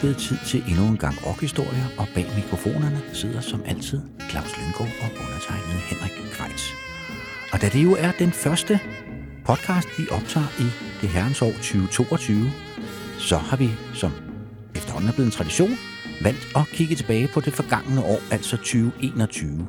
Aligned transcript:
Blevet 0.00 0.16
tid 0.16 0.38
til 0.46 0.64
endnu 0.68 0.84
en 0.88 0.96
gang 0.96 1.26
rockhistorier, 1.26 1.86
og 1.98 2.06
bag 2.14 2.26
mikrofonerne 2.36 3.00
sidder 3.12 3.40
som 3.40 3.62
altid 3.66 4.00
Claus 4.30 4.56
Lynggaard 4.58 4.92
og 5.02 5.08
undertegnet 5.24 5.80
Henrik 5.90 6.12
Kvejts. 6.32 6.72
Og 7.52 7.60
da 7.60 7.68
det 7.68 7.84
jo 7.84 7.96
er 7.98 8.12
den 8.18 8.32
første 8.32 8.80
podcast, 9.44 9.88
vi 9.98 10.06
optager 10.10 10.46
i 10.60 10.66
det 11.00 11.08
herrens 11.08 11.42
år 11.42 11.52
2022, 11.52 12.50
så 13.18 13.36
har 13.36 13.56
vi, 13.56 13.70
som 13.94 14.12
efterhånden 14.74 15.08
er 15.08 15.12
blevet 15.14 15.26
en 15.26 15.32
tradition, 15.32 15.70
valgt 16.22 16.48
at 16.56 16.62
kigge 16.72 16.96
tilbage 16.96 17.28
på 17.34 17.40
det 17.40 17.52
forgangne 17.52 18.04
år, 18.04 18.20
altså 18.30 18.56
2021. 18.56 19.68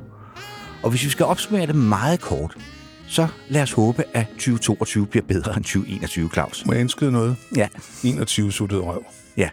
Og 0.83 0.89
hvis 0.89 1.03
vi 1.03 1.09
skal 1.09 1.25
opsummere 1.25 1.67
det 1.67 1.75
meget 1.75 2.21
kort, 2.21 2.57
så 3.07 3.27
lad 3.49 3.61
os 3.61 3.71
håbe, 3.71 4.03
at 4.13 4.27
2022 4.27 5.05
bliver 5.05 5.23
bedre 5.27 5.55
end 5.55 5.63
2021, 5.63 6.29
Claus. 6.33 6.65
Må 6.65 6.73
jeg 6.73 6.81
indskyde 6.81 7.11
noget? 7.11 7.35
Ja, 7.55 7.67
21 8.03 8.51
suttede 8.51 8.81
røv. 8.81 9.03
ja. 9.37 9.49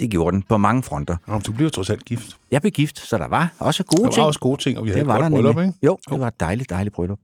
Det 0.00 0.10
gjorde 0.10 0.34
den 0.34 0.42
på 0.42 0.56
mange 0.56 0.82
fronter. 0.82 1.16
Nå, 1.26 1.38
du 1.38 1.52
bliver 1.52 1.70
trods 1.70 1.90
alt 1.90 2.04
gift. 2.04 2.36
Jeg 2.50 2.60
blev 2.60 2.72
gift, 2.72 2.98
så 2.98 3.18
der 3.18 3.28
var 3.28 3.52
også 3.58 3.84
gode 3.84 4.02
Der 4.04 4.10
ting. 4.10 4.20
var 4.20 4.26
også 4.26 4.40
gode 4.40 4.62
ting, 4.62 4.78
og 4.78 4.84
vi 4.84 4.90
havde 4.90 4.98
det 4.98 5.02
et 5.02 5.08
var 5.08 5.20
godt 5.20 5.24
der 5.32 5.36
bryllup, 5.36 5.58
ikke? 5.58 5.72
Jo, 5.82 5.98
det 6.10 6.20
var 6.20 6.28
et 6.28 6.40
dejligt, 6.40 6.70
dejligt 6.70 6.94
bryllup. 6.94 7.18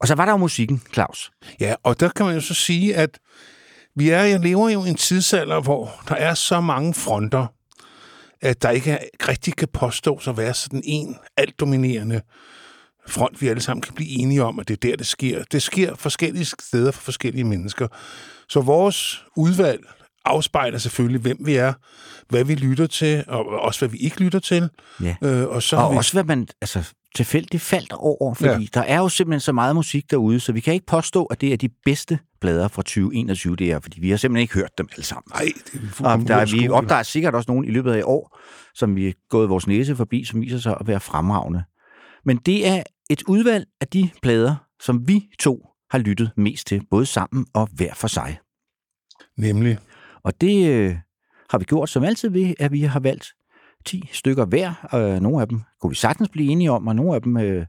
Og 0.00 0.08
så 0.08 0.14
var 0.14 0.24
der 0.24 0.32
jo 0.32 0.36
musikken, 0.36 0.82
Claus. 0.92 1.30
Ja, 1.60 1.74
og 1.82 2.00
der 2.00 2.08
kan 2.08 2.26
man 2.26 2.34
jo 2.34 2.40
så 2.40 2.54
sige, 2.54 2.96
at 2.96 3.18
vi 3.96 4.10
er, 4.10 4.22
jeg 4.22 4.40
lever 4.40 4.68
jo 4.70 4.84
i 4.84 4.88
en 4.88 4.94
tidsalder, 4.94 5.60
hvor 5.60 5.90
der 6.08 6.14
er 6.14 6.34
så 6.34 6.60
mange 6.60 6.94
fronter, 6.94 7.46
at 8.40 8.62
der 8.62 8.70
ikke 8.70 8.90
er- 8.90 9.28
rigtig 9.28 9.56
kan 9.56 9.68
påstås 9.72 10.28
at 10.28 10.36
være 10.36 10.54
sådan 10.54 10.82
en 10.84 11.16
altdominerende 11.36 12.20
front, 13.08 13.40
vi 13.42 13.48
alle 13.48 13.62
sammen 13.62 13.82
kan 13.82 13.94
blive 13.94 14.10
enige 14.10 14.44
om, 14.44 14.58
at 14.60 14.68
det 14.68 14.74
er 14.84 14.90
der, 14.90 14.96
det 14.96 15.06
sker. 15.06 15.42
Det 15.52 15.62
sker 15.62 15.94
forskellige 15.94 16.44
steder 16.44 16.90
for 16.90 17.00
forskellige 17.02 17.44
mennesker. 17.44 17.88
Så 18.48 18.60
vores 18.60 19.24
udvalg 19.36 19.80
afspejler 20.24 20.78
selvfølgelig, 20.78 21.20
hvem 21.20 21.36
vi 21.44 21.54
er, 21.54 21.72
hvad 22.28 22.44
vi 22.44 22.54
lytter 22.54 22.86
til, 22.86 23.24
og 23.28 23.46
også 23.46 23.80
hvad 23.80 23.88
vi 23.88 23.98
ikke 23.98 24.20
lytter 24.20 24.38
til. 24.38 24.68
Ja. 25.02 25.16
Øh, 25.22 25.48
og 25.48 25.62
så 25.62 25.76
Og 25.76 25.92
vi... 25.92 25.96
også 25.96 26.12
hvad 26.12 26.24
man 26.24 26.46
altså, 26.60 26.92
tilfældigt 27.16 27.62
faldt 27.62 27.92
over, 27.92 28.34
fordi 28.34 28.62
ja. 28.62 28.66
der 28.74 28.80
er 28.80 28.98
jo 28.98 29.08
simpelthen 29.08 29.40
så 29.40 29.52
meget 29.52 29.74
musik 29.76 30.10
derude, 30.10 30.40
så 30.40 30.52
vi 30.52 30.60
kan 30.60 30.74
ikke 30.74 30.86
påstå, 30.86 31.24
at 31.24 31.40
det 31.40 31.52
er 31.52 31.56
de 31.56 31.68
bedste 31.84 32.18
plader 32.40 32.68
fra 32.68 32.82
2021, 32.82 33.56
det 33.56 33.70
er, 33.70 33.80
fordi 33.80 34.00
vi 34.00 34.10
har 34.10 34.16
simpelthen 34.16 34.42
ikke 34.42 34.54
hørt 34.54 34.78
dem 34.78 34.88
alle 34.92 35.04
sammen. 35.04 35.30
Nej, 35.34 35.52
det 35.72 35.80
er 36.00 36.04
Og 36.04 36.18
der, 36.18 36.24
vi 36.24 36.30
uoverskueligt. 36.30 36.72
opdager 36.72 37.02
sikkert 37.02 37.34
også 37.34 37.50
nogle 37.50 37.68
i 37.68 37.70
løbet 37.70 37.92
af 37.92 37.98
i 37.98 38.02
år, 38.02 38.38
som 38.74 38.96
vi 38.96 39.08
er 39.08 39.12
gået 39.30 39.48
vores 39.48 39.66
næse 39.66 39.96
forbi, 39.96 40.24
som 40.24 40.40
viser 40.40 40.58
sig 40.58 40.76
at 40.80 40.86
være 40.86 41.00
fremragende. 41.00 41.62
Men 42.24 42.36
det 42.36 42.68
er 42.68 42.82
et 43.10 43.22
udvalg 43.28 43.66
af 43.80 43.86
de 43.86 44.10
plader, 44.22 44.54
som 44.82 45.08
vi 45.08 45.22
to 45.40 45.66
har 45.90 45.98
lyttet 45.98 46.30
mest 46.36 46.66
til, 46.66 46.82
både 46.90 47.06
sammen 47.06 47.46
og 47.54 47.68
hver 47.72 47.94
for 47.94 48.08
sig. 48.08 48.38
Nemlig. 49.38 49.78
Og 50.24 50.40
det 50.40 50.68
øh, 50.70 50.96
har 51.50 51.58
vi 51.58 51.64
gjort 51.64 51.88
som 51.88 52.04
altid 52.04 52.30
ved, 52.30 52.54
at 52.58 52.72
vi 52.72 52.80
har 52.82 53.00
valgt 53.00 53.26
10 53.86 54.08
stykker 54.12 54.44
hver. 54.44 54.88
Øh, 54.94 55.20
nogle 55.20 55.40
af 55.40 55.48
dem 55.48 55.60
kunne 55.80 55.90
vi 55.90 55.96
sagtens 55.96 56.28
blive 56.28 56.50
enige 56.50 56.70
om, 56.70 56.86
og 56.86 56.96
nogle 56.96 57.14
af 57.14 57.22
dem 57.22 57.36
øh, 57.36 57.66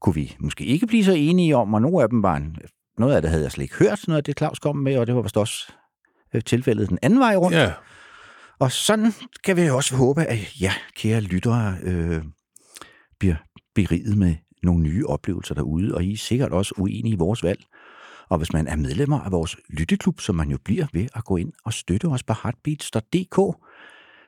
kunne 0.00 0.14
vi 0.14 0.36
måske 0.38 0.64
ikke 0.64 0.86
blive 0.86 1.04
så 1.04 1.12
enige 1.12 1.56
om, 1.56 1.74
og 1.74 1.82
nogle 1.82 2.02
af 2.02 2.08
dem 2.08 2.22
var 2.22 2.36
en, 2.36 2.56
noget 2.98 3.14
af 3.14 3.22
det 3.22 3.30
havde 3.30 3.42
jeg 3.42 3.52
slet 3.52 3.62
ikke 3.62 3.76
hørt, 3.76 4.04
noget 4.08 4.18
af 4.18 4.24
det 4.24 4.38
Claus 4.38 4.58
kom 4.58 4.76
med, 4.76 4.98
og 4.98 5.06
det 5.06 5.14
var 5.14 5.22
vist 5.22 5.36
også 5.36 5.72
øh, 6.34 6.42
tilfældet 6.42 6.88
den 6.88 6.98
anden 7.02 7.20
vej 7.20 7.36
rundt. 7.36 7.56
Ja, 7.56 7.72
Og 8.58 8.72
sådan 8.72 9.12
kan 9.44 9.56
vi 9.56 9.70
også 9.70 9.96
håbe, 9.96 10.24
at 10.24 10.60
ja, 10.60 10.72
kære 10.96 11.20
lyttere, 11.20 11.76
øh, 11.82 12.22
bliver 13.18 13.36
beriget 13.74 14.16
med 14.18 14.34
nogle 14.62 14.82
nye 14.82 15.06
oplevelser 15.06 15.54
derude, 15.54 15.94
og 15.94 16.04
I 16.04 16.12
er 16.12 16.16
sikkert 16.16 16.52
også 16.52 16.74
uenige 16.78 17.12
i 17.12 17.18
vores 17.18 17.42
valg. 17.42 17.60
Og 18.34 18.38
hvis 18.38 18.52
man 18.52 18.66
er 18.66 18.76
medlemmer 18.76 19.20
af 19.20 19.32
vores 19.32 19.56
lytteklub, 19.68 20.20
som 20.20 20.34
man 20.34 20.50
jo 20.50 20.58
bliver 20.64 20.86
ved 20.92 21.06
at 21.14 21.24
gå 21.24 21.36
ind 21.36 21.52
og 21.64 21.72
støtte 21.72 22.06
os 22.06 22.22
på 22.22 22.34
heartbeats.dk, 22.42 23.56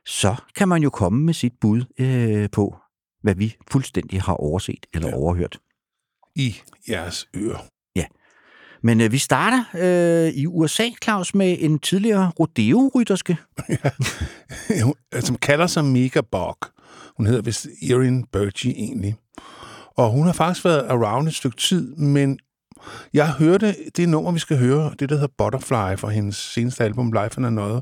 så 0.06 0.36
kan 0.56 0.68
man 0.68 0.82
jo 0.82 0.90
komme 0.90 1.24
med 1.24 1.34
sit 1.34 1.52
bud 1.60 1.84
øh, 1.98 2.50
på, 2.50 2.76
hvad 3.22 3.34
vi 3.34 3.56
fuldstændig 3.70 4.22
har 4.22 4.34
overset 4.34 4.86
eller 4.94 5.08
ja. 5.08 5.14
overhørt. 5.14 5.58
i 6.34 6.56
jeres 6.88 7.28
ører. 7.36 7.58
Men 8.82 9.00
øh, 9.00 9.12
vi 9.12 9.18
starter 9.18 9.64
øh, 9.74 10.32
i 10.32 10.46
USA, 10.46 10.84
Claus, 11.02 11.34
med 11.34 11.56
en 11.60 11.78
tidligere 11.78 12.32
rodeo-rytterske. 12.40 13.36
Hun- 14.84 14.94
som 15.20 15.36
kalder 15.36 15.66
sig 15.66 15.84
Mega 15.84 16.20
Bog. 16.20 16.56
Hun 17.16 17.26
hedder 17.26 17.42
vist 17.42 17.66
Erin 17.90 18.24
Burgee 18.32 18.72
egentlig. 18.72 19.16
Og 19.96 20.10
hun 20.10 20.26
har 20.26 20.32
faktisk 20.32 20.64
været 20.64 20.86
around 20.88 21.28
et 21.28 21.34
stykke 21.34 21.56
tid, 21.56 21.96
men 21.96 22.38
jeg 23.14 23.32
hørte 23.32 23.74
det 23.96 24.08
nummer, 24.08 24.32
vi 24.32 24.38
skal 24.38 24.58
høre, 24.58 24.92
det 24.98 25.08
der 25.08 25.14
hedder 25.14 25.34
Butterfly 25.38 26.00
fra 26.00 26.08
hendes 26.08 26.36
seneste 26.36 26.84
album, 26.84 27.12
Life 27.12 27.36
and 27.36 27.46
Another, 27.46 27.80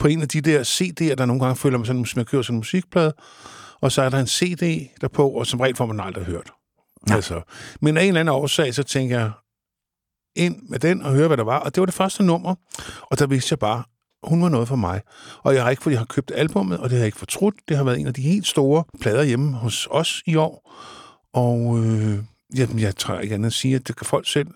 på 0.00 0.08
en 0.08 0.22
af 0.22 0.28
de 0.28 0.40
der 0.40 0.62
CD'er, 0.62 1.14
der 1.14 1.26
nogle 1.26 1.42
gange 1.42 1.56
føler 1.56 1.78
mig 1.78 1.86
sådan, 1.86 2.06
som 2.06 2.18
jeg 2.18 2.26
kører 2.26 2.42
sådan 2.42 2.54
en 2.54 2.58
musikplade, 2.58 3.14
og 3.80 3.92
så 3.92 4.02
er 4.02 4.08
der 4.08 4.18
en 4.18 4.26
CD 4.26 4.88
derpå, 5.00 5.28
og 5.28 5.46
som 5.46 5.60
regel 5.60 5.76
får 5.76 5.86
man 5.86 6.00
aldrig 6.00 6.24
hørt. 6.24 6.50
Ja. 7.08 7.14
Altså, 7.14 7.42
men 7.80 7.96
af 7.96 8.02
en 8.02 8.08
eller 8.08 8.20
anden 8.20 8.34
årsag, 8.34 8.74
så 8.74 8.82
tænker 8.82 9.18
jeg, 9.18 9.30
ind 10.36 10.62
med 10.68 10.78
den 10.78 11.02
og 11.02 11.12
høre, 11.12 11.26
hvad 11.26 11.36
der 11.36 11.44
var. 11.44 11.58
Og 11.58 11.74
det 11.74 11.80
var 11.80 11.86
det 11.86 11.94
første 11.94 12.22
nummer, 12.22 12.54
og 13.02 13.18
der 13.18 13.26
vidste 13.26 13.52
jeg 13.52 13.58
bare, 13.58 13.82
hun 14.22 14.42
var 14.42 14.48
noget 14.48 14.68
for 14.68 14.76
mig. 14.76 15.00
Og 15.42 15.54
jeg 15.54 15.62
har 15.62 15.70
ikke, 15.70 15.82
fordi 15.82 15.92
jeg 15.92 16.00
har 16.00 16.06
købt 16.06 16.32
albummet, 16.34 16.78
og 16.78 16.84
det 16.90 16.92
har 16.92 16.98
jeg 16.98 17.06
ikke 17.06 17.18
fortrudt. 17.18 17.54
Det 17.68 17.76
har 17.76 17.84
været 17.84 18.00
en 18.00 18.06
af 18.06 18.14
de 18.14 18.22
helt 18.22 18.46
store 18.46 18.84
plader 19.00 19.22
hjemme 19.22 19.52
hos 19.52 19.88
os 19.90 20.22
i 20.26 20.36
år. 20.36 20.72
Og 21.34 21.78
øh, 21.78 22.18
jamen, 22.56 22.78
jeg 22.78 22.96
tror 22.96 23.18
ikke 23.18 23.34
andet 23.34 23.46
at 23.46 23.52
sige, 23.52 23.74
at 23.74 23.88
det 23.88 23.96
kan 23.96 24.06
folk 24.06 24.28
selv 24.28 24.48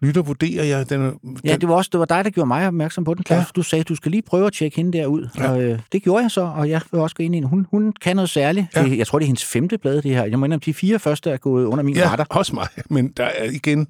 lytte 0.00 0.18
og 0.18 0.26
vurdere. 0.26 0.66
Jeg, 0.66 0.90
den, 0.90 1.00
den, 1.00 1.40
Ja, 1.44 1.56
det 1.56 1.68
var 1.68 1.74
også 1.74 1.88
det 1.92 2.00
var 2.00 2.06
dig, 2.06 2.24
der 2.24 2.30
gjorde 2.30 2.46
mig 2.46 2.66
opmærksom 2.66 3.04
på 3.04 3.14
den, 3.14 3.24
Claus. 3.24 3.40
Ja. 3.40 3.44
Du 3.56 3.62
sagde, 3.62 3.84
du 3.84 3.94
skal 3.94 4.10
lige 4.10 4.22
prøve 4.22 4.46
at 4.46 4.52
tjekke 4.52 4.76
hende 4.76 4.98
der 4.98 5.06
ud. 5.06 5.28
Ja. 5.38 5.50
Og 5.50 5.62
øh, 5.62 5.78
det 5.92 6.02
gjorde 6.02 6.22
jeg 6.22 6.30
så, 6.30 6.40
og 6.40 6.68
jeg 6.68 6.80
vil 6.90 7.00
også 7.00 7.16
gå 7.16 7.22
ind 7.22 7.34
i 7.34 7.36
hende. 7.36 7.48
Hun, 7.48 7.66
hun 7.70 7.92
kan 7.92 8.16
noget 8.16 8.30
særligt. 8.30 8.66
Ja. 8.76 8.84
Det, 8.84 8.98
jeg 8.98 9.06
tror, 9.06 9.18
det 9.18 9.24
er 9.24 9.26
hendes 9.26 9.44
femte 9.44 9.78
blade, 9.78 10.02
det 10.02 10.10
her. 10.10 10.24
Jeg 10.24 10.38
mener, 10.38 10.56
de 10.56 10.74
fire 10.74 10.98
første 10.98 11.30
er 11.30 11.36
gået 11.36 11.64
under 11.64 11.84
min 11.84 11.96
ja, 11.96 12.12
radar. 12.12 12.26
også 12.30 12.54
mig. 12.54 12.68
Men 12.90 13.08
der 13.08 13.24
er 13.24 13.44
igen, 13.44 13.88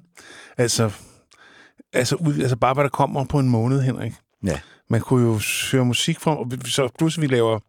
altså, 0.57 0.91
altså, 1.93 2.15
ud, 2.15 2.39
altså 2.39 2.55
bare 2.55 2.73
hvad 2.73 2.83
der 2.83 2.89
kommer 2.89 3.23
på 3.23 3.39
en 3.39 3.49
måned, 3.49 3.81
Henrik. 3.81 4.13
Ja. 4.45 4.59
Man 4.89 5.01
kunne 5.01 5.25
jo 5.25 5.39
høre 5.71 5.85
musik 5.85 6.19
fra, 6.19 6.39
og 6.39 6.51
så 6.65 6.89
pludselig 6.97 7.29
vi 7.29 7.35
laver 7.35 7.59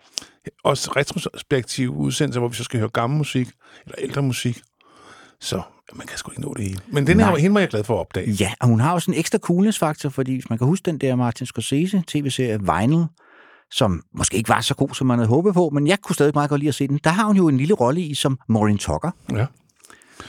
også 0.64 0.92
retrospektive 0.96 1.90
udsendelser, 1.90 2.40
hvor 2.40 2.48
vi 2.48 2.56
så 2.56 2.64
skal 2.64 2.80
høre 2.80 2.88
gammel 2.88 3.16
musik, 3.16 3.48
eller 3.84 3.94
ældre 3.98 4.22
musik. 4.22 4.60
Så 5.40 5.62
man 5.94 6.06
kan 6.06 6.18
sgu 6.18 6.30
ikke 6.30 6.40
nå 6.42 6.54
det 6.56 6.64
hele. 6.64 6.78
Men 6.88 7.06
den 7.06 7.20
her, 7.20 7.26
Nej. 7.30 7.38
hende 7.38 7.54
var 7.54 7.60
jeg 7.60 7.68
glad 7.68 7.84
for 7.84 7.94
at 7.94 8.00
opdage. 8.00 8.30
Ja, 8.30 8.52
og 8.60 8.68
hun 8.68 8.80
har 8.80 8.92
også 8.92 9.10
en 9.10 9.16
ekstra 9.16 9.38
coolness-faktor, 9.38 10.08
fordi 10.08 10.32
hvis 10.32 10.50
man 10.50 10.58
kan 10.58 10.66
huske 10.66 10.84
den 10.86 10.98
der 10.98 11.16
Martin 11.16 11.46
Scorsese 11.46 12.02
tv-serie 12.06 12.58
Vinyl, 12.60 13.04
som 13.70 14.02
måske 14.18 14.36
ikke 14.36 14.48
var 14.48 14.60
så 14.60 14.74
god, 14.74 14.88
som 14.94 15.06
man 15.06 15.18
havde 15.18 15.28
håbet 15.28 15.54
på, 15.54 15.70
men 15.72 15.86
jeg 15.86 15.98
kunne 16.02 16.14
stadig 16.14 16.32
meget 16.34 16.50
godt 16.50 16.58
lide 16.58 16.68
at 16.68 16.74
se 16.74 16.88
den. 16.88 17.00
Der 17.04 17.10
har 17.10 17.24
hun 17.24 17.36
jo 17.36 17.48
en 17.48 17.56
lille 17.56 17.74
rolle 17.74 18.00
i 18.00 18.14
som 18.14 18.38
Maureen 18.48 18.78
Tucker. 18.78 19.10
Ja. 19.32 19.46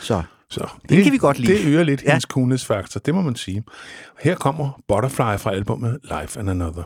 Så 0.01 0.21
Så 0.49 0.67
Den 0.89 1.03
kan 1.03 1.11
vi 1.13 1.17
godt 1.17 1.39
lide. 1.39 1.53
Det 1.53 1.65
øger 1.65 1.83
lidt 1.83 2.03
ja. 2.03 2.09
hendes 2.09 2.23
coolness-faktor, 2.23 2.99
det 2.99 3.15
må 3.15 3.21
man 3.21 3.35
sige. 3.35 3.63
Her 4.19 4.35
kommer 4.35 4.81
Butterfly 4.87 5.37
fra 5.37 5.51
albumet 5.51 5.99
Life 6.03 6.39
and 6.39 6.49
Another. 6.49 6.83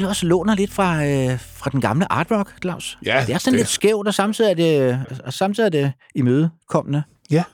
Fald 0.00 0.08
også 0.08 0.26
låner 0.26 0.54
lidt 0.54 0.72
fra, 0.72 1.06
øh, 1.06 1.40
fra 1.40 1.70
den 1.70 1.80
gamle 1.80 2.12
art 2.12 2.30
rock, 2.30 2.62
Claus. 2.62 2.98
Ja, 3.04 3.24
det 3.26 3.34
er 3.34 3.38
sådan 3.38 3.52
det- 3.52 3.60
lidt 3.60 3.68
skævt, 3.68 4.08
og 4.08 4.14
samtidig 4.14 4.50
er 4.50 4.54
det, 4.54 5.06
og 5.24 5.32
samtidig 5.32 5.66
er 5.66 5.70
det 5.70 5.92
imødekommende. 6.14 7.02
Ja. 7.30 7.44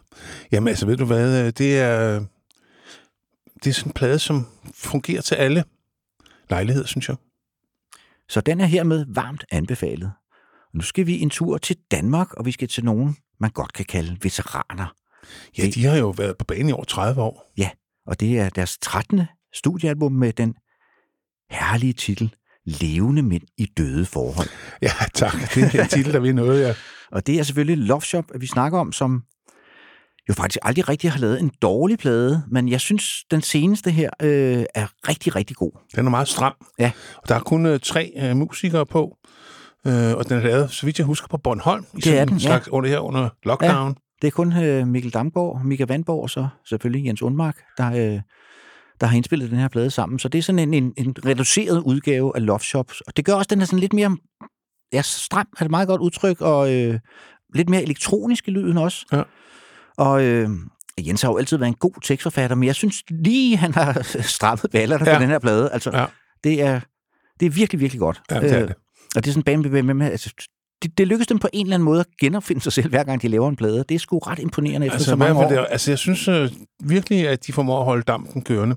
Jamen 0.52 0.68
altså, 0.68 0.86
ved 0.86 0.96
du 0.96 1.04
hvad, 1.04 1.40
øh, 1.46 1.52
det 1.58 1.78
er, 1.80 2.24
det 3.64 3.70
er 3.70 3.74
sådan 3.74 3.88
en 3.90 3.94
plade, 3.94 4.18
som 4.18 4.46
fungerer 4.74 5.20
til 5.22 5.34
alle 5.34 5.64
lejligheder, 6.50 6.86
synes 6.86 7.08
jeg. 7.08 7.16
Så 8.28 8.40
den 8.40 8.60
er 8.60 8.66
hermed 8.66 9.04
varmt 9.08 9.44
anbefalet. 9.52 10.12
Nu 10.74 10.80
skal 10.80 11.06
vi 11.06 11.20
en 11.20 11.30
tur 11.30 11.58
til 11.58 11.76
Danmark, 11.90 12.34
og 12.34 12.46
vi 12.46 12.52
skal 12.52 12.68
til 12.68 12.84
nogen, 12.84 13.16
man 13.40 13.50
godt 13.50 13.72
kan 13.72 13.84
kalde 13.84 14.16
veteraner. 14.22 14.94
Ja, 15.58 15.66
de 15.74 15.84
har 15.84 15.96
jo 15.96 16.10
været 16.10 16.36
på 16.38 16.44
banen 16.44 16.68
i 16.68 16.72
over 16.72 16.84
30 16.84 17.22
år. 17.22 17.52
Ja, 17.58 17.70
og 18.06 18.20
det 18.20 18.38
er 18.38 18.48
deres 18.48 18.78
13. 18.78 19.22
studiealbum 19.54 20.12
med 20.12 20.32
den 20.32 20.54
herlige 21.52 21.93
titel 21.93 22.34
Levende 22.64 23.22
mænd 23.22 23.43
i 23.58 23.66
døde 23.76 24.04
forhold. 24.04 24.49
Ja, 24.82 24.93
tak. 25.14 25.54
Det 25.54 25.75
er 25.75 25.82
en 25.82 25.88
titel, 25.88 26.12
der 26.12 26.20
vil 26.20 26.34
noget, 26.34 26.62
ja. 26.62 26.75
Og 27.16 27.26
det 27.26 27.38
er 27.38 27.43
selvfølgelig 27.43 27.87
Love 27.87 28.02
Shop, 28.02 28.25
at 28.34 28.40
vi 28.40 28.46
snakker 28.46 28.78
om, 28.78 28.93
som 28.93 29.22
jo 30.28 30.34
faktisk 30.34 30.58
aldrig 30.62 30.88
rigtig 30.88 31.10
har 31.10 31.19
lavet 31.19 31.40
en 31.40 31.50
dårlig 31.62 31.99
plade, 31.99 32.43
men 32.50 32.69
jeg 32.69 32.81
synes, 32.81 33.04
den 33.31 33.43
seneste 33.43 33.90
her 33.90 34.10
øh, 34.22 34.64
er 34.75 34.87
rigtig, 35.08 35.37
rigtig 35.37 35.56
god. 35.56 35.72
Den 35.96 36.06
er 36.06 36.10
meget 36.10 36.28
stram. 36.28 36.54
Ja. 36.78 36.90
Og 37.16 37.28
der 37.28 37.34
er 37.34 37.40
kun 37.40 37.66
øh, 37.66 37.81
tre 37.81 38.12
øh, 38.16 38.37
musikere 38.37 38.87
på, 38.87 39.16
øh, 39.87 40.16
og 40.16 40.28
den 40.28 40.38
er 40.38 40.43
lavet, 40.43 40.70
så 40.70 40.87
vidt 40.87 40.98
jeg 40.98 41.06
husker, 41.06 41.28
på 41.28 41.38
Bornholm. 41.38 41.84
I 41.93 41.96
Det 41.96 42.05
sådan 42.05 42.19
er 42.19 42.22
en 42.22 42.28
den, 42.28 42.37
ja. 42.37 42.46
slags, 42.46 42.69
under 42.69 42.90
her 42.90 42.98
under 42.98 43.28
lockdown. 43.44 43.96
Det 44.22 44.28
er 44.28 44.32
kun 44.32 44.62
øh, 44.64 44.87
Mikkel 44.87 45.12
Damgaard, 45.12 45.64
Mika 45.64 45.84
Vandborg 45.88 46.22
og 46.22 46.31
så 46.31 46.48
selvfølgelig 46.69 47.06
Jens 47.06 47.22
Undmark, 47.22 47.56
der, 47.78 48.14
øh, 48.14 48.20
der 49.02 49.08
har 49.08 49.16
indspillet 49.16 49.50
den 49.50 49.58
her 49.58 49.69
plade 49.69 49.90
sammen. 49.90 50.19
Så 50.19 50.28
det 50.28 50.38
er 50.38 50.43
sådan 50.43 50.58
en, 50.58 50.75
en, 50.75 50.93
en 50.96 51.14
reduceret 51.26 51.78
udgave 51.82 52.32
af 52.37 52.46
Love 52.46 52.60
Shops. 52.60 53.00
Og 53.00 53.16
det 53.16 53.25
gør 53.25 53.32
også, 53.32 53.46
at 53.46 53.50
den 53.50 53.60
er 53.60 53.64
sådan 53.64 53.78
lidt 53.78 53.93
mere 53.93 54.16
ja, 54.93 55.02
stram, 55.02 55.46
er 55.52 55.58
det 55.58 55.64
et 55.64 55.70
meget 55.70 55.88
godt 55.88 56.00
udtryk, 56.00 56.40
og 56.40 56.75
øh, 56.75 57.00
lidt 57.54 57.69
mere 57.69 57.82
elektronisk 57.82 58.49
i 58.49 58.50
lyden 58.50 58.78
også. 58.78 59.06
Ja. 59.12 59.22
Og 59.96 60.25
øh, 60.25 60.50
Jens 61.06 61.22
har 61.22 61.28
jo 61.28 61.37
altid 61.38 61.56
været 61.56 61.69
en 61.69 61.75
god 61.75 62.02
tekstforfatter, 62.02 62.56
men 62.56 62.66
jeg 62.66 62.75
synes 62.75 63.02
lige, 63.10 63.56
han 63.56 63.75
har 63.75 64.02
strammet 64.37 64.70
ballerne 64.72 65.10
ja. 65.10 65.16
På 65.16 65.22
den 65.22 65.31
her 65.31 65.38
plade. 65.38 65.70
Altså, 65.72 65.90
Ja. 65.94 66.05
det, 66.44 66.62
er, 66.62 66.81
det 67.40 67.46
er 67.46 67.50
virkelig, 67.50 67.81
virkelig 67.81 68.00
godt. 68.00 68.22
Ja, 68.31 68.40
det 68.40 68.52
er 68.52 68.62
Øh, 68.62 68.69
det. 68.69 68.76
Og 69.16 69.25
det 69.25 69.31
er 69.31 69.32
sådan 69.32 69.40
en 69.40 69.62
band, 69.62 69.72
vi 69.72 69.82
med 69.82 69.94
med. 69.94 70.06
Altså, 70.10 70.31
det, 70.82 70.99
det 70.99 71.08
lykkes 71.08 71.26
dem 71.26 71.38
på 71.38 71.49
en 71.52 71.67
eller 71.67 71.75
anden 71.75 71.84
måde 71.84 72.00
at 72.00 72.06
genopfinde 72.20 72.62
sig 72.62 72.73
selv, 72.73 72.88
hver 72.88 73.05
gang 73.05 73.23
de 73.23 73.29
laver 73.29 73.49
en 73.49 73.56
plade. 73.56 73.84
Det 73.88 73.94
er 73.94 73.99
sgu 73.99 74.19
ret 74.19 74.38
imponerende 74.38 74.87
efter 74.87 74.94
Altså, 74.94 75.11
så 75.11 75.17
mange 75.17 75.34
år. 75.44 75.49
det, 75.49 75.67
altså, 75.70 75.90
jeg 75.90 75.99
synes 75.99 76.29
øh, 76.29 76.50
virkelig, 76.84 77.29
at 77.29 77.46
de 77.46 77.52
formår 77.52 77.79
at 77.79 77.84
holde 77.84 78.02
dampen 78.02 78.43
kørende. 78.43 78.76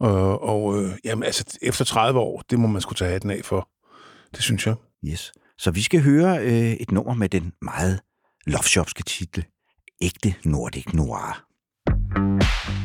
Og, 0.00 0.42
og 0.42 0.82
øh, 0.82 0.90
jamen, 1.04 1.24
altså, 1.24 1.44
efter 1.62 1.84
30 1.84 2.20
år, 2.20 2.42
det 2.50 2.58
må 2.58 2.66
man 2.66 2.80
skulle 2.82 2.96
tage 2.96 3.10
hatten 3.10 3.30
af 3.30 3.40
for. 3.44 3.68
Det 4.34 4.42
synes 4.42 4.66
jeg. 4.66 4.74
Yes. 5.04 5.32
Så 5.58 5.70
vi 5.70 5.82
skal 5.82 6.02
høre 6.02 6.38
øh, 6.38 6.72
et 6.72 6.90
nummer 6.90 7.14
med 7.14 7.28
den 7.28 7.52
meget 7.62 8.00
loveshopske 8.46 9.02
titel. 9.02 9.44
Ægte 10.02 10.34
Nordic 10.44 10.86
Noir. 10.94 11.42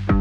Hvem 0.05 0.20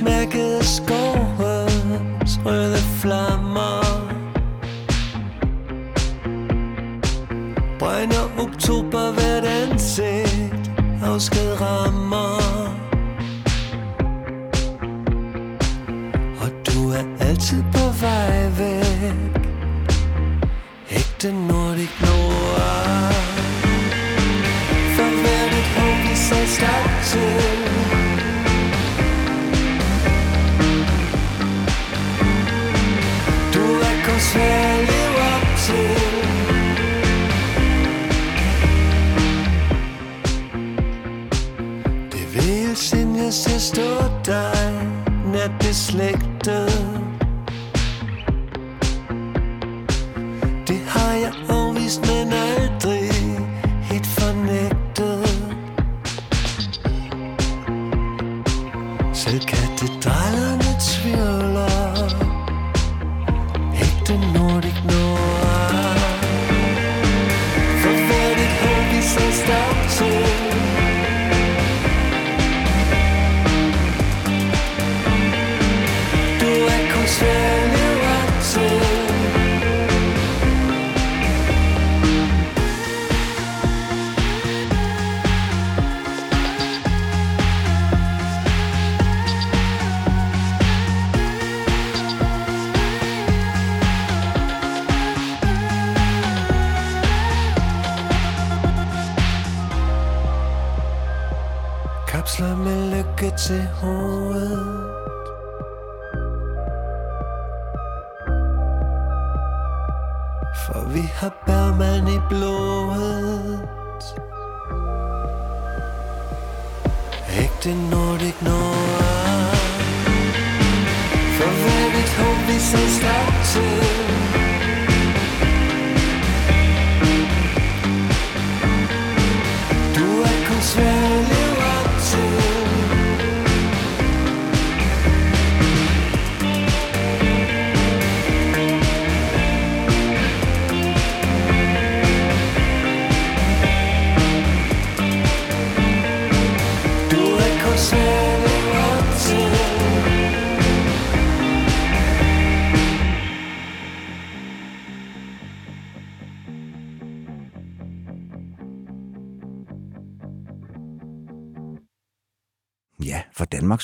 smækkede 0.00 0.64
skovens 0.64 2.40
røde 2.46 2.76
flammer. 2.76 3.82
Brænder 7.78 8.24
oktober 8.38 9.12
hvert 9.12 9.44
ansigt 9.44 10.70
Afsked 11.04 11.60
rammer. 11.60 12.40
Og 16.42 16.50
du 16.66 16.90
er 16.90 17.04
altid 17.20 17.62
på 17.72 17.84
vej 18.00 18.48
væk. 18.58 19.42
Ægte 20.90 21.32
Nordic 21.32 21.94
Noir 22.00 23.12
For 24.96 25.10
hvert 25.20 25.52
et 25.60 25.68
håb, 25.76 26.10
vi 26.10 26.16
så 26.16 26.54
stærkt 26.56 27.06
til. 27.06 27.69
Svær 34.30 34.42
at 34.42 34.78
leve 34.78 35.16
op 35.34 35.46
til 35.66 35.90
Det 42.12 42.34
vil 42.34 42.68
jeg 42.68 42.76
jeg 43.24 43.32
ser 43.32 43.58
stå 43.58 43.90
dig 44.26 44.72
Nat 45.32 45.50
beslægtet 45.58 46.99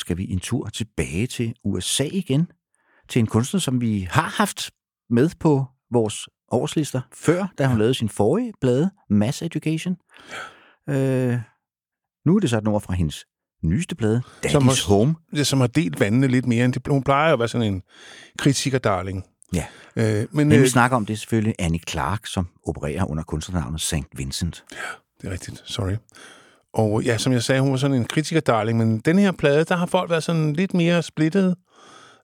skal 0.07 0.17
vi 0.17 0.31
en 0.33 0.41
tur 0.41 0.69
tilbage 0.69 1.27
til 1.27 1.55
USA 1.65 2.05
igen. 2.13 2.47
Til 3.09 3.19
en 3.21 3.27
kunstner, 3.27 3.61
som 3.61 3.81
vi 3.81 4.09
har 4.11 4.23
haft 4.37 4.71
med 5.11 5.31
på 5.41 5.65
vores 5.93 6.29
årslister 6.51 7.01
før, 7.15 7.47
da 7.59 7.67
hun 7.67 7.79
lavede 7.79 7.95
sin 7.95 8.09
forrige 8.09 8.53
blade, 8.61 8.91
Mass 9.11 9.43
Education. 9.43 9.97
Øh, 10.89 11.39
nu 12.27 12.37
er 12.37 12.41
det 12.41 12.51
så 12.51 12.59
et 12.59 12.69
ord 12.69 12.83
fra 12.83 12.95
hendes 12.95 13.25
nyeste 13.63 13.95
plade, 13.95 14.23
Daddy's 14.47 14.51
Som 14.51 14.69
også- 14.69 14.89
Home. 14.89 15.15
Det, 15.31 15.47
som 15.47 15.61
har 15.61 15.67
delt 15.67 16.01
vandene 16.01 16.29
lidt 16.29 16.47
mere 16.47 16.65
end 16.65 16.73
det. 16.73 16.87
Hun 16.89 17.03
plejer 17.03 17.33
at 17.33 17.39
være 17.39 17.49
sådan 17.49 17.75
en 17.75 17.83
kritikerdarling. 18.39 19.25
Ja. 19.55 19.67
Øh, 19.97 20.05
men 20.31 20.49
Men 20.49 20.51
vi 20.51 20.57
øh, 20.57 20.67
snakker 20.69 20.97
om 20.97 21.07
det 21.07 21.19
selvfølgelig 21.19 21.55
Annie 21.59 21.81
Clark, 21.89 22.27
som 22.27 22.49
opererer 22.67 23.05
under 23.11 23.25
kunstnernavnet 23.25 23.81
St. 23.81 23.95
Vincent. 24.17 24.65
det 25.21 25.29
er 25.29 25.33
rigtigt, 25.33 25.63
sorry. 25.65 25.97
Og 26.77 27.03
ja, 27.03 27.19
som 27.19 27.33
jeg 27.33 27.43
sagde, 27.43 27.61
hun 27.61 27.71
var 27.71 27.77
sådan 27.77 27.97
en 27.97 28.05
kritikerdarling, 28.05 28.79
men 28.79 28.99
den 28.99 29.19
her 29.19 29.33
plade, 29.33 29.65
der 29.65 29.77
har 29.77 29.87
folk 29.87 30.11
været 30.11 30.23
sådan 30.23 30.53
lidt 30.53 30.75
mere 30.75 31.03
splittet 31.03 31.55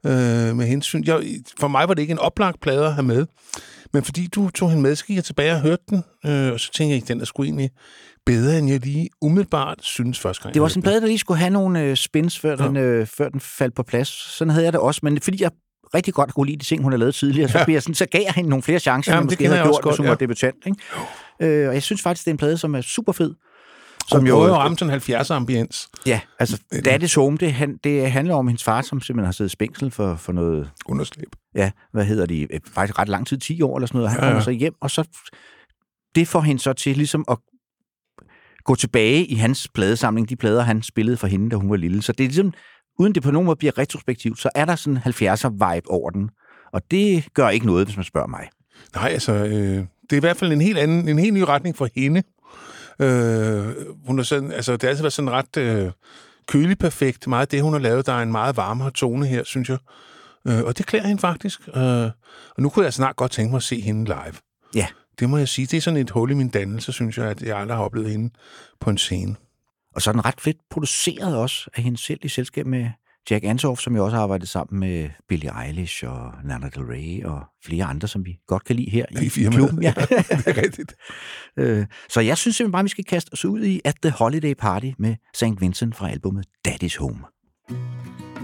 øh, 0.07 0.13
med 0.57 0.67
hensyn. 0.67 1.03
Jeg, 1.07 1.21
for 1.61 1.69
mig 1.69 1.89
var 1.89 1.95
det 1.95 2.03
ikke 2.03 2.13
en 2.13 2.19
oplagt 2.19 2.61
plade 2.61 2.87
at 2.87 2.95
have 2.95 3.03
med, 3.03 3.27
men 3.93 4.05
fordi 4.05 4.27
du 4.27 4.51
tog 4.51 4.71
hende 4.71 4.83
med, 4.83 4.97
så 4.97 5.05
gik 5.05 5.17
jeg 5.17 5.25
tilbage 5.25 5.53
og 5.53 5.61
hørte 5.61 5.83
den, 5.91 6.05
øh, 6.27 6.53
og 6.53 6.61
så 6.61 6.73
tænkte 6.73 6.95
jeg, 6.97 7.09
den 7.09 7.21
er 7.21 7.25
sgu 7.25 7.43
egentlig 7.43 7.71
bedre, 8.27 8.59
end 8.59 8.69
jeg 8.71 8.81
lige 8.81 9.09
umiddelbart 9.23 9.79
synes 9.81 10.21
første 10.21 10.43
gang. 10.43 10.55
Det 10.55 10.61
var 10.61 10.65
jeg 10.65 10.67
også 10.67 10.79
en 10.79 10.83
plade, 10.83 11.01
der 11.01 11.07
lige 11.07 11.19
skulle 11.19 11.39
have 11.39 11.51
nogle 11.51 11.81
øh, 11.81 11.97
spins, 11.97 12.39
før, 12.39 12.57
Ja. 12.63 12.67
den, 12.69 12.77
øh, 12.77 13.07
før 13.07 13.29
den 13.29 13.41
faldt 13.41 13.75
på 13.75 13.83
plads. 13.83 14.09
Sådan 14.09 14.51
havde 14.51 14.65
jeg 14.65 14.73
det 14.73 14.81
også, 14.81 15.01
men 15.03 15.21
fordi 15.21 15.43
jeg 15.43 15.51
rigtig 15.95 16.15
godt 16.15 16.35
kunne 16.35 16.47
lide 16.47 16.59
de 16.59 16.65
ting, 16.65 16.83
hun 16.83 16.93
har 16.93 16.99
lavet 16.99 17.15
tidligere, 17.15 17.49
så, 17.49 17.59
Ja. 17.59 17.65
bliver 17.65 17.77
jeg 17.77 17.83
sådan, 17.83 17.95
så 17.95 18.07
gav 18.07 18.23
jeg 18.25 18.33
hende 18.33 18.51
nogle 18.51 18.63
flere 18.63 18.79
chancer, 18.79 19.13
Jamen, 19.13 19.23
end 19.25 19.31
det 19.31 19.37
måske 19.39 19.47
havde 19.47 19.59
jeg 19.61 19.67
gjort, 19.67 19.85
hvis 19.85 19.97
hun 19.97 20.05
ja. 20.07 20.11
var 20.11 20.17
debutant. 20.17 20.57
Ikke? 20.67 20.79
Øh, 21.63 21.69
og 21.69 21.75
jeg 21.75 21.83
synes 21.83 22.03
faktisk, 22.03 22.25
det 22.25 22.31
er 22.31 22.35
en 22.35 22.39
plade, 22.39 22.59
som 22.59 22.75
er 22.75 22.81
super 22.81 23.13
fed. 23.13 23.35
Som 24.09 24.27
jo 24.27 24.39
jo, 24.39 24.45
at 24.45 24.59
ramme 24.59 24.79
sådan 24.79 25.01
70'er 25.01 25.33
ambiens. 25.33 25.89
ja, 26.07 26.21
altså, 26.39 26.61
Daddy's 26.75 27.15
Home, 27.21 27.37
det, 27.37 27.53
han, 27.53 27.77
det 27.85 28.11
handler 28.13 28.35
om 28.35 28.49
hendes 28.49 28.65
far, 28.65 28.83
som 28.83 29.01
simpelthen 29.01 29.25
har 29.25 29.33
siddet 29.33 29.51
i 29.51 29.53
spængsel 29.53 29.91
for, 29.91 30.17
for 30.17 30.33
noget, 30.33 30.71
Underslæb. 30.87 31.29
ja, 31.55 31.71
hvad 31.93 32.05
hedder 32.05 32.27
de, 32.27 32.43
øh, 32.55 32.61
faktisk 32.75 32.99
ret 32.99 33.09
lang 33.09 33.27
tid, 33.27 33.39
10 33.39 33.63
år 33.63 33.77
eller 33.77 33.87
sådan 33.87 33.99
noget, 33.99 34.07
og 34.07 34.11
han 34.13 34.21
Ja, 34.21 34.25
ja, 34.27 34.31
kommer 34.31 34.43
så 34.45 34.51
hjem, 34.51 34.75
og 34.81 34.91
så, 34.91 35.05
det 36.15 36.29
får 36.29 36.41
hende 36.41 36.63
så 36.63 36.73
til 36.73 36.97
ligesom 36.97 37.25
at 37.31 37.39
gå 38.65 38.75
tilbage 38.75 39.25
i 39.25 39.35
hans 39.35 39.69
pladesamling, 39.75 40.29
de 40.29 40.37
plader, 40.37 40.63
han 40.63 40.83
spillede 40.83 41.17
for 41.17 41.27
hende, 41.27 41.51
da 41.51 41.57
hun 41.57 41.71
var 41.71 41.77
lille. 41.77 42.03
Så 42.03 42.13
det 42.13 42.25
er 42.25 42.29
ligesom, 42.29 42.53
uden 42.99 43.15
det 43.15 43.23
på 43.23 43.31
nogen 43.31 43.47
måde 43.47 43.57
bliver 43.57 43.79
retrospektivt, 43.79 44.39
så 44.41 44.51
er 44.55 44.65
der 44.65 44.77
sådan 44.77 44.99
en 45.07 45.13
70'er-vibe 45.13 45.91
over 45.91 46.11
den. 46.11 46.31
Og 46.73 46.83
det 46.91 47.25
gør 47.35 47.49
ikke 47.49 47.67
noget, 47.67 47.87
hvis 47.87 47.97
man 47.97 48.05
spørger 48.05 48.27
mig. 48.29 48.49
Nej, 48.95 49.09
altså, 49.09 49.33
øh, 49.33 49.51
det 49.51 50.13
er 50.13 50.17
i 50.17 50.21
hvert 50.21 50.37
fald 50.37 50.53
en 50.53 50.61
helt 50.61 50.79
anden, 50.79 51.09
en 51.09 51.19
helt 51.19 51.35
ny 51.35 51.41
retning 51.41 51.77
for 51.77 51.89
hende. 51.95 52.23
Øh, 52.99 53.75
hun 54.07 54.19
er 54.19 54.23
sådan, 54.23 54.53
altså, 54.53 54.73
det 54.73 54.83
har 54.83 54.89
altid 54.89 55.03
været 55.03 55.13
sådan 55.13 55.31
ret 55.31 55.57
øh, 55.57 55.91
kølig 56.49 56.79
perfekt. 56.79 57.27
Meget 57.27 57.41
af 57.41 57.49
det, 57.49 57.63
hun 57.63 57.73
har 57.73 57.81
lavet, 57.81 58.07
der 58.07 58.13
er 58.13 58.23
en 58.23 58.33
meget 58.33 58.57
varmere 58.57 58.91
tone 58.91 59.27
her, 59.27 59.45
synes 59.45 59.69
jeg. 59.69 59.79
Øh, 60.49 60.63
og 60.65 60.79
det 60.79 60.87
klæder 60.87 61.07
hende 61.07 61.21
faktisk. 61.21 61.61
Øh, 61.77 62.11
og 62.57 62.63
nu 62.63 62.69
kunne 62.69 62.85
jeg 62.85 62.93
snart 62.93 63.17
godt 63.17 63.33
tænke 63.33 63.51
mig 63.51 63.57
at 63.57 63.63
se 63.63 63.81
hende 63.81 64.05
live. 64.05 64.35
Ja. 64.75 64.87
Det 65.19 65.31
må 65.31 65.39
jeg 65.39 65.49
sige. 65.49 65.67
Det 65.67 65.77
er 65.77 65.81
sådan 65.81 66.01
et 66.01 66.11
hul 66.11 66.31
i 66.31 66.35
min 66.35 66.49
dannelse, 66.49 66.93
synes 66.93 67.19
jeg, 67.19 67.27
at 67.27 67.43
jeg 67.43 67.59
aldrig 67.59 67.77
har 67.77 67.85
oplevet 67.85 68.11
hende 68.11 68.31
på 68.81 68.91
en 68.91 68.99
scene. 68.99 69.37
Og 69.95 70.03
så 70.03 70.11
er 70.11 70.13
den 70.13 70.25
ret 70.25 70.41
fedt 70.41 70.57
produceret 70.71 71.37
også 71.37 71.71
af 71.75 71.83
hende 71.83 71.99
selv 71.99 72.21
i 72.23 72.29
selskab 72.29 72.67
med 72.67 72.91
Jack 73.31 73.45
Antoff, 73.45 73.81
som 73.81 73.97
jo 73.97 74.05
også 74.05 74.17
har 74.17 74.23
arbejdet 74.23 74.49
sammen 74.49 74.81
med 74.81 75.11
Billie 75.29 75.51
Eilish 75.67 76.05
og 76.07 76.33
Lana 76.45 76.69
Del 76.69 76.83
Rey 76.85 77.25
og 77.25 77.41
flere 77.65 77.85
andre, 77.85 78.09
som 78.09 78.25
vi 78.25 78.39
godt 78.47 78.65
kan 78.65 78.77
lide 78.77 78.91
her 78.91 79.05
i, 79.11 79.25
I 79.25 79.29
klubben. 79.51 79.83
Ja. 79.87 79.95
det 79.97 80.47
er 80.47 80.63
rigtigt. 80.63 80.95
Øh, 81.57 81.87
Så 82.09 82.21
jeg 82.21 82.39
synes 82.39 82.57
simpelthen 82.57 82.73
bare, 82.73 82.83
vi 82.83 82.89
skal 82.89 83.05
kaste 83.05 83.31
os 83.33 83.45
ud 83.45 83.65
i 83.65 83.81
At 83.85 83.95
the 84.03 84.11
Holiday 84.11 84.55
Party 84.59 84.91
med 84.99 85.17
St. 85.35 85.61
Vincent 85.61 85.97
fra 85.97 86.11
albumet 86.11 86.47
Daddy's 86.69 86.99
Home. 86.99 87.19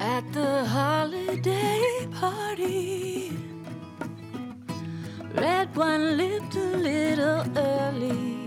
At 0.01 0.25
the 0.33 0.67
holiday 0.67 1.81
party, 2.21 3.33
red 5.37 5.67
one 5.77 6.17
lived 6.17 6.57
a 6.57 6.77
little 6.77 7.43
early. 7.57 8.39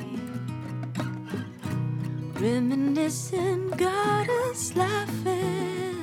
Reminiscing 2.42 3.70
got 3.78 4.28
us 4.52 4.76
laughing. 4.76 6.01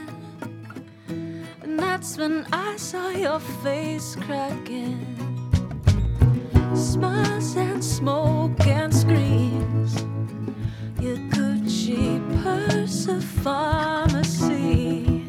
And 1.69 1.79
that's 1.79 2.17
when 2.17 2.47
I 2.51 2.79
saw 2.79 3.11
your 3.11 3.41
face 3.63 4.17
cracking. 4.17 5.05
Smiles 6.75 7.57
and 7.57 7.85
smoke 7.85 8.67
and 8.67 8.93
screams. 8.93 9.95
Your 10.99 11.19
Gucci 11.29 12.23
purse 12.43 13.07
of 13.09 13.23
pharmacy. 13.23 15.27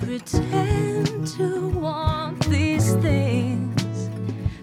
Pretend 0.00 1.28
to 1.38 1.68
want 1.68 2.44
these 2.48 2.94
things 2.94 4.10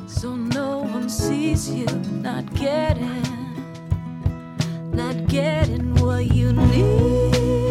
so 0.08 0.36
no 0.36 0.80
one 0.80 1.08
sees 1.08 1.70
you 1.70 1.86
not 2.22 2.54
getting, 2.54 3.24
not 4.92 5.28
getting 5.28 5.96
what 5.96 6.36
you 6.36 6.52
need. 6.52 7.64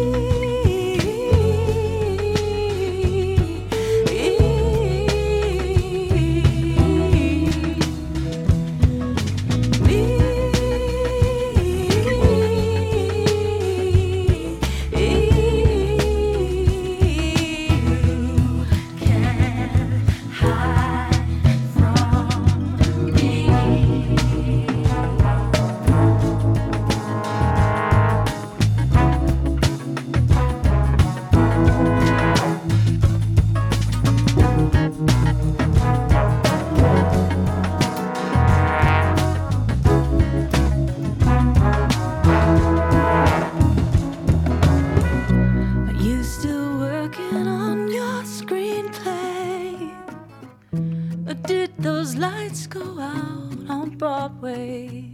Broadway? 54.27 55.11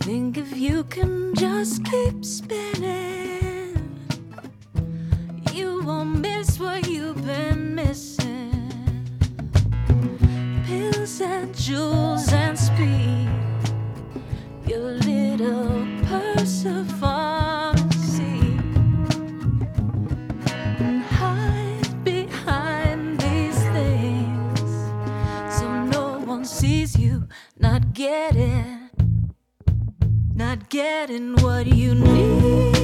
Think 0.00 0.38
if 0.38 0.56
you 0.56 0.84
can 0.84 1.34
just 1.34 1.84
keep 1.84 2.24
spinning, 2.24 3.76
you 5.52 5.82
won't 5.84 6.20
miss 6.20 6.58
what 6.58 6.88
you've 6.88 7.22
been 7.26 7.74
missing. 7.74 8.62
Pills 10.66 11.20
and 11.20 11.54
jewels 11.54 12.32
and 12.32 12.58
speed, 12.58 13.28
your 14.66 14.92
little 14.92 15.86
purse 16.06 16.64
not 27.66 27.92
getting, 27.94 28.88
not 30.36 30.68
getting 30.68 31.34
what 31.42 31.66
you 31.66 31.96
need. 31.96 32.75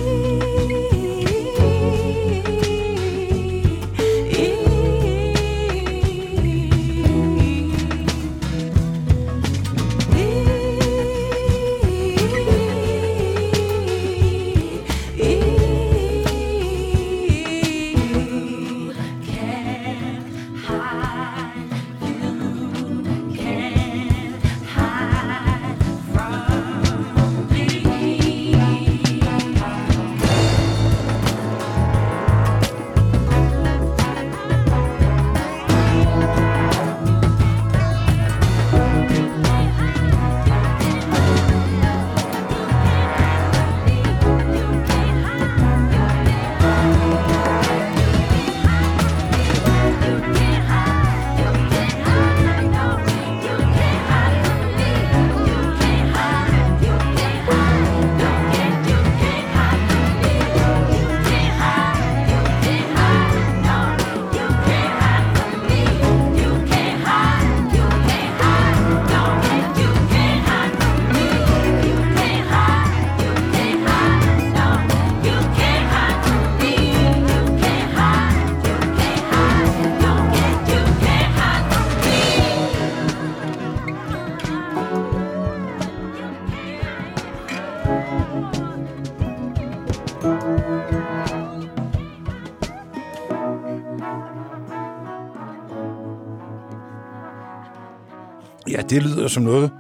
Det 98.92 99.02
lyder 99.02 99.28
som 99.28 99.42
noget 99.42 99.70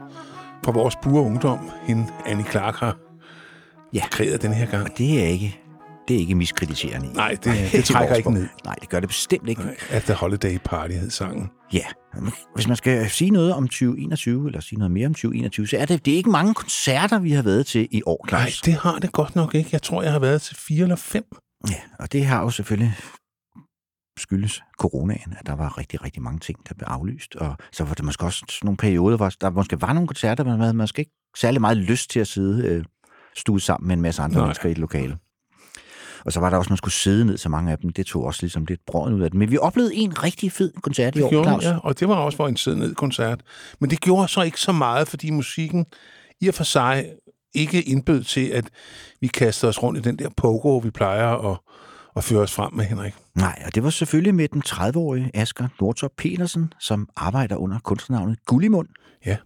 fra 0.64 0.72
vores 0.72 0.96
pure 1.02 1.22
ungdom, 1.22 1.70
hende 1.86 2.06
Annie 2.26 2.46
Clark 2.50 2.74
har 2.76 2.96
Ja. 3.94 4.02
kreeret 4.10 4.42
den 4.42 4.52
her 4.52 4.66
gang. 4.66 4.98
Det 4.98 5.22
er 5.22 5.26
ikke, 5.26 5.58
det 6.08 6.16
er 6.16 6.20
ikke 6.20 6.34
miskritiserende 6.34 7.06
i. 7.08 7.10
Nej, 7.12 7.36
det- 7.44 7.50
Øh, 7.50 7.56
det 7.62 7.70
til 7.70 7.84
trækker 7.84 8.14
ikke 8.14 8.32
ned. 8.32 8.46
Nej, 8.64 8.74
det 8.80 8.88
gør 8.88 9.00
det 9.00 9.08
bestemt 9.08 9.48
ikke. 9.48 9.62
At 9.90 10.02
The 10.02 10.14
Holiday 10.14 10.58
Party 10.64 10.94
hed 10.94 11.10
sangen. 11.10 11.48
Ja, 11.72 11.84
hvis 12.54 12.68
man 12.68 12.76
skal 12.76 13.10
sige 13.10 13.30
noget 13.30 13.54
om 13.54 13.68
2021, 13.68 14.46
eller 14.46 14.60
sige 14.60 14.78
noget 14.78 14.90
mere 14.92 15.06
om 15.06 15.14
2021, 15.14 15.66
så 15.68 15.76
er 15.76 15.84
det, 15.84 16.04
det 16.04 16.12
er 16.12 16.16
ikke 16.16 16.30
mange 16.30 16.54
koncerter, 16.54 17.18
vi 17.18 17.32
har 17.32 17.42
været 17.42 17.66
til 17.66 17.88
i 17.90 18.02
år, 18.06 18.26
Nej, 18.30 18.40
Claus. 18.40 18.60
det 18.60 18.74
har 18.74 18.98
det 18.98 19.12
godt 19.12 19.36
nok 19.36 19.54
ikke. 19.54 19.68
Jeg 19.72 19.82
tror, 19.82 20.02
jeg 20.02 20.12
har 20.12 20.18
været 20.18 20.42
til 20.42 20.56
fire 20.56 20.82
eller 20.82 20.96
fem. 20.96 21.24
Ja, 21.70 21.74
og 21.98 22.12
det 22.12 22.26
har 22.26 22.40
jo 22.42 22.50
selvfølgelig 22.50 22.94
skyldes 24.18 24.60
coronaen, 24.80 25.34
at 25.40 25.46
der 25.46 25.54
var 25.54 25.78
rigtig, 25.78 26.04
rigtig 26.04 26.22
mange 26.22 26.38
ting, 26.40 26.58
der 26.68 26.74
blev 26.74 26.86
aflyst. 26.90 27.36
Og 27.36 27.56
så 27.72 27.84
var 27.84 27.94
det 27.94 28.04
måske 28.04 28.24
også 28.24 28.58
nogle 28.62 28.76
perioder, 28.76 29.16
hvor 29.16 29.28
der 29.40 29.50
måske 29.50 29.80
var 29.80 29.92
nogle 29.92 30.06
koncerter, 30.08 30.44
men 30.44 30.50
man 30.52 30.60
havde 30.60 30.74
måske 30.74 31.00
ikke 31.00 31.12
særlig 31.36 31.60
meget 31.60 31.76
lyst 31.76 32.10
til 32.10 32.20
at 32.20 32.26
sidde 32.28 32.68
øh, 32.68 32.84
stuet 33.36 33.62
sammen 33.62 33.88
med 33.88 33.96
en 33.96 34.02
masse 34.02 34.22
andre 34.22 34.36
Nej. 34.36 34.44
mennesker 34.44 34.68
i 34.68 34.72
et 34.72 34.78
lokale. 34.78 35.18
Og 36.24 36.32
så 36.32 36.40
var 36.40 36.50
der 36.50 36.56
også, 36.56 36.70
man 36.70 36.76
skulle 36.76 36.94
sidde 36.94 37.24
ned, 37.24 37.38
så 37.38 37.48
mange 37.48 37.72
af 37.72 37.78
dem, 37.78 37.90
det 37.90 38.06
tog 38.06 38.24
også 38.24 38.42
ligesom 38.42 38.64
lidt 38.64 38.80
brøden 38.86 39.14
ud 39.14 39.22
af 39.22 39.30
det. 39.30 39.38
Men 39.38 39.50
vi 39.50 39.58
oplevede 39.58 39.94
en 39.94 40.22
rigtig 40.22 40.52
fed 40.52 40.72
koncert 40.82 41.14
i 41.14 41.18
Det 41.18 41.24
år, 41.24 41.30
gjorde, 41.30 41.48
Claus. 41.48 41.64
ja, 41.64 41.78
og 41.82 42.00
det 42.00 42.08
var 42.08 42.14
også 42.14 42.36
for 42.36 42.48
en 42.48 42.56
sidde 42.56 42.78
ned 42.78 42.94
koncert. 42.94 43.40
Men 43.80 43.90
det 43.90 44.00
gjorde 44.00 44.28
så 44.28 44.42
ikke 44.42 44.60
så 44.60 44.72
meget, 44.72 45.08
fordi 45.08 45.30
musikken 45.30 45.86
i 46.40 46.48
og 46.48 46.54
for 46.54 46.64
sig 46.64 47.06
ikke 47.54 47.82
indbød 47.82 48.24
til, 48.24 48.46
at 48.48 48.64
vi 49.20 49.26
kastede 49.26 49.68
os 49.70 49.82
rundt 49.82 49.98
i 49.98 50.02
den 50.02 50.18
der 50.18 50.28
pogo, 50.36 50.78
vi 50.78 50.90
plejer 50.90 51.50
at, 51.52 51.58
at 52.16 52.24
føre 52.24 52.40
os 52.40 52.52
frem 52.52 52.74
med, 52.74 52.84
Henrik. 52.84 53.14
Nej, 53.34 53.62
og 53.66 53.74
det 53.74 53.84
var 53.84 53.90
selvfølgelig 53.90 54.34
med 54.34 54.48
den 54.48 54.62
30-årige 54.66 55.30
Asger 55.34 55.68
Nordtorp 55.80 56.12
Petersen, 56.16 56.72
som 56.80 57.08
arbejder 57.16 57.56
under 57.56 57.78
kunstnernavnet 57.78 58.38
Gullimund. 58.46 58.88
Ja. 59.26 59.36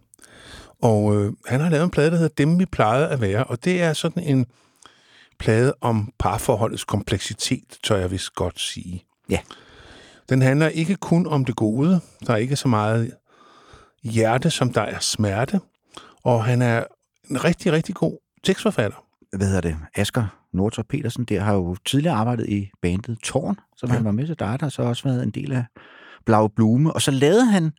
Og 0.83 1.17
øh, 1.17 1.33
han 1.47 1.61
har 1.61 1.71
lavet 1.71 1.85
en 1.85 1.91
plade, 1.91 2.11
der 2.11 2.17
hedder 2.17 2.35
Dem, 2.39 2.59
vi 2.59 2.67
plejede 2.67 3.09
at 3.09 3.21
være, 3.21 3.45
og 3.45 3.65
det 3.65 3.83
er 3.83 3.93
sådan 3.93 4.23
en 4.23 4.47
plade 5.39 5.75
om 5.81 6.13
parforholdets 6.19 6.85
kompleksitet, 6.85 7.79
tør 7.85 7.97
jeg 7.97 8.11
vist 8.11 8.35
godt 8.35 8.61
sige. 8.61 9.05
Ja. 9.31 9.39
Den 10.29 10.43
handler 10.43 10.69
ikke 10.69 10.97
kun 10.97 11.27
om 11.27 11.45
det 11.45 11.57
gode. 11.57 12.01
Der 12.27 12.33
er 12.33 12.37
ikke 12.37 12.57
så 12.57 12.69
meget 12.69 13.13
hjerte, 14.03 14.51
som 14.51 14.73
der 14.73 14.81
er 14.81 14.99
smerte. 14.99 15.61
Og 16.23 16.45
han 16.45 16.63
er 16.63 16.85
en 17.31 17.45
rigtig, 17.45 17.73
rigtig 17.73 17.95
god 17.95 18.19
tekstforfatter. 18.45 19.06
Hvad 19.37 19.47
hedder 19.47 19.61
det? 19.61 19.77
Asger 19.95 20.27
Nordtorp 20.53 20.87
Petersen, 20.89 21.25
der 21.25 21.41
har 21.41 21.55
jo 21.55 21.77
tidligere 21.87 22.15
arbejdet 22.17 22.49
i 22.49 22.71
bandet 22.83 23.19
Torn, 23.23 23.57
som 23.77 23.89
ja. 23.89 23.95
Han 23.95 24.05
var 24.05 24.11
med 24.13 24.27
til. 24.27 24.39
Der 24.39 24.45
har 24.47 24.57
der 24.57 24.69
så 24.69 24.83
også 24.83 25.05
været 25.09 25.23
en 25.23 25.31
del 25.31 25.53
af 25.53 25.65
Blau 26.27 26.49
Blume. 26.49 26.93
Og 26.93 27.03
så 27.03 27.11
lavede 27.11 27.45
han 27.47 27.73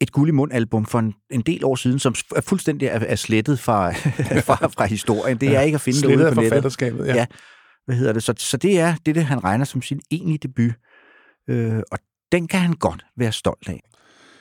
et 0.00 0.12
guld 0.12 0.28
i 0.28 0.32
mund 0.32 0.52
album 0.52 0.86
for 0.86 0.98
en, 0.98 1.14
en 1.30 1.40
del 1.40 1.64
år 1.64 1.74
siden, 1.74 1.98
som 1.98 2.14
er 2.36 2.40
fuldstændig 2.40 2.86
er, 2.88 2.98
er 3.00 3.16
slettet 3.16 3.58
fra, 3.60 3.90
fra, 4.48 4.66
fra 4.68 4.84
historien. 4.86 5.38
Det 5.40 5.48
er 5.48 5.52
Ja, 5.52 5.60
ikke 5.60 5.74
at 5.74 5.80
finde 5.80 6.00
derude 6.00 6.34
på 6.34 6.40
nettet. 6.40 6.80
ja. 7.06 7.14
Ja. 7.14 7.26
Hvad 7.86 7.96
hedder 7.96 8.12
det? 8.12 8.22
Så, 8.22 8.34
så 8.38 8.56
det 8.56 8.80
er 8.80 8.94
det, 9.06 9.14
det, 9.14 9.24
han 9.24 9.44
regner 9.44 9.64
som 9.64 9.82
sin 9.82 10.00
egentlige 10.10 10.38
debut. 10.38 10.72
Øh, 11.48 11.82
og 11.92 11.98
den 12.32 12.48
kan 12.48 12.60
han 12.60 12.72
godt 12.72 13.06
være 13.16 13.32
stolt 13.32 13.68
af. 13.68 13.82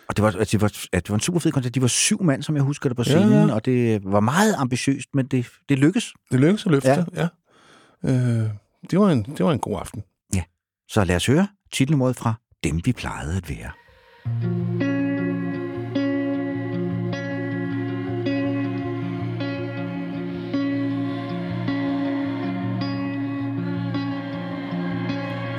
Og 0.10 0.16
det 0.18 0.24
var, 0.24 0.28
altså, 0.40 0.52
det 0.58 0.62
var, 0.62 0.74
at 0.94 1.04
det 1.04 1.10
var 1.10 1.16
en 1.16 1.22
super 1.22 1.40
fed 1.40 1.52
koncert. 1.52 1.76
De 1.76 1.82
var 1.82 1.88
syv 1.88 2.24
mand, 2.24 2.44
som 2.44 2.56
jeg 2.56 2.64
husker 2.64 2.90
det 2.90 2.96
på 2.96 3.04
Ja, 3.08 3.12
scenen, 3.12 3.48
ja. 3.50 3.54
og 3.56 3.66
det 3.66 4.02
var 4.04 4.20
meget 4.20 4.56
ambitiøst, 4.58 5.10
men 5.14 5.26
det, 5.26 5.48
det 5.70 5.80
lykkedes. 5.80 6.14
Det 6.32 6.40
lykkedes 6.40 6.66
at 6.66 6.72
løfte, 6.72 6.90
Ja. 6.90 7.04
ja. 7.16 7.28
ja. 8.04 8.10
Øh, 8.44 8.50
det, 8.92 9.00
var 9.00 9.10
en, 9.12 9.24
det 9.24 9.46
var 9.46 9.52
en 9.52 9.60
god 9.60 9.80
aften. 9.80 10.04
Så 10.90 11.04
lad 11.04 11.16
os 11.16 11.26
høre 11.26 11.48
titelnummeret 11.74 12.16
fra 12.16 12.34
Dem, 12.64 12.82
vi 12.86 12.94
plejede 12.94 13.38
at 13.38 13.50
være. 13.50 13.72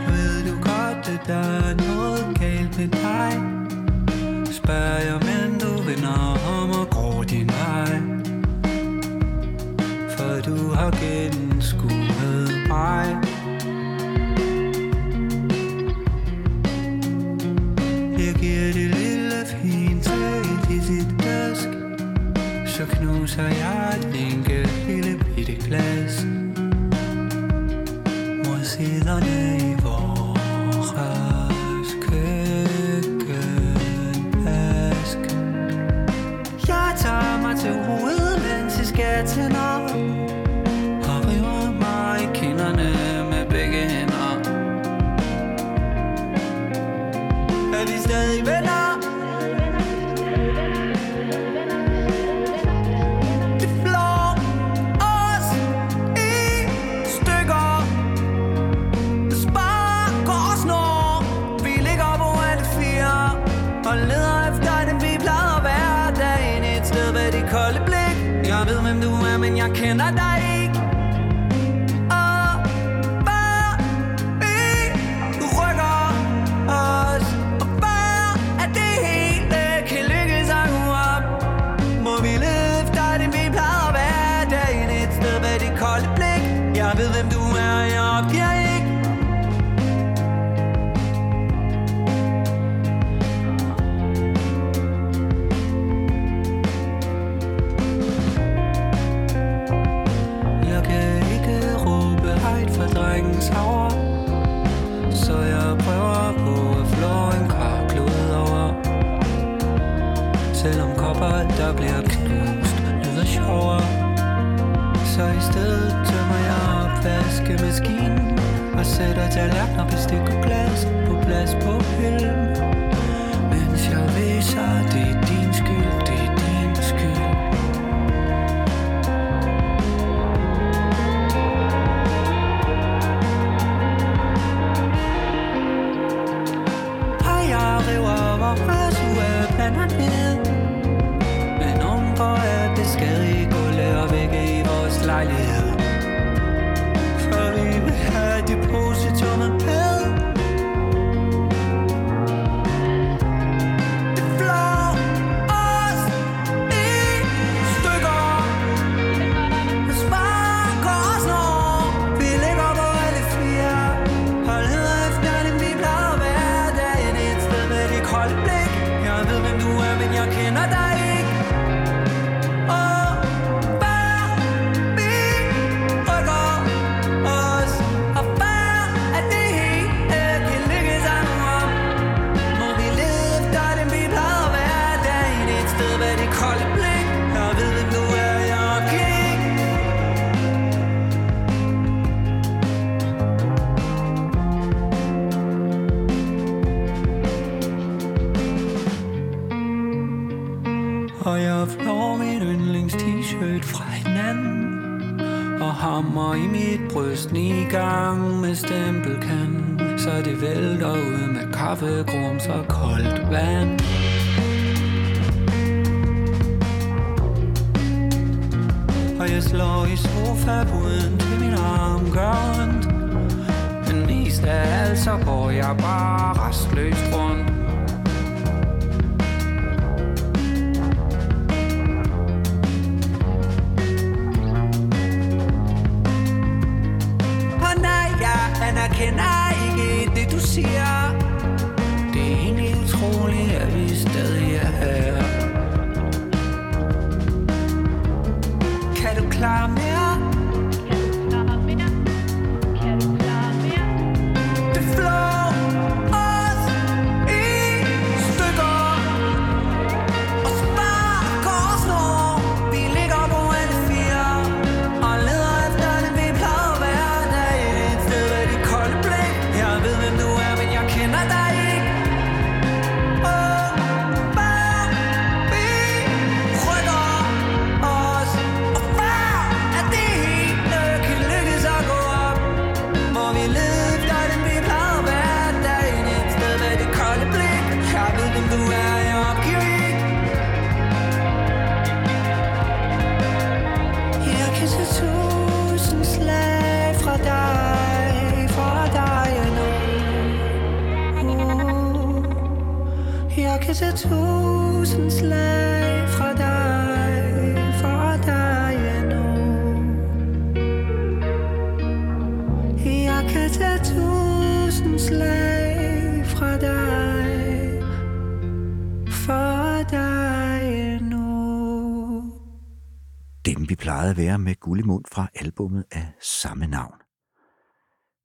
Ved 0.09 0.45
du 0.49 0.55
godt, 0.57 1.09
at 1.21 1.27
der 1.27 1.35
er 1.69 1.75
noget 1.75 2.39
galt 2.39 2.79
med 2.79 2.89
dig? 2.89 3.58
Spørg 4.69 5.05
jeg, 5.07 5.21
men 5.25 5.59
du 5.61 5.83
vender 5.83 6.39
om 6.59 6.71
og 6.71 6.91
går 6.91 7.23
din 7.23 7.49
vej. 7.49 8.01
For 10.17 10.41
du 10.47 10.75
har 10.75 10.91
gennemskuet 11.01 12.69
mig. 12.69 13.07
Jeg 18.19 18.35
giver 18.35 18.73
det 18.73 18.91
lille 18.97 19.47
fint 19.47 20.03
til 20.03 20.75
i 20.75 20.79
dit 20.89 21.19
glas 21.19 21.69
Så 22.67 22.87
knuser 22.91 23.49
jeg 23.49 23.97
et 23.99 24.33
enkelt 24.33 24.48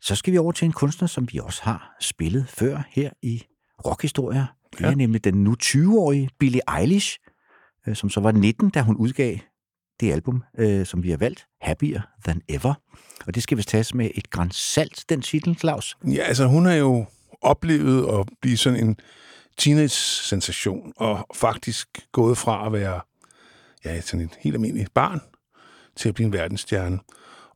Så 0.04 0.16
skal 0.16 0.34
vi 0.34 0.38
over 0.38 0.52
til 0.52 0.66
en 0.66 0.72
kunstner, 0.72 1.08
som 1.08 1.28
vi 1.32 1.40
også 1.40 1.64
har 1.64 1.96
spillet 2.02 2.46
før 2.50 2.82
her 2.90 3.10
i 3.22 3.44
Rockhistorier. 3.86 4.46
Det 4.78 4.86
er 4.86 4.90
ja. 4.90 4.96
nemlig 4.96 5.24
den 5.24 5.44
nu 5.44 5.56
20-årige 5.64 6.30
Billie 6.40 6.62
Eilish, 6.80 7.20
øh, 7.88 7.96
som 7.96 8.10
så 8.10 8.20
var 8.20 8.32
19, 8.32 8.70
da 8.70 8.82
hun 8.82 8.96
udgav 8.96 9.38
det 10.00 10.12
album, 10.12 10.44
øh, 10.58 10.86
som 10.86 11.04
vi 11.04 11.10
har 11.10 11.18
valgt, 11.18 11.46
Happier 11.62 12.02
Than 12.24 12.42
Ever. 12.50 12.74
Og 13.28 13.36
det 13.36 13.44
skal 13.44 13.58
vi 13.58 13.64
tages 13.64 13.94
med 13.94 14.10
et 14.16 14.30
grand 14.30 14.52
salt, 14.52 15.06
den 15.10 15.22
titel, 15.22 15.56
Claus. 15.60 15.98
Ja, 16.08 16.22
altså 16.22 16.46
hun 16.46 16.66
har 16.66 16.74
jo 16.74 17.06
oplevet 17.42 18.20
at 18.20 18.30
blive 18.42 18.58
sådan 18.58 18.88
en 18.88 18.98
teenage-sensation, 19.58 20.94
og 20.96 21.28
faktisk 21.36 21.88
gået 22.12 22.38
fra 22.38 22.66
at 22.66 22.74
være 22.74 23.02
ja, 23.86 24.02
sådan 24.02 24.26
et 24.26 24.38
helt 24.40 24.56
almindeligt 24.56 24.94
barn 24.94 25.22
til 25.96 26.10
at 26.10 26.16
blive 26.16 26.26
en 26.26 26.34
verdensstjerne. 26.34 27.00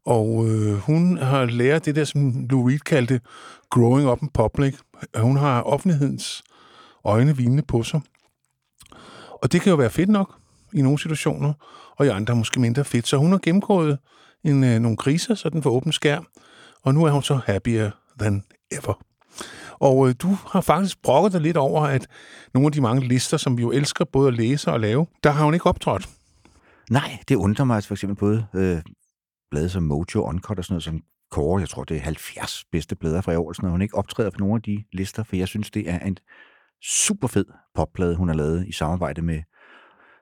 Og 0.07 0.49
øh, 0.49 0.73
hun 0.73 1.17
har 1.17 1.45
lært 1.45 1.85
det 1.85 1.95
der, 1.95 2.03
som 2.03 2.47
Lou 2.49 2.67
Reed 2.67 2.79
kaldte 2.79 3.21
growing 3.69 4.09
up 4.09 4.21
in 4.21 4.29
public. 4.29 4.75
Hun 5.17 5.37
har 5.37 5.61
offentlighedens 5.61 6.43
øjne 7.05 7.37
vinende 7.37 7.63
på 7.63 7.83
sig. 7.83 8.01
Og 9.41 9.51
det 9.51 9.61
kan 9.61 9.69
jo 9.69 9.75
være 9.75 9.89
fedt 9.89 10.09
nok 10.09 10.35
i 10.73 10.81
nogle 10.81 10.99
situationer, 10.99 11.53
og 11.97 12.05
i 12.05 12.09
andre 12.09 12.35
måske 12.35 12.59
mindre 12.59 12.85
fedt. 12.85 13.07
Så 13.07 13.17
hun 13.17 13.31
har 13.31 13.39
gennemgået 13.43 13.97
en, 14.43 14.63
øh, 14.63 14.79
nogle 14.79 14.97
kriser, 14.97 15.35
så 15.35 15.49
den 15.49 15.63
for 15.63 15.69
åben 15.69 15.91
skærm, 15.91 16.27
og 16.83 16.93
nu 16.93 17.03
er 17.03 17.11
hun 17.11 17.23
så 17.23 17.39
happier 17.45 17.91
than 18.19 18.43
ever. 18.71 19.03
Og 19.79 20.09
øh, 20.09 20.15
du 20.19 20.37
har 20.47 20.61
faktisk 20.61 21.01
brokket 21.01 21.33
dig 21.33 21.41
lidt 21.41 21.57
over, 21.57 21.81
at 21.81 22.07
nogle 22.53 22.65
af 22.65 22.71
de 22.71 22.81
mange 22.81 23.07
lister, 23.07 23.37
som 23.37 23.57
vi 23.57 23.61
jo 23.61 23.71
elsker 23.71 24.05
både 24.05 24.27
at 24.27 24.33
læse 24.33 24.71
og 24.71 24.79
lave, 24.79 25.07
der 25.23 25.31
har 25.31 25.45
hun 25.45 25.53
ikke 25.53 25.65
optrådt. 25.65 26.09
Nej, 26.89 27.17
det 27.29 27.35
undrer 27.35 27.65
mig 27.65 27.75
altså 27.75 27.87
for 27.87 27.95
eksempel 27.95 28.17
både 28.17 28.45
øh, 28.53 28.81
blade 29.51 29.69
som 29.69 29.83
Mojo, 29.83 30.23
Uncut 30.23 30.59
og 30.59 30.65
sådan 30.65 30.73
noget, 30.73 30.83
som 30.83 31.01
kårer, 31.31 31.59
jeg 31.59 31.69
tror, 31.69 31.83
det 31.83 31.97
er 31.97 32.01
70 32.01 32.65
bedste 32.71 32.95
blader 32.95 33.21
fra 33.21 33.31
i 33.31 33.35
år, 33.35 33.53
og 33.63 33.69
hun 33.69 33.81
ikke 33.81 33.95
optræder 33.95 34.29
på 34.29 34.39
nogle 34.39 34.55
af 34.55 34.61
de 34.61 34.83
lister, 34.93 35.23
for 35.23 35.35
jeg 35.35 35.47
synes, 35.47 35.71
det 35.71 35.89
er 35.89 35.99
en 35.99 36.17
super 36.83 37.27
fed 37.27 37.45
popplade, 37.75 38.15
hun 38.15 38.27
har 38.27 38.35
lavet 38.35 38.67
i 38.67 38.71
samarbejde 38.71 39.21
med, 39.21 39.41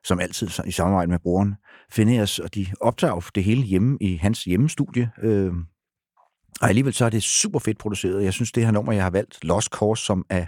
som 0.04 0.20
altid 0.20 0.50
i 0.66 0.72
samarbejde 0.72 1.12
med 1.12 1.20
broren 1.20 1.56
Phineas, 1.92 2.40
og 2.40 2.56
de 2.56 2.68
optager 2.82 3.30
det 3.36 3.44
hele 3.44 3.62
hjemme 3.62 3.98
i 4.02 4.16
hans 4.16 4.44
hjemmestudie, 4.44 5.12
øh, 5.22 5.54
og 6.62 6.70
alligevel 6.70 6.94
så 6.94 7.06
er 7.06 7.10
det 7.10 7.24
super 7.24 7.60
fedt 7.60 7.78
produceret. 7.78 8.24
Jeg 8.24 8.34
synes, 8.34 8.52
det 8.52 8.66
her 8.66 8.72
nummer, 8.72 8.94
jeg 8.94 9.04
har 9.04 9.10
valgt, 9.10 9.44
Lost 9.44 9.70
Cause, 9.70 10.06
som 10.06 10.26
er 10.30 10.46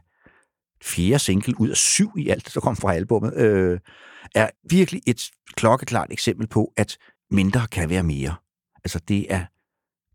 fjerde 0.83 1.19
single 1.19 1.59
ud 1.59 1.69
af 1.69 1.77
syv 1.77 2.11
i 2.17 2.29
alt, 2.29 2.51
der 2.53 2.61
kom 2.61 2.75
fra 2.75 2.93
albummet, 2.93 3.33
øh, 3.35 3.79
er 4.35 4.49
virkelig 4.69 5.01
et 5.07 5.31
klokkeklart 5.55 6.07
eksempel 6.11 6.47
på, 6.47 6.73
at 6.77 6.97
mindre 7.31 7.67
kan 7.71 7.89
være 7.89 8.03
mere. 8.03 8.35
Altså, 8.83 8.99
det 8.99 9.33
er 9.33 9.45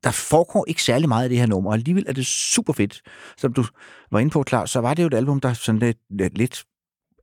der 0.04 0.10
foregår 0.10 0.64
ikke 0.68 0.82
særlig 0.82 1.08
meget 1.08 1.22
af 1.22 1.28
det 1.28 1.38
her 1.38 1.46
nummer, 1.46 1.70
og 1.70 1.74
alligevel 1.74 2.04
er 2.08 2.12
det 2.12 2.26
super 2.26 2.72
fedt. 2.72 3.02
Som 3.36 3.52
du 3.52 3.64
var 4.10 4.18
inde 4.18 4.30
på, 4.30 4.42
klar, 4.42 4.64
så 4.64 4.80
var 4.80 4.94
det 4.94 5.02
jo 5.02 5.06
et 5.06 5.14
album, 5.14 5.40
der 5.40 5.52
sådan 5.52 5.78
lidt, 5.78 5.98
lidt, 6.10 6.38
lidt 6.38 6.64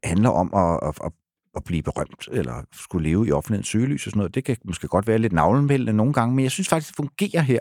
handler 0.03 0.29
om 0.29 0.53
at, 0.53 0.89
at, 0.89 1.05
at, 1.05 1.11
at 1.55 1.63
blive 1.63 1.83
berømt, 1.83 2.29
eller 2.31 2.63
skulle 2.73 3.09
leve 3.09 3.27
i 3.27 3.31
offentlighedens 3.31 3.67
søgelys 3.67 4.05
og 4.07 4.11
sådan 4.11 4.17
noget. 4.17 4.35
Det 4.35 4.43
kan 4.43 4.57
måske 4.65 4.87
godt 4.87 5.07
være 5.07 5.17
lidt 5.17 5.33
navlenvældende 5.33 5.93
nogle 5.93 6.13
gange, 6.13 6.35
men 6.35 6.43
jeg 6.43 6.51
synes 6.51 6.69
faktisk, 6.69 6.89
det 6.89 6.95
fungerer 6.95 7.41
her. 7.41 7.59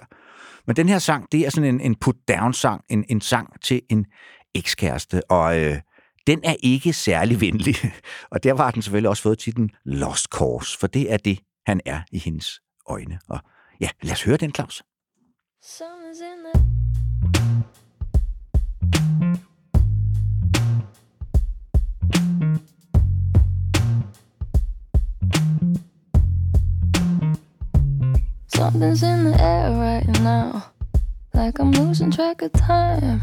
Men 0.67 0.77
den 0.77 0.89
her 0.89 0.99
sang, 0.99 1.33
det 1.33 1.47
er 1.47 1.51
sådan 1.51 1.75
en, 1.75 1.81
en 1.81 1.95
put-down-sang, 1.95 2.85
en, 2.89 3.05
en 3.09 3.21
sang 3.21 3.63
til 3.63 3.83
en 3.89 4.07
ekskæreste, 4.55 5.31
og 5.31 5.61
øh, 5.61 5.81
den 6.27 6.41
er 6.45 6.55
ikke 6.63 6.93
særlig 6.93 7.41
venlig. 7.41 7.75
og 8.33 8.45
der 8.45 8.57
har 8.57 8.71
den 8.71 8.83
selvfølgelig 8.83 9.09
også 9.11 9.23
fået 9.23 9.39
titlen 9.39 9.71
Lost 9.85 10.25
Cause, 10.25 10.79
for 10.79 10.87
det 10.87 11.13
er 11.13 11.17
det, 11.17 11.39
han 11.67 11.81
er 11.87 12.01
i 12.13 12.19
hendes 12.19 12.61
øjne. 12.87 13.19
Og 13.29 13.41
ja, 13.81 13.89
lad 14.03 14.13
os 14.13 14.23
høre 14.23 14.37
den, 14.37 14.53
Claus. 14.53 14.83
In 16.21 16.53
Something's 28.49 29.03
in 29.03 29.25
the 29.25 29.41
air 29.41 29.71
right 29.71 30.07
now. 30.23 30.63
Like 31.33 31.61
I'm 31.61 31.71
losing 31.73 32.11
track 32.11 32.43
of 32.43 32.53
time. 32.53 33.21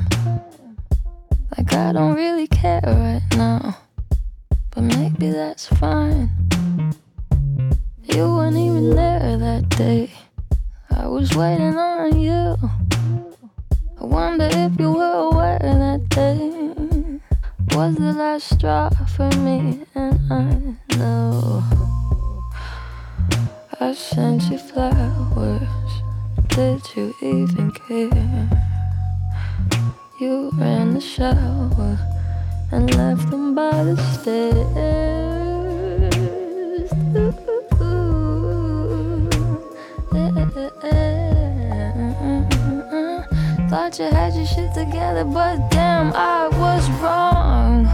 Like 1.58 1.74
I 1.74 1.92
don't 1.92 2.16
really 2.16 2.48
care 2.48 2.82
right 2.86 3.38
now. 3.38 3.78
But 4.72 4.84
maybe 4.84 5.32
that's 5.32 5.68
fine. 5.68 6.30
You 8.04 8.36
weren't 8.36 8.56
even 8.56 8.96
there 8.96 9.38
that 9.38 9.70
day. 9.70 10.12
I 10.98 11.08
was 11.08 11.36
waiting 11.36 11.76
on 11.76 12.18
you. 12.18 12.56
I 14.00 14.06
wonder 14.06 14.48
if 14.50 14.80
you 14.80 14.94
were 14.94 15.30
aware 15.30 15.60
that 15.60 16.08
day 16.10 17.20
was 17.76 17.96
the 17.96 18.14
last 18.14 18.56
straw 18.56 18.90
for 19.16 19.30
me, 19.40 19.86
and 19.94 20.32
I 20.32 20.96
know 20.98 21.64
I 23.82 23.94
sent 23.94 24.44
you 24.44 24.58
flowers. 24.58 25.92
Did 26.48 26.82
you 26.96 27.14
even 27.22 27.72
care? 27.72 28.50
You 30.22 30.50
ran 30.54 30.94
the 30.94 31.02
shower 31.02 32.00
and 32.72 32.96
left 32.96 33.30
them 33.30 33.54
by 33.54 33.84
the 33.84 33.98
stairs. 34.14 35.45
Thought 43.76 44.00
you 44.00 44.06
had 44.06 44.34
your 44.34 44.46
shit 44.46 44.74
together, 44.74 45.26
but 45.26 45.70
damn, 45.70 46.14
I 46.14 46.48
was 46.48 46.90
wrong. 47.02 47.86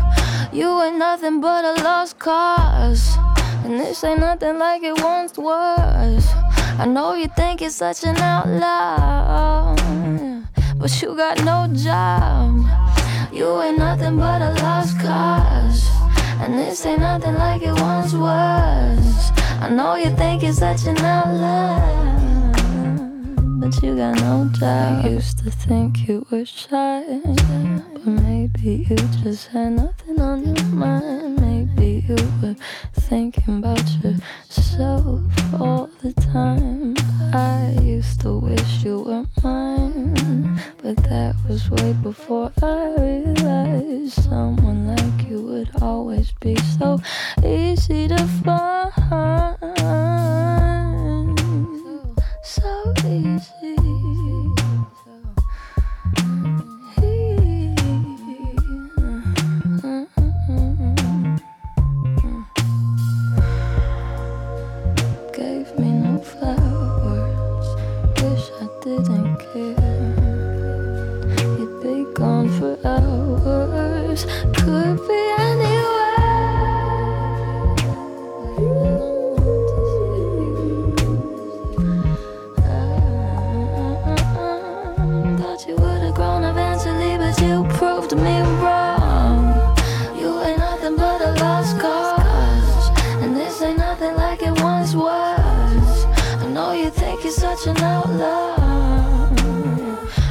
You 0.53 0.79
ain't 0.83 0.99
nothing 0.99 1.41
but 1.41 1.65
a 1.65 1.81
lost 1.81 2.19
cause. 2.19 3.17
And 3.65 3.79
this 3.79 4.03
ain't 4.03 4.19
nothing 4.19 4.59
like 4.59 4.83
it 4.83 5.01
once 5.01 5.39
was. 5.39 6.29
I 6.77 6.85
know 6.85 7.15
you 7.15 7.29
think 7.29 7.63
it's 7.63 7.77
such 7.77 8.03
an 8.03 8.15
outlaw, 8.17 9.75
but 10.77 11.01
you 11.01 11.15
got 11.15 11.43
no 11.43 11.67
job. 11.73 12.63
You 13.33 13.59
ain't 13.63 13.79
nothing 13.79 14.17
but 14.17 14.39
a 14.43 14.53
lost 14.61 14.99
cause. 14.99 15.89
And 16.41 16.59
this 16.59 16.85
ain't 16.85 16.99
nothing 16.99 17.33
like 17.33 17.63
it 17.63 17.73
once 17.81 18.13
was. 18.13 19.31
I 19.59 19.67
know 19.71 19.95
you 19.95 20.11
think 20.15 20.43
it's 20.43 20.59
such 20.59 20.85
an 20.85 20.99
outlaw, 20.99 21.79
you 23.81 23.95
got 23.95 24.15
no 24.21 24.49
job. 24.53 25.05
I 25.05 25.09
used 25.09 25.39
to 25.39 25.51
think 25.51 26.07
you 26.07 26.25
were 26.31 26.45
shy, 26.45 27.03
but 27.93 28.05
maybe 28.05 28.85
you 28.89 28.95
just 29.23 29.47
had 29.47 29.73
nothing 29.73 30.19
on 30.19 30.55
your 30.55 30.65
mind. 30.65 31.39
Maybe 31.39 32.05
you 32.07 32.15
were 32.41 32.55
thinking 32.93 33.59
about 33.59 33.87
yourself 34.03 35.21
all 35.59 35.89
the 36.01 36.13
time. 36.13 36.95
I 37.33 37.77
used 37.81 38.21
to 38.21 38.39
wish 38.39 38.83
you 38.83 39.01
were 39.01 39.25
mine, 39.43 40.59
but 40.81 40.97
that 41.09 41.35
was 41.47 41.69
way 41.69 41.93
before 41.93 42.51
I 42.61 42.95
realized 42.99 44.23
someone 44.23 44.95
like 44.95 45.29
you 45.29 45.41
would 45.41 45.69
always 45.81 46.31
be 46.41 46.55
so 46.77 46.99
easy 47.43 48.07
to 48.07 48.27
find. 48.43 48.81
So 52.43 52.93
easy. 53.05 53.60
But 87.31 87.41
you 87.41 87.63
proved 87.69 88.15
me 88.17 88.41
wrong. 88.61 89.75
You 90.19 90.41
ain't 90.41 90.59
nothing 90.59 90.95
but 90.95 91.21
a 91.21 91.31
lost 91.39 91.79
cause. 91.79 92.89
And 93.21 93.35
this 93.35 93.61
ain't 93.61 93.77
nothing 93.77 94.15
like 94.15 94.41
it 94.41 94.61
once 94.61 94.93
was. 94.93 96.05
I 96.43 96.47
know 96.47 96.73
you 96.73 96.89
think 96.89 97.23
you're 97.23 97.31
such 97.31 97.67
an 97.67 97.77
outlaw. 97.77 99.29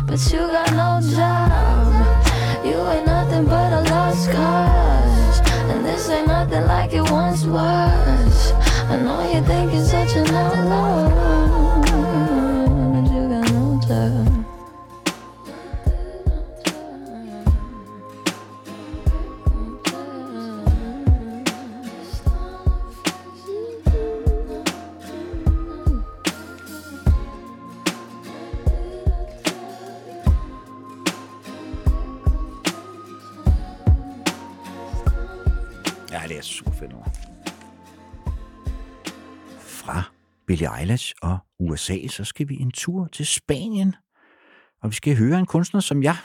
But 0.07 0.20
you 0.33 0.40
got 0.40 0.72
no 0.72 1.00
job. 1.16 2.26
You 2.64 2.76
ain't 2.92 3.07
nothing 3.07 3.46
but 3.46 3.72
a 3.72 3.79
cause, 4.26 5.40
and 5.70 5.85
this 5.85 6.09
ain't 6.11 6.26
nothing 6.26 6.66
like 6.66 6.92
it 6.92 7.11
once 7.11 7.44
was. 7.44 8.52
I 8.90 8.96
know 8.96 9.20
you 9.33 9.40
think 9.42 9.72
you're 9.72 9.85
such 9.85 10.16
an 10.16 10.35
outlaw, 10.35 11.39
Billie 40.50 40.78
Eilish 40.80 41.14
og 41.22 41.38
USA, 41.58 42.06
så 42.08 42.24
skal 42.24 42.48
vi 42.48 42.56
en 42.60 42.70
tur 42.70 43.06
til 43.06 43.26
Spanien. 43.26 43.94
Og 44.82 44.90
vi 44.90 44.94
skal 44.94 45.16
høre 45.16 45.38
en 45.38 45.46
kunstner, 45.46 45.80
som 45.80 46.02
jeg 46.02 46.16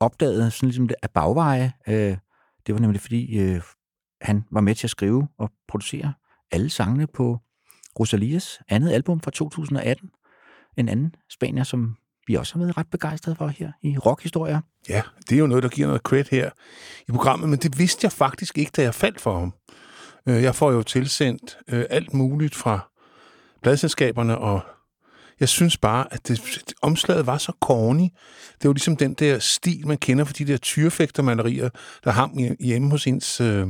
opdagede 0.00 0.50
sådan 0.50 0.68
ligesom 0.68 0.88
af 1.02 1.10
bagveje. 1.10 1.72
Øh, 1.88 2.16
Det 2.66 2.74
var 2.74 2.78
nemlig 2.80 3.00
fordi, 3.00 3.38
øh, 3.38 3.62
han 4.20 4.44
var 4.50 4.60
med 4.60 4.74
til 4.74 4.86
at 4.86 4.90
skrive 4.90 5.28
og 5.38 5.50
producere 5.68 6.12
alle 6.50 6.70
sangene 6.70 7.06
på 7.06 7.38
Rosalias 8.00 8.60
andet 8.68 8.92
album 8.92 9.20
fra 9.20 9.30
2018. 9.30 10.10
En 10.76 10.88
anden 10.88 11.14
spanier, 11.30 11.64
som 11.64 11.96
vi 12.26 12.34
også 12.34 12.54
har 12.54 12.60
været 12.60 12.76
ret 12.76 12.90
begejstrede 12.90 13.36
for 13.36 13.46
her 13.48 13.72
i 13.82 13.98
rockhistorier. 13.98 14.60
Ja, 14.88 15.02
det 15.28 15.34
er 15.34 15.40
jo 15.40 15.46
noget, 15.46 15.62
der 15.62 15.68
giver 15.68 15.86
noget 15.86 16.02
credit 16.02 16.28
her 16.28 16.50
i 17.08 17.12
programmet, 17.12 17.48
men 17.48 17.58
det 17.58 17.78
vidste 17.78 18.04
jeg 18.04 18.12
faktisk 18.12 18.58
ikke, 18.58 18.70
da 18.76 18.82
jeg 18.82 18.94
faldt 18.94 19.20
for 19.20 19.38
ham. 19.38 19.54
Øh, 20.28 20.42
jeg 20.42 20.54
får 20.54 20.72
jo 20.72 20.82
tilsendt 20.82 21.58
øh, 21.68 21.84
alt 21.90 22.14
muligt 22.14 22.54
fra 22.54 22.91
pladselskaberne, 23.62 24.38
og 24.38 24.60
jeg 25.40 25.48
synes 25.48 25.76
bare, 25.76 26.06
at 26.10 26.28
det, 26.28 26.62
omslaget 26.82 27.26
var 27.26 27.38
så 27.38 27.52
corny. 27.60 28.08
Det 28.62 28.68
var 28.68 28.72
ligesom 28.72 28.96
den 28.96 29.14
der 29.14 29.38
stil, 29.38 29.86
man 29.86 29.98
kender 29.98 30.24
for 30.24 30.32
de 30.32 30.44
der 30.44 30.56
tyrefægtermalerier, 30.56 31.68
der 32.04 32.10
hang 32.10 32.38
hjem- 32.38 32.56
hjemme 32.60 32.90
hos 32.90 33.06
ens 33.06 33.40
øh, 33.40 33.66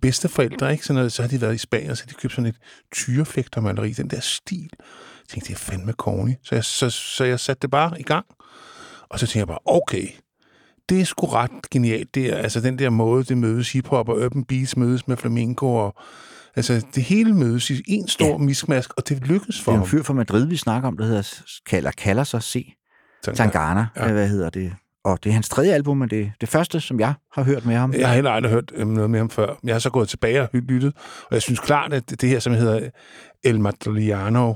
bedsteforældre. 0.00 0.72
Ikke? 0.72 0.84
Sådan 0.84 0.94
noget, 0.94 1.12
så 1.12 1.22
har 1.22 1.28
de 1.28 1.40
været 1.40 1.54
i 1.54 1.58
Spanien, 1.58 1.90
og 1.90 1.96
så 1.96 2.04
har 2.04 2.08
de 2.08 2.14
købt 2.14 2.34
sådan 2.34 2.46
et 2.46 2.56
tyrefægtermaleri. 2.92 3.92
Den 3.92 4.10
der 4.10 4.20
stil. 4.20 4.70
Jeg 4.78 5.28
tænkte, 5.28 5.48
det 5.48 5.54
er 5.54 5.58
fandme 5.58 5.92
corny. 5.92 6.32
Så 6.42 6.54
jeg, 6.54 6.64
så, 6.64 6.90
så 6.90 7.24
jeg 7.24 7.40
satte 7.40 7.60
det 7.62 7.70
bare 7.70 8.00
i 8.00 8.02
gang. 8.02 8.26
Og 9.08 9.18
så 9.18 9.26
tænkte 9.26 9.38
jeg 9.38 9.46
bare, 9.46 9.58
okay, 9.64 10.08
det 10.88 11.00
er 11.00 11.04
sgu 11.04 11.26
ret 11.26 11.70
genialt. 11.70 12.14
Det 12.14 12.26
er, 12.26 12.36
altså 12.36 12.60
den 12.60 12.78
der 12.78 12.90
måde, 12.90 13.24
det 13.24 13.38
mødes 13.38 13.72
hiphop 13.72 14.08
og 14.08 14.16
urban 14.16 14.44
beats 14.44 14.76
mødes 14.76 15.08
med 15.08 15.16
flamenco 15.16 15.74
og 15.74 15.94
Altså, 16.58 16.86
det 16.94 17.02
hele 17.02 17.34
mødes 17.34 17.70
i 17.70 17.82
en 17.88 18.08
stor 18.08 18.26
ja. 18.30 18.36
mismask, 18.38 18.90
og 18.96 19.08
det 19.08 19.26
lykkedes 19.26 19.56
Det 19.56 19.64
for 19.64 19.72
er 19.72 19.76
jo 19.76 19.78
ham. 19.78 19.84
en 19.84 19.88
fyr 19.90 20.02
fra 20.02 20.14
Madrid, 20.14 20.46
vi 20.46 20.56
snakker 20.56 20.88
om, 20.88 20.96
der 20.96 21.04
hedder, 21.04 21.42
kalder, 21.66 21.90
kalder 21.90 22.24
sig 22.24 22.42
C. 22.42 22.66
Tangana, 23.22 23.86
Ja. 23.96 24.06
ja. 24.06 24.12
hvad 24.12 24.28
hedder 24.28 24.50
det? 24.50 24.72
Og 25.04 25.18
det 25.24 25.30
er 25.30 25.34
hans 25.34 25.48
tredje 25.48 25.72
album, 25.72 25.96
men 25.96 26.10
det 26.10 26.20
er 26.20 26.30
det 26.40 26.48
første, 26.48 26.80
som 26.80 27.00
jeg 27.00 27.14
har 27.32 27.42
hørt 27.42 27.66
med 27.66 27.74
ham. 27.76 27.92
Jeg 27.92 28.08
har 28.08 28.14
heller 28.14 28.30
aldrig 28.30 28.52
hørt 28.52 28.72
øhm, 28.74 28.90
noget 28.90 29.10
med 29.10 29.18
ham 29.18 29.30
før. 29.30 29.54
Jeg 29.64 29.74
har 29.74 29.78
så 29.78 29.90
gået 29.90 30.08
tilbage 30.08 30.42
og 30.42 30.48
lyttet, 30.52 30.92
og 31.22 31.34
jeg 31.34 31.42
synes 31.42 31.60
klart, 31.60 31.92
at 31.92 32.20
det 32.20 32.28
her, 32.28 32.38
som 32.38 32.52
hedder 32.52 32.90
El 33.44 33.60
Madriano, 33.60 34.54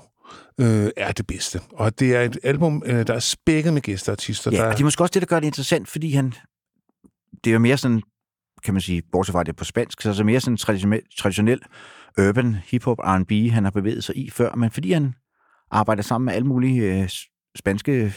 øh, 0.61 0.91
er 0.97 1.13
det 1.13 1.27
bedste. 1.27 1.61
Og 1.73 1.99
det 1.99 2.17
er 2.17 2.21
et 2.23 2.39
album, 2.43 2.83
øh, 2.87 3.07
der 3.07 3.15
er 3.15 3.19
spækket 3.19 3.73
med 3.75 3.83
gæsteartister. 3.83 4.51
Ja, 4.51 4.57
der, 4.57 4.65
og 4.65 4.73
det 4.73 4.81
er 4.81 4.85
måske 4.85 5.03
også 5.03 5.13
det, 5.15 5.23
der 5.23 5.27
gør 5.27 5.41
det 5.41 5.47
interessant, 5.47 5.89
fordi 5.89 6.13
han... 6.13 6.33
Det 7.45 7.51
er 7.51 7.53
jo 7.55 7.59
mere 7.59 7.77
sådan, 7.77 8.03
kan 8.65 8.75
man 8.75 8.81
sige, 8.81 9.03
bortset 9.13 9.33
fra 9.33 9.43
det 9.43 9.57
på 9.57 9.65
spansk, 9.65 10.01
så 10.01 10.11
er 10.11 10.15
det 10.15 10.27
mere 10.27 10.41
sådan 10.41 10.57
traditionel, 10.57 11.03
traditionel 11.19 11.61
urban 12.19 12.55
hiphop 12.55 12.99
R&B, 12.99 13.53
han 13.53 13.65
har 13.65 13.71
bevæget 13.71 14.05
sig 14.05 14.17
i 14.17 14.31
før, 14.31 14.55
men 14.55 14.71
fordi 14.71 14.93
han 14.93 15.15
arbejder 15.71 16.03
sammen 16.03 16.25
med 16.25 16.35
alle 16.35 16.47
mulige 16.47 17.03
øh, 17.03 17.09
spanske 17.59 18.15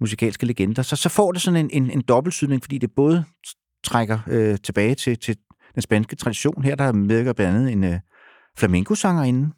musikalske 0.00 0.46
legender, 0.46 0.82
så, 0.82 0.96
så 0.96 1.08
får 1.08 1.32
det 1.32 1.42
sådan 1.42 1.60
en, 1.60 1.70
en, 1.72 1.90
en 1.90 2.02
dobbeltsydning, 2.02 2.62
fordi 2.62 2.78
det 2.78 2.90
både 2.96 3.24
trækker 3.84 4.18
øh, 4.26 4.58
tilbage 4.58 4.94
til, 4.94 5.18
til 5.18 5.36
den 5.74 5.82
spanske 5.82 6.16
tradition. 6.16 6.64
Her 6.64 6.74
der 6.74 6.92
medvirker 6.92 7.32
blandt 7.32 7.56
andet 7.56 7.72
en 7.72 7.84
øh, 7.84 8.00
flamenco-sangerinde, 8.58 9.50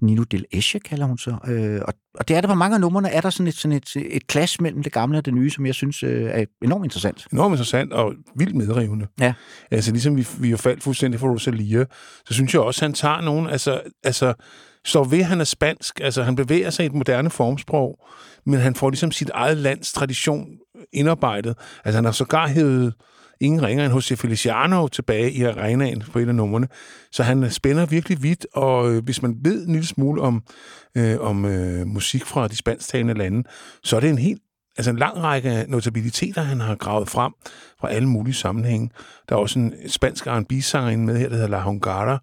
Nino 0.00 0.22
Del 0.22 0.44
Esche 0.52 0.78
kalder 0.78 1.06
hun 1.06 1.18
så. 1.18 1.36
Øh, 1.46 1.80
og, 1.88 1.94
og 2.14 2.28
det 2.28 2.36
er 2.36 2.40
der 2.40 2.48
på 2.48 2.54
mange 2.54 2.74
af 2.74 2.80
numrene, 2.80 3.08
er 3.08 3.20
der 3.20 3.30
sådan 3.30 3.46
et, 3.46 3.54
sådan 3.54 3.76
et, 3.76 3.96
et 3.96 4.22
clash 4.30 4.62
mellem 4.62 4.82
det 4.82 4.92
gamle 4.92 5.18
og 5.18 5.24
det 5.24 5.34
nye, 5.34 5.50
som 5.50 5.66
jeg 5.66 5.74
synes 5.74 6.02
øh, 6.02 6.24
er 6.24 6.44
enormt 6.62 6.84
interessant. 6.84 7.26
enormt 7.32 7.52
interessant 7.52 7.92
og 7.92 8.12
vildt 8.36 8.54
medrivende. 8.54 9.06
Ja. 9.20 9.34
Altså 9.70 9.92
ligesom 9.92 10.16
vi, 10.16 10.26
vi 10.38 10.50
har 10.50 10.56
faldt 10.56 10.82
fuldstændig 10.82 11.20
for 11.20 11.28
Rosalia, 11.28 11.84
så 12.26 12.34
synes 12.34 12.54
jeg 12.54 12.62
også, 12.62 12.78
at 12.78 12.88
han 12.88 12.92
tager 12.92 13.20
nogen, 13.20 13.46
altså, 13.46 13.80
altså 14.04 14.34
står 14.84 15.04
ved, 15.04 15.18
at 15.18 15.26
han 15.26 15.40
er 15.40 15.44
spansk, 15.44 16.00
altså 16.00 16.22
han 16.22 16.36
bevæger 16.36 16.70
sig 16.70 16.82
i 16.82 16.86
et 16.86 16.94
moderne 16.94 17.30
formsprog, 17.30 18.06
men 18.46 18.60
han 18.60 18.74
får 18.74 18.90
ligesom 18.90 19.10
sit 19.10 19.30
eget 19.34 19.56
lands 19.56 19.92
tradition 19.92 20.46
indarbejdet. 20.92 21.58
Altså 21.84 21.96
han 21.96 22.04
har 22.04 22.12
sågar 22.12 22.48
hævet 22.48 22.94
ingen 23.40 23.62
ringer 23.62 23.84
end 23.84 23.94
José 23.94 24.14
Feliciano 24.14 24.88
tilbage 24.88 25.32
i 25.32 25.42
arenaen 25.42 26.02
på 26.12 26.18
et 26.18 26.28
af 26.28 26.34
numrene. 26.34 26.68
Så 27.12 27.22
han 27.22 27.50
spænder 27.50 27.86
virkelig 27.86 28.22
vidt, 28.22 28.46
og 28.54 28.90
øh, 28.90 29.04
hvis 29.04 29.22
man 29.22 29.36
ved 29.42 29.66
en 29.66 29.72
lille 29.72 29.86
smule 29.86 30.22
om, 30.22 30.42
øh, 30.96 31.20
om 31.20 31.44
øh, 31.44 31.86
musik 31.86 32.24
fra 32.24 32.48
de 32.48 32.56
spansktalende 32.56 33.14
lande, 33.14 33.48
så 33.84 33.96
er 33.96 34.00
det 34.00 34.10
en 34.10 34.18
helt 34.18 34.42
altså 34.76 34.90
en 34.90 34.98
lang 34.98 35.22
række 35.22 35.64
notabiliteter, 35.68 36.42
han 36.42 36.60
har 36.60 36.74
gravet 36.74 37.08
frem 37.08 37.32
fra 37.80 37.90
alle 37.90 38.08
mulige 38.08 38.34
sammenhænge. 38.34 38.90
Der 39.28 39.34
er 39.34 39.40
også 39.40 39.58
en 39.58 39.74
spansk 39.88 40.26
R&B-sangerinde 40.26 41.04
med 41.04 41.18
her, 41.18 41.28
der 41.28 41.34
hedder 41.34 41.48
La 41.48 41.58
Hongara. 41.58 42.22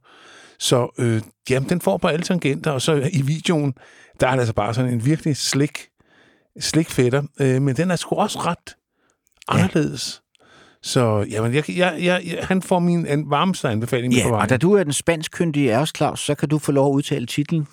Så 0.60 0.94
øh, 0.98 1.22
jamen, 1.50 1.70
den 1.70 1.82
får 1.82 1.98
på 1.98 2.08
alle 2.08 2.24
tangenter, 2.24 2.72
og 2.72 2.82
så 2.82 3.10
i 3.14 3.22
videoen, 3.22 3.74
der 4.20 4.28
er 4.28 4.32
det 4.32 4.40
altså 4.40 4.54
bare 4.54 4.74
sådan 4.74 4.94
en 4.94 5.06
virkelig 5.06 5.38
slik, 5.38 5.88
slik 6.60 6.90
fætter. 6.90 7.24
Øh, 7.40 7.62
men 7.62 7.76
den 7.76 7.92
er 7.92 7.96
sgu 7.96 8.16
også 8.16 8.40
ret 8.40 8.76
anderledes. 9.48 10.22
Så 10.84 11.26
jamen, 11.32 11.54
jeg, 11.54 11.64
jeg, 11.70 11.96
jeg, 12.00 12.22
jeg, 12.26 12.38
han 12.44 12.62
får 12.62 12.80
min 12.80 13.06
an, 13.06 13.24
varmeste 13.28 13.70
anbefaling 13.70 14.14
med 14.14 14.22
på 14.22 14.28
Ja, 14.28 14.32
vejen. 14.34 14.42
og 14.44 14.50
da 14.50 14.58
du 14.58 14.74
er 14.74 14.84
den 14.84 14.94
spanskkyndige 14.94 15.74
af 15.76 15.80
os, 15.82 15.94
Claus, 15.98 16.20
så 16.20 16.36
kan 16.36 16.50
du 16.50 16.60
få 16.60 16.72
lov 16.72 16.88
at 16.92 16.96
udtale 16.96 17.26
titlen. 17.26 17.68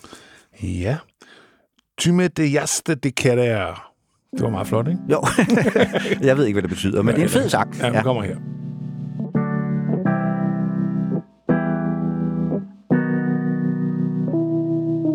Ja. 0.63 0.97
Tyme 1.97 2.27
de 2.27 2.43
jaste 2.45 2.95
de 2.95 3.11
querer. 3.11 3.91
Det 4.33 4.41
var 4.43 4.49
meget 4.49 4.67
flot, 4.67 4.87
ikke? 4.87 4.99
Jo, 5.11 5.23
jeg 6.27 6.37
ved 6.37 6.45
ikke, 6.45 6.55
hvad 6.55 6.61
det 6.61 6.69
betyder, 6.69 7.01
men 7.01 7.15
det 7.15 7.19
er 7.21 7.25
en 7.25 7.29
fed 7.31 7.49
sang. 7.49 7.75
Ja, 7.79 7.89
den 7.91 8.03
kommer 8.03 8.23
her. 8.23 8.35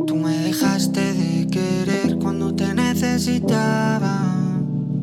Tú 0.07 0.14
me 0.16 0.33
dejaste 0.44 1.00
de 1.20 1.46
querer 1.53 2.18
cuando 2.22 2.55
te 2.55 2.74
necesitaba, 2.74 4.14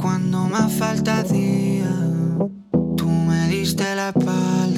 cuando 0.02 0.38
más 0.54 0.72
falta 0.74 1.18
hacía. 1.22 1.47
Tú 3.78 3.84
me 3.84 3.90
diste 3.90 3.96
la 3.96 4.10
espalda. 4.10 4.77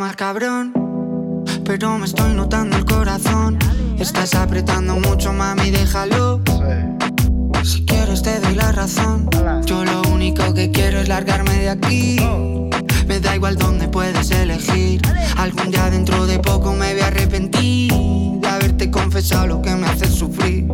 Más 0.00 0.16
cabrón, 0.16 0.72
pero 1.62 1.98
me 1.98 2.06
estoy 2.06 2.32
notando 2.32 2.78
el 2.78 2.86
corazón. 2.86 3.58
Estás 3.98 4.34
apretando 4.34 4.98
mucho, 4.98 5.30
mami, 5.34 5.70
déjalo. 5.70 6.40
Si 7.62 7.84
quieres 7.84 8.22
te 8.22 8.40
doy 8.40 8.54
la 8.54 8.72
razón. 8.72 9.28
Yo 9.66 9.84
lo 9.84 10.00
único 10.10 10.54
que 10.54 10.70
quiero 10.70 11.00
es 11.00 11.08
largarme 11.08 11.52
de 11.58 11.68
aquí. 11.68 12.16
Me 13.06 13.20
da 13.20 13.36
igual 13.36 13.56
dónde 13.56 13.88
puedes 13.88 14.30
elegir. 14.30 15.02
Algún 15.36 15.70
día 15.70 15.90
dentro 15.90 16.24
de 16.24 16.38
poco 16.38 16.72
me 16.72 16.94
voy 16.94 17.02
a 17.02 17.08
arrepentir 17.08 17.92
de 17.92 18.48
haberte 18.48 18.90
confesado 18.90 19.48
lo 19.48 19.60
que 19.60 19.74
me 19.74 19.86
hace 19.86 20.06
sufrir. 20.06 20.66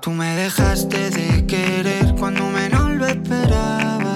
Tú 0.00 0.12
me 0.12 0.34
dejaste 0.36 1.10
de 1.10 1.44
querer 1.44 2.14
cuando 2.18 2.48
menos 2.48 2.88
lo 2.92 3.06
esperaba. 3.06 4.14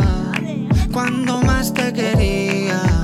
Cuando 0.91 1.43
más 1.43 1.75
te 1.75 1.93
quería, 1.93 3.04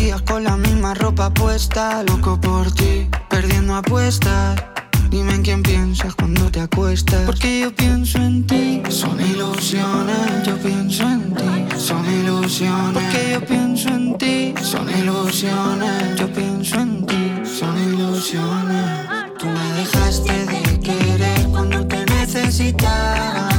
con 0.19 0.43
la 0.43 0.57
misma 0.57 0.93
ropa 0.93 1.33
puesta. 1.33 2.03
Loco 2.03 2.39
por 2.39 2.71
ti, 2.73 3.07
perdiendo 3.29 3.75
apuestas. 3.75 4.61
Dime 5.09 5.35
en 5.35 5.43
quién 5.43 5.63
piensas 5.63 6.15
cuando 6.15 6.51
te 6.51 6.59
acuestas. 6.59 7.25
Porque 7.25 7.61
yo 7.61 7.73
pienso 7.73 8.17
en 8.17 8.45
ti. 8.45 8.81
Son 8.89 9.19
ilusiones, 9.21 10.43
yo 10.45 10.57
pienso 10.57 11.03
en 11.03 11.33
ti. 11.33 11.77
Son 11.77 12.03
ilusiones. 12.05 12.93
Porque 12.93 13.31
yo 13.33 13.45
pienso 13.45 13.89
en 13.89 14.17
ti. 14.17 14.53
Son 14.61 14.89
ilusiones, 14.89 16.15
yo 16.17 16.27
pienso 16.33 16.75
en 16.79 17.05
ti. 17.05 17.31
Son 17.45 17.77
ilusiones. 17.77 19.07
Tú 19.39 19.47
me 19.47 19.73
dejaste 19.79 20.45
de 20.45 20.79
querer 20.79 21.47
cuando 21.51 21.87
te 21.87 22.05
necesitaba. 22.05 23.51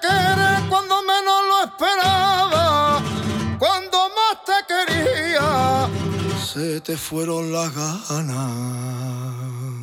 te 0.00 0.08
quiere 0.08 0.68
cuando 0.68 1.02
menos 1.02 1.42
lo 1.48 1.64
esperaba, 1.64 3.00
cuando 3.58 3.98
más 4.16 4.44
te 4.44 4.58
quería, 4.68 5.88
se 6.44 6.80
te 6.80 6.96
fueron 6.96 7.52
las 7.52 7.74
ganas. 7.74 9.81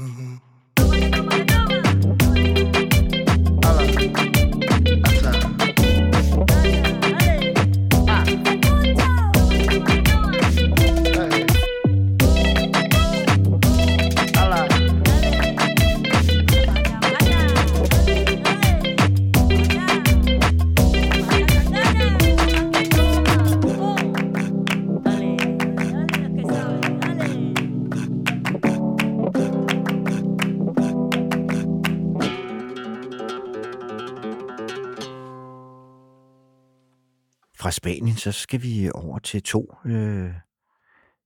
Fra 37.69 37.73
Spanien, 37.73 38.15
så 38.15 38.31
skal 38.31 38.63
vi 38.63 38.89
over 38.93 39.19
til 39.19 39.43
to, 39.43 39.75
øh, 39.85 40.29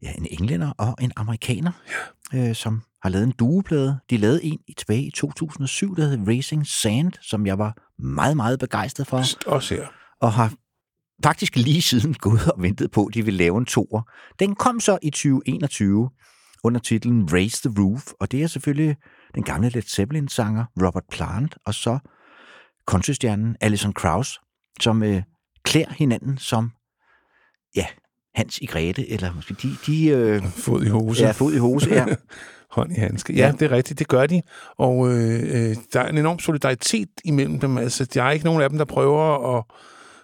ja, 0.02 0.12
en 0.18 0.28
englænder 0.32 0.72
og 0.78 0.96
en 1.02 1.12
amerikaner, 1.16 1.72
ja. 2.34 2.50
øh, 2.50 2.56
som 2.56 2.82
har 3.04 3.10
lavet 3.10 3.24
en 3.24 3.32
dueplade. 3.32 4.00
De 4.10 4.18
lavede 4.18 4.44
en 4.44 4.60
i 4.68 4.74
tilbage 4.74 5.04
i 5.04 5.12
2007, 5.12 5.96
der 5.96 6.06
hed 6.06 6.28
Racing 6.28 6.68
Sand, 6.68 7.14
som 7.22 7.46
jeg 7.46 7.60
var 7.60 7.78
meget, 8.00 8.38
meget 8.38 8.60
begejstret 8.60 9.08
for. 9.08 9.22
Også 9.48 9.76
her. 9.76 9.88
og 10.22 10.34
har 10.34 10.54
faktisk 11.24 11.56
lige 11.56 11.82
siden 11.82 12.14
gået 12.26 12.52
og 12.52 12.62
ventet 12.62 12.92
på, 12.92 13.06
at 13.06 13.14
de 13.14 13.26
vil 13.26 13.34
lave 13.34 13.58
en 13.58 13.66
toer. 13.66 14.02
Den 14.40 14.56
kom 14.56 14.80
så 14.80 14.98
i 15.02 15.10
2021 15.10 16.10
under 16.64 16.80
titlen 16.80 17.34
Raise 17.34 17.70
the 17.70 17.82
Roof, 17.82 18.12
og 18.20 18.32
det 18.32 18.44
er 18.44 18.48
selvfølgelig 18.48 18.96
den 19.36 19.44
gamle 19.44 19.70
Led 19.70 19.82
Zeppelin-sanger 19.82 20.66
Robert 20.82 21.06
Plant, 21.12 21.58
og 21.66 21.74
så 21.74 22.00
countrystjernen 22.88 23.56
Alison 23.62 23.94
Krauss, 23.94 24.40
som 24.80 25.04
øh, 25.04 25.22
klæder 25.66 25.94
hinanden 25.94 26.38
som, 26.38 26.72
ja, 27.76 27.86
Hans 28.36 28.58
i 28.62 28.66
Grete, 28.66 29.10
eller 29.12 29.34
måske 29.34 29.54
de, 29.54 29.76
de 29.88 30.08
øh, 30.08 30.44
Fod 30.44 30.84
i 30.84 30.88
hose. 30.88 31.24
ja, 31.24 31.32
fod 31.32 31.54
i 31.54 31.58
hose, 31.58 31.90
ja. 31.90 32.06
Hånd 32.72 32.92
i 32.92 32.96
handske. 32.96 33.34
Ja, 33.34 33.46
Ja. 33.46 33.52
det 33.52 33.62
er 33.62 33.72
rigtigt, 33.72 34.00
det 34.00 34.08
gør 34.08 34.26
de. 34.26 34.42
Og 34.78 35.10
øh, 35.12 35.40
øh, 35.44 35.76
der 35.94 36.00
er 36.02 36.10
en 36.10 36.18
enorm 36.18 36.40
solidaritet 36.40 37.10
imellem 37.26 37.60
dem. 37.60 37.78
Altså, 37.78 38.06
der 38.06 38.24
er 38.24 38.32
ikke 38.32 38.46
nogen 38.46 38.62
af 38.62 38.70
dem, 38.70 38.78
der 38.78 38.86
prøver 38.86 39.58
at 39.58 39.64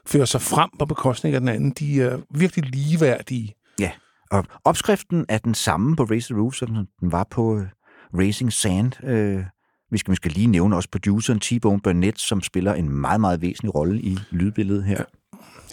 føre 0.06 0.28
sig 0.28 0.42
frem 0.42 0.70
på 0.80 0.86
bekostning 0.86 1.36
af 1.36 1.42
den 1.42 1.50
anden. 1.50 1.72
De 1.72 2.02
er 2.02 2.18
virkelig 2.36 2.66
ligeværdige. 2.66 3.56
Ja, 3.80 3.92
og 4.32 4.46
opskriften 4.64 5.26
er 5.30 5.38
den 5.38 5.54
samme 5.56 5.96
på 5.96 6.04
Raise 6.04 6.34
the 6.34 6.42
Roof, 6.42 6.54
som 6.56 6.68
den 7.00 7.12
var 7.12 7.28
på 7.32 7.58
øh, 7.58 7.66
Racing 8.14 8.54
Sand. 8.54 9.04
Øh, 9.06 9.44
vi 9.92 9.98
skal 9.98 10.12
måske 10.12 10.30
lige 10.30 10.48
nævne 10.48 10.76
også 10.76 10.90
produceren 10.92 11.40
T-Bone 11.46 11.80
Burnett, 11.84 12.20
som 12.22 12.42
spiller 12.42 12.74
en 12.74 12.90
meget, 12.90 13.22
meget 13.22 13.42
væsentlig 13.42 13.76
rolle 13.76 14.02
i 14.02 14.18
lydbilledet 14.32 14.84
her. 14.84 15.04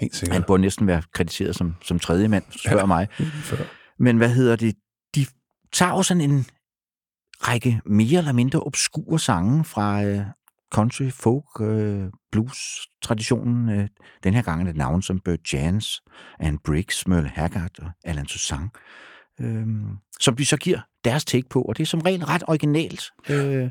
Helt 0.00 0.16
sikkert. 0.16 0.34
Han 0.34 0.44
burde 0.46 0.60
næsten 0.60 0.86
være 0.86 1.02
krediteret 1.12 1.56
som, 1.56 1.74
som 1.82 1.98
tredje 1.98 2.28
mand, 2.28 2.44
spørger 2.50 2.78
ja. 2.78 2.86
mig. 2.86 3.08
Før. 3.18 3.64
Men 3.98 4.16
hvad 4.16 4.28
hedder 4.28 4.56
det? 4.56 4.74
De 5.14 5.26
tager 5.72 5.92
jo 5.92 6.02
sådan 6.02 6.30
en 6.30 6.46
række 7.40 7.80
mere 7.86 8.18
eller 8.18 8.32
mindre 8.32 8.60
obskure 8.60 9.18
sange 9.18 9.64
fra 9.64 10.04
øh, 10.04 10.20
country, 10.74 11.10
folk, 11.10 11.60
øh, 11.60 12.04
blues 12.32 12.58
traditionen. 13.02 13.68
Øh, 13.68 13.88
den 14.24 14.34
her 14.34 14.42
gang 14.42 14.60
er 14.60 14.64
det 14.64 14.76
navn 14.76 15.02
som 15.02 15.20
Burt 15.20 15.52
Jans, 15.52 16.02
Anne 16.40 16.58
Briggs, 16.64 17.08
Merle 17.08 17.28
Haggard 17.28 17.78
og 17.78 17.90
Alan 18.04 18.26
Toussaint, 18.26 18.70
øh, 19.40 19.66
som 20.20 20.36
de 20.36 20.46
så 20.46 20.56
giver 20.56 20.80
deres 21.04 21.24
take 21.24 21.48
på, 21.48 21.62
og 21.62 21.76
det 21.76 21.82
er 21.82 21.86
som 21.86 22.00
regel 22.00 22.24
ret 22.24 22.42
originalt. 22.48 23.04
Øh, 23.30 23.70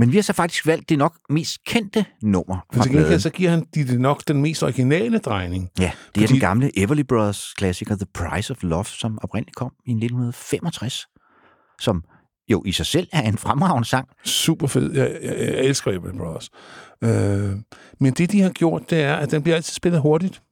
men 0.00 0.12
vi 0.12 0.16
har 0.16 0.22
så 0.22 0.32
faktisk 0.32 0.66
valgt 0.66 0.88
det 0.88 0.98
nok 0.98 1.16
mest 1.30 1.64
kendte 1.66 2.04
nummer 2.22 2.66
Men 2.72 2.76
fra 2.76 2.82
til 2.82 2.92
gengæld 2.92 3.20
så 3.20 3.30
giver 3.30 3.50
han 3.50 3.66
de 3.74 3.86
det 3.86 4.00
nok 4.00 4.22
den 4.28 4.42
mest 4.42 4.62
originale 4.62 5.18
drejning. 5.18 5.70
Ja, 5.78 5.82
det 6.14 6.22
er 6.22 6.26
Fordi- 6.26 6.32
den 6.32 6.40
gamle 6.40 6.78
Everly 6.78 7.02
Brothers 7.02 7.54
klassiker 7.56 7.96
The 7.96 8.06
Price 8.14 8.50
of 8.52 8.62
Love, 8.62 8.84
som 8.84 9.18
oprindeligt 9.22 9.56
kom 9.56 9.72
i 9.86 9.90
1965, 9.90 11.06
som 11.80 12.02
jo 12.48 12.62
i 12.66 12.72
sig 12.72 12.86
selv 12.86 13.08
er 13.12 13.22
en 13.22 13.38
fremragende 13.38 13.88
sang. 13.88 14.08
Super 14.24 14.66
fed. 14.66 14.92
Jeg, 14.92 15.18
jeg, 15.22 15.36
jeg 15.38 15.64
elsker 15.64 15.90
Everly 15.90 16.16
Brothers. 16.16 16.50
Øh, 17.04 17.56
men 18.00 18.12
det, 18.12 18.32
de 18.32 18.40
har 18.40 18.50
gjort, 18.50 18.90
det 18.90 19.00
er, 19.02 19.14
at 19.14 19.30
den 19.30 19.42
bliver 19.42 19.56
altid 19.56 19.72
spillet 19.74 20.00
hurtigt. 20.00 20.42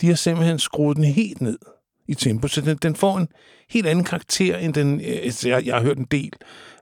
De 0.00 0.06
har 0.08 0.14
simpelthen 0.14 0.58
skruet 0.58 0.96
den 0.96 1.04
helt 1.04 1.40
ned 1.40 1.58
i 2.10 2.14
tempo, 2.14 2.48
så 2.48 2.60
den, 2.60 2.76
den 2.82 2.94
får 2.96 3.18
en 3.18 3.28
helt 3.70 3.86
anden 3.86 4.04
karakter, 4.04 4.56
end 4.56 4.74
den... 4.74 5.00
øh, 5.00 5.06
altså, 5.22 5.48
Jeg, 5.48 5.66
jeg 5.66 5.74
har 5.74 5.82
hørt 5.82 5.98
en 5.98 6.06
del 6.10 6.32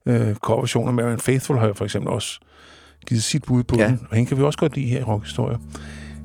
øh, 0.07 0.35
coverversioner. 0.35 0.93
Marian 0.93 1.19
Faithful 1.21 1.59
har 1.59 1.67
jeg 1.67 1.77
for 1.77 1.85
eksempel 1.85 2.11
også 2.13 2.41
givet 3.07 3.23
sit 3.23 3.45
bud 3.45 3.63
på 3.65 3.77
Ja. 3.79 3.83
ja. 3.83 3.89
den, 3.89 4.01
og 4.11 4.17
hende 4.17 4.29
kan 4.29 4.39
vi 4.39 4.43
også 4.43 4.59
godt 4.59 4.77
lide 4.77 4.87
her 4.87 5.01
i 5.01 5.03
Rockhistorie. 5.03 5.59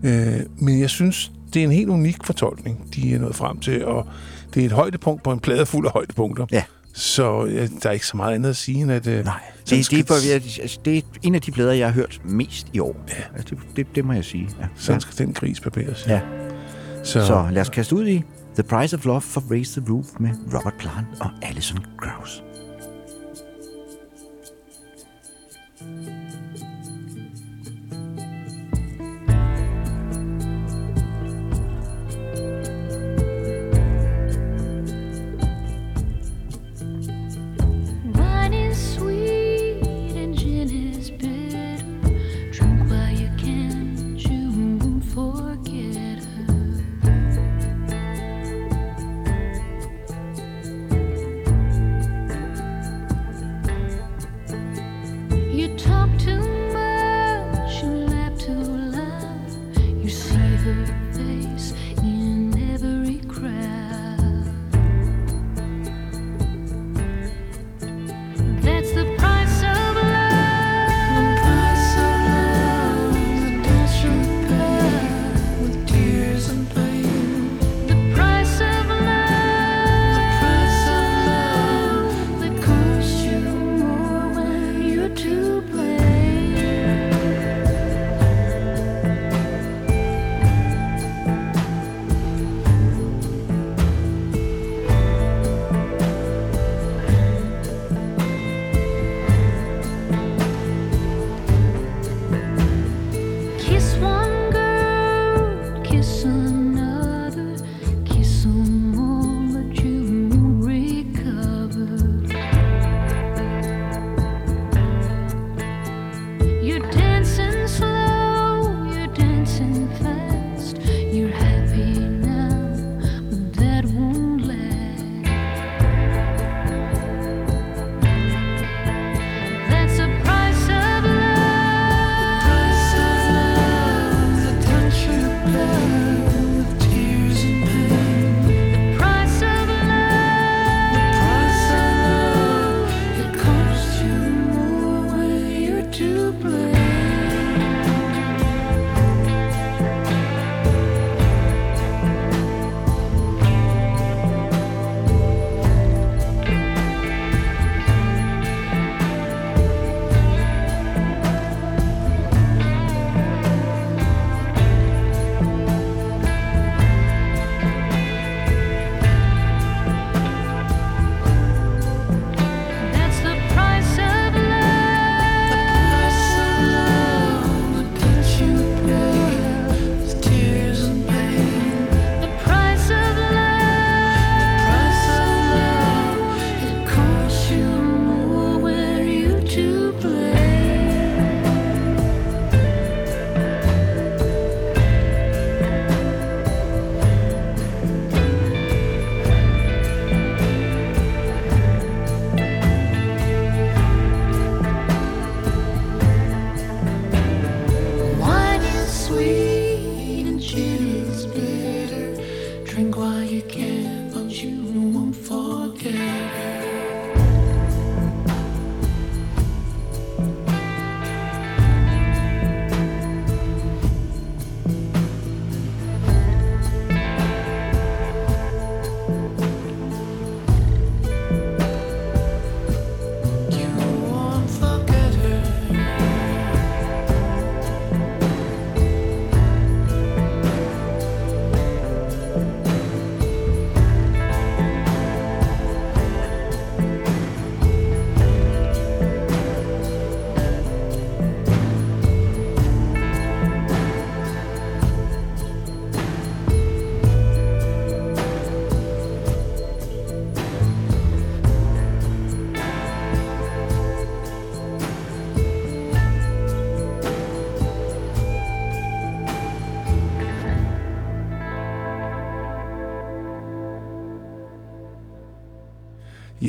Øh, 0.03 0.39
men 0.57 0.79
jeg 0.79 0.89
synes, 0.89 1.31
det 1.53 1.59
er 1.59 1.63
en 1.63 1.71
helt 1.71 1.89
unik 1.89 2.23
fortolkning, 2.23 2.95
de 2.95 3.13
er 3.13 3.19
nået 3.19 3.35
frem 3.35 3.59
til, 3.59 3.85
og 3.85 4.07
det 4.53 4.61
er 4.61 4.65
et 4.65 4.71
højdepunkt 4.71 5.23
på 5.23 5.31
en 5.31 5.39
plade 5.39 5.65
fuld 5.65 5.85
af 5.87 5.91
højdepunkter. 5.93 6.45
Ja. 6.51 6.63
Så 6.95 7.45
ja, 7.45 7.67
der 7.83 7.89
er 7.89 7.91
ikke 7.93 8.07
så 8.07 8.17
meget 8.17 8.35
andet 8.35 8.49
at 8.49 8.55
sige, 8.55 8.81
end 8.81 8.91
at... 8.91 9.07
Øh, 9.07 9.25
Nej, 9.25 9.39
det, 9.59 9.69
det, 9.69 9.79
er, 9.79 9.83
skal- 9.83 10.05
for, 10.07 10.33
altså, 10.33 10.79
det 10.85 10.97
er 10.97 11.01
en 11.23 11.35
af 11.35 11.41
de 11.41 11.51
plader, 11.51 11.73
jeg 11.73 11.87
har 11.87 11.93
hørt 11.93 12.21
mest 12.25 12.67
i 12.73 12.79
år. 12.79 12.95
Ja. 13.09 13.13
Altså, 13.37 13.55
det, 13.55 13.75
det, 13.75 13.95
det 13.95 14.05
må 14.05 14.13
jeg 14.13 14.25
sige. 14.25 14.49
Ja. 14.59 14.65
Sådan 14.75 15.01
skal 15.01 15.25
den 15.25 15.33
gris 15.33 15.59
barberes. 15.59 16.05
Ja. 16.07 16.19
Så, 17.03 17.25
Så 17.25 17.47
lad 17.51 17.61
os 17.61 17.69
kaste 17.69 17.95
ud 17.95 18.07
i 18.07 18.23
The 18.55 18.63
Price 18.63 18.93
of 18.93 19.05
Love 19.05 19.23
for 19.23 19.41
Raise 19.49 19.81
the 19.81 19.91
Roof 19.91 20.19
med 20.19 20.35
Robert 20.53 20.77
Plant 20.77 21.07
og 21.19 21.31
Alison 21.41 21.85
Krauss. 21.97 22.52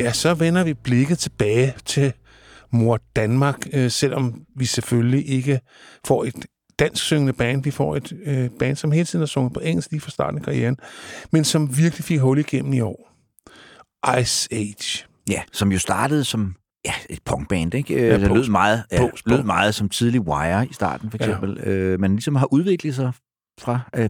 Ja, 0.05 0.13
så 0.13 0.35
vender 0.35 0.65
vi 0.65 0.75
blikket 0.75 1.19
tilbage 1.19 1.75
til 1.85 2.13
mor 2.73 3.01
Danmark, 3.17 3.59
øh, 3.73 3.91
selvom 3.91 4.41
vi 4.57 4.65
selvfølgelig 4.65 5.29
ikke 5.29 5.61
får 6.07 6.25
et 6.25 6.35
dansk 6.79 7.03
syngende 7.05 7.33
band. 7.33 7.63
Vi 7.65 7.71
får 7.71 7.97
et 7.97 8.13
øh, 8.25 8.51
band, 8.59 8.77
som 8.77 8.93
hele 8.93 9.05
tiden 9.05 9.21
har 9.21 9.27
sunget 9.27 9.53
på 9.53 9.61
engelsk 9.61 9.91
lige 9.91 10.01
fra 10.01 10.11
starten 10.11 10.39
af 10.39 10.45
karrieren, 10.45 10.77
men 11.33 11.45
som 11.45 11.77
virkelig 11.79 12.05
fik 12.05 12.21
hul 12.21 12.39
igennem 12.39 12.73
i 12.73 12.81
år. 12.81 13.11
Ice 14.21 14.49
Age. 14.53 15.05
Ja, 15.31 15.43
som 15.53 15.73
jo 15.73 15.79
startede 15.79 16.25
som 16.25 16.55
ja, 16.85 16.93
et 17.11 17.19
punkband, 17.25 17.75
ikke? 17.75 17.95
Ja, 17.95 18.01
Ja, 18.07 18.13
det 18.13 18.21
lød 18.21 18.29
post- 18.29 18.51
meget, 18.51 18.83
ja, 18.93 18.99
post- 19.11 19.27
lød 19.29 19.43
meget 19.43 19.75
som 19.75 19.89
tidlig 19.89 20.21
Wire 20.21 20.67
i 20.67 20.73
starten, 20.73 21.11
for 21.11 21.19
eksempel. 21.19 21.59
Ja. 21.65 21.71
Øh, 21.71 22.01
man 22.01 22.11
ligesom 22.13 22.37
har 22.37 22.53
udviklet 22.53 22.95
sig 22.95 23.13
fra 23.61 23.81
øh, 23.97 24.09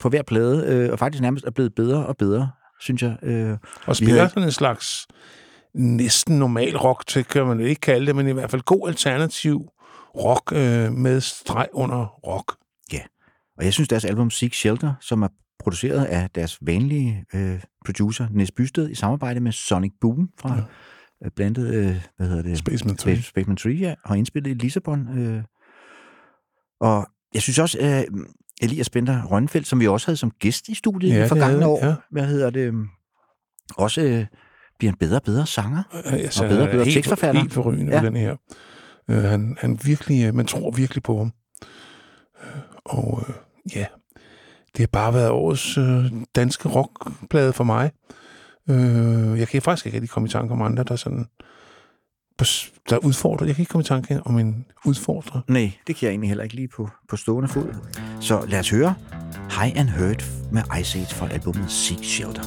på 0.00 0.08
hver 0.08 0.22
plade, 0.22 0.64
øh, 0.66 0.92
og 0.92 0.98
faktisk 0.98 1.22
nærmest 1.22 1.44
er 1.44 1.50
blevet 1.50 1.74
bedre 1.74 2.06
og 2.06 2.16
bedre, 2.16 2.50
synes 2.80 3.02
jeg. 3.02 3.16
Øh, 3.22 3.56
Og 3.86 3.96
spiller 3.96 4.28
sådan 4.28 4.42
en 4.42 4.52
slags 4.52 5.06
næsten 5.74 6.38
normal 6.38 6.76
rock, 6.76 7.06
til 7.06 7.24
kan 7.24 7.46
man 7.46 7.60
ikke 7.60 7.80
kalde 7.80 8.06
det, 8.06 8.16
men 8.16 8.28
i 8.28 8.32
hvert 8.32 8.50
fald 8.50 8.62
god 8.62 8.88
alternativ 8.88 9.68
rock 10.16 10.52
øh, 10.52 10.92
med 10.92 11.20
streg 11.20 11.68
under 11.72 12.06
rock. 12.06 12.56
og 13.58 13.64
jeg 13.64 13.72
synes, 13.72 13.88
deres 13.88 14.04
album 14.04 14.30
Seek 14.30 14.54
Shelter, 14.54 14.94
som 15.00 15.22
er 15.22 15.28
produceret 15.58 16.04
af 16.04 16.30
deres 16.30 16.58
vanlige 16.62 17.24
øh, 17.34 17.60
producer, 17.84 18.26
Nes 18.30 18.52
Bysted, 18.52 18.90
i 18.90 18.94
samarbejde 18.94 19.40
med 19.40 19.52
Sonic 19.52 19.92
Boom 20.00 20.30
fra 20.40 20.48
Ja. 20.48 20.54
ja. 20.56 20.62
øh, 21.24 21.30
blandet, 21.36 21.74
øh, 21.74 22.04
hvad 22.16 22.28
hedder 22.28 22.42
det? 22.42 22.58
Spaceman 22.58 22.96
3. 22.96 23.14
Space, 23.14 23.28
Spaceman 23.28 23.56
3, 23.56 23.68
ja, 23.70 23.94
og 24.04 24.18
indspillet 24.18 24.50
i 24.50 24.54
Lissabon. 24.54 25.18
Øh. 25.18 25.42
Og 26.80 27.06
jeg 27.34 27.42
synes 27.42 27.58
også, 27.58 27.78
øh, 27.80 28.20
Elias 28.62 28.90
Bender 28.90 29.24
Rønfeldt, 29.24 29.66
som 29.66 29.80
vi 29.80 29.86
også 29.86 30.06
havde 30.06 30.16
som 30.16 30.30
gæst 30.30 30.68
i 30.68 30.74
studiet 30.74 31.10
Ja, 31.10 31.16
ja, 31.16 31.48
i 31.50 31.58
vi, 31.58 31.64
år, 31.64 31.86
ja. 31.86 31.94
hvad 32.10 32.26
hedder 32.26 32.50
det, 32.50 32.74
også 33.76 34.00
øh, 34.02 34.26
bliver 34.80 34.92
en 34.92 34.98
bedre 34.98 35.16
og 35.16 35.22
bedre 35.22 35.46
sanger. 35.46 35.82
Altså, 36.04 36.42
Og 36.44 36.48
bedre 36.50 36.62
og 36.62 36.70
bedre 36.70 36.84
helt, 36.84 36.94
tekstforfatter. 36.94 37.40
Helt 37.40 37.52
forrygende 37.52 37.92
Ja. 37.96 38.02
den 38.06 38.16
her. 38.16 38.36
Øh, 39.10 39.22
han, 39.22 39.56
han 39.60 39.78
virkelig, 39.84 40.24
øh, 40.26 40.34
man 40.34 40.46
tror 40.46 40.70
virkelig 40.70 41.02
på 41.02 41.18
ham. 41.18 41.32
Øh, 42.44 42.60
Og 42.84 43.22
øh, 43.28 43.34
ja, 43.76 43.86
det 44.76 44.78
har 44.78 44.86
bare 44.92 45.14
været 45.14 45.30
årets 45.30 45.78
øh, 45.78 46.04
danske 46.36 46.68
rockplade 46.68 47.52
for 47.52 47.64
mig. 47.64 47.90
Øh, 48.70 49.38
jeg 49.38 49.48
kan 49.48 49.62
faktisk 49.62 49.86
ikke 49.86 49.96
rigtig 49.96 50.10
komme 50.10 50.26
i 50.26 50.30
tanke 50.30 50.52
om 50.52 50.62
andre, 50.62 50.84
der 50.84 50.96
sådan 50.96 51.26
der 52.90 52.96
udfordrer. 53.04 53.46
Jeg 53.46 53.54
kan 53.54 53.62
ikke 53.62 53.70
komme 53.70 53.82
i 53.82 53.84
tanke 53.84 54.20
om 54.24 54.38
en 54.38 54.66
udfordrer. 54.84 55.40
Nej, 55.48 55.72
det 55.86 55.96
kan 55.96 56.06
jeg 56.06 56.10
egentlig 56.10 56.28
heller 56.30 56.44
ikke 56.44 56.56
lige 56.56 56.68
på, 56.68 56.88
på 57.08 57.16
stående 57.16 57.48
fod. 57.48 57.74
Så 58.20 58.44
lad 58.48 58.58
os 58.60 58.70
høre 58.70 58.94
High 59.60 59.80
and 59.80 59.88
Hurt 59.88 60.30
med 60.52 60.62
Ice 60.80 60.98
Age 60.98 61.14
fra 61.14 61.28
albumet 61.28 61.70
Seek 61.70 62.04
Shelter. 62.04 62.42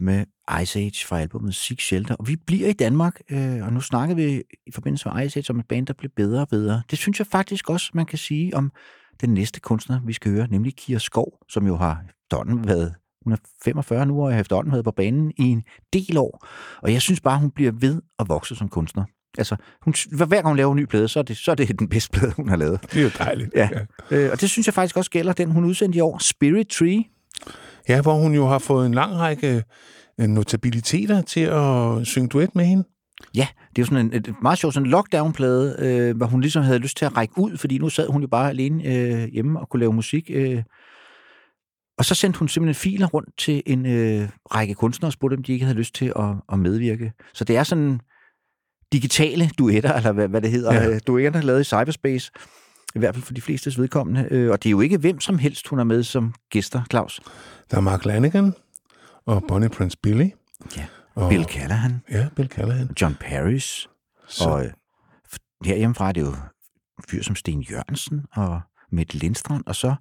Med 0.00 0.24
Ice 0.62 0.78
Age 0.78 1.06
fra 1.06 1.20
albumet 1.20 1.54
Six 1.54 1.82
Shelter. 1.82 2.14
Og 2.14 2.28
vi 2.28 2.36
bliver 2.36 2.68
i 2.68 2.72
Danmark, 2.72 3.20
øh, 3.30 3.66
og 3.66 3.72
nu 3.72 3.80
snakker 3.80 4.14
vi 4.14 4.42
i 4.66 4.70
forbindelse 4.74 5.08
med 5.08 5.26
Ice 5.26 5.38
Age 5.38 5.50
om 5.50 5.58
et 5.58 5.68
band, 5.68 5.86
der 5.86 5.92
bliver 5.92 6.12
bedre 6.16 6.40
og 6.40 6.48
bedre. 6.48 6.82
Det 6.90 6.98
synes 6.98 7.18
jeg 7.18 7.26
faktisk 7.26 7.70
også, 7.70 7.90
man 7.94 8.06
kan 8.06 8.18
sige 8.18 8.56
om 8.56 8.72
den 9.20 9.34
næste 9.34 9.60
kunstner, 9.60 10.00
vi 10.06 10.12
skal 10.12 10.32
høre, 10.32 10.46
nemlig 10.50 10.76
Kira 10.76 10.98
Skov, 10.98 11.32
som 11.48 11.66
jo 11.66 11.76
har 11.76 12.02
efterhånden 12.24 12.66
været 12.66 12.94
hun 13.24 13.32
er 13.32 13.36
45 13.64 14.06
nu, 14.06 14.22
og 14.22 14.32
har 14.32 14.40
efterhånden 14.40 14.72
været 14.72 14.84
på 14.84 14.90
banen 14.90 15.32
i 15.38 15.42
en 15.42 15.62
del 15.92 16.16
år. 16.16 16.46
Og 16.82 16.92
jeg 16.92 17.02
synes 17.02 17.20
bare, 17.20 17.38
hun 17.38 17.50
bliver 17.50 17.72
ved 17.74 18.02
at 18.18 18.28
vokse 18.28 18.56
som 18.56 18.68
kunstner. 18.68 19.04
Altså, 19.38 19.56
hun, 19.82 19.94
hver 20.12 20.26
gang 20.26 20.46
hun 20.46 20.56
laver 20.56 20.72
en 20.72 20.76
ny 20.76 20.84
plade, 20.84 21.08
så 21.08 21.18
er 21.18 21.22
det, 21.22 21.36
så 21.36 21.50
er 21.50 21.54
det 21.54 21.78
den 21.78 21.88
bedste 21.88 22.18
plade, 22.18 22.32
hun 22.36 22.48
har 22.48 22.56
lavet. 22.56 22.82
Det 22.82 22.96
er 22.96 23.02
jo 23.02 23.10
dejligt. 23.18 23.50
Ja. 23.54 23.68
Øh, 24.10 24.30
og 24.32 24.40
det 24.40 24.50
synes 24.50 24.66
jeg 24.66 24.74
faktisk 24.74 24.96
også 24.96 25.10
gælder 25.10 25.32
den, 25.32 25.50
hun 25.50 25.64
udsendte 25.64 25.96
i 25.96 26.00
år, 26.00 26.18
Spirit 26.18 26.68
Tree. 26.68 27.04
Ja, 27.88 28.02
hvor 28.02 28.14
hun 28.14 28.34
jo 28.34 28.46
har 28.46 28.58
fået 28.58 28.86
en 28.86 28.94
lang 28.94 29.16
række 29.16 29.62
øh, 30.20 30.28
notabiliteter 30.28 31.22
til 31.22 31.40
at 31.40 32.06
synge 32.06 32.28
duet 32.28 32.54
med 32.54 32.64
hende. 32.64 32.84
Ja, 33.34 33.46
det 33.70 33.78
er 33.78 33.82
jo 33.82 33.86
sådan 33.86 34.06
en 34.06 34.14
et 34.14 34.34
meget 34.42 34.58
sjov 34.58 34.72
sådan 34.72 34.88
lockdown-plade, 34.90 35.76
øh, 35.78 36.16
hvor 36.16 36.26
hun 36.26 36.40
ligesom 36.40 36.62
havde 36.62 36.78
lyst 36.78 36.96
til 36.96 37.04
at 37.04 37.16
række 37.16 37.34
ud, 37.38 37.56
fordi 37.56 37.78
nu 37.78 37.88
sad 37.88 38.08
hun 38.08 38.22
jo 38.22 38.28
bare 38.28 38.50
alene 38.50 38.84
øh, 38.84 39.28
hjemme 39.28 39.60
og 39.60 39.68
kunne 39.68 39.80
lave 39.80 39.92
musik. 39.92 40.30
Øh. 40.34 40.62
Og 41.98 42.04
så 42.04 42.14
sendte 42.14 42.38
hun 42.38 42.48
simpelthen 42.48 42.74
filer 42.74 43.06
rundt 43.06 43.28
til 43.38 43.62
en 43.66 43.86
øh, 43.86 44.28
række 44.54 44.74
kunstnere 44.74 45.08
og 45.08 45.12
spurgte, 45.12 45.34
om 45.34 45.42
de 45.42 45.52
ikke 45.52 45.64
havde 45.64 45.78
lyst 45.78 45.94
til 45.94 46.12
at, 46.16 46.34
at 46.52 46.58
medvirke. 46.58 47.12
Så 47.34 47.44
det 47.44 47.56
er 47.56 47.62
sådan 47.62 48.00
digitale 48.92 49.50
duetter, 49.58 49.92
eller 49.92 50.12
hvad, 50.12 50.28
hvad 50.28 50.40
det 50.40 50.50
hedder, 50.50 50.74
Ja. 50.74 50.88
ja. 50.88 50.98
duetter 50.98 51.42
lavet 51.42 51.60
i 51.60 51.64
cyberspace. 51.64 52.30
I 52.94 52.98
hvert 52.98 53.14
fald 53.14 53.24
for 53.24 53.34
de 53.34 53.40
flestes 53.40 53.78
vedkommende. 53.78 54.28
Øh, 54.30 54.50
og 54.50 54.62
det 54.62 54.68
er 54.68 54.70
jo 54.70 54.80
ikke 54.80 54.98
hvem 54.98 55.20
som 55.20 55.38
helst, 55.38 55.68
hun 55.68 55.78
er 55.78 55.84
med 55.84 56.02
som 56.02 56.34
gæster, 56.50 56.82
Claus. 56.90 57.20
Der 57.70 57.76
er 57.76 57.80
Mark 57.80 58.04
Lanigan 58.04 58.54
og 59.26 59.44
Bonnie 59.48 59.68
Prince 59.68 59.96
Billy. 60.02 60.28
Ja. 60.76 60.86
Og, 61.14 61.28
Bill 61.30 61.44
Callahan, 61.44 62.02
Ja, 62.10 62.28
Bill 62.36 62.48
Callahan. 62.48 62.90
John 63.00 63.14
Paris, 63.20 63.88
Så, 64.28 64.48
Og 64.48 64.64
øh, 64.64 64.70
herhjemmefra 65.64 66.08
er 66.08 66.12
det 66.12 66.20
jo 66.20 66.34
fyr 67.08 67.22
som 67.22 67.36
Sten 67.36 67.60
Jørgensen 67.60 68.24
og 68.36 68.60
Mette 68.92 69.16
Lindstrand, 69.18 69.64
og 69.66 69.76
så 69.76 69.94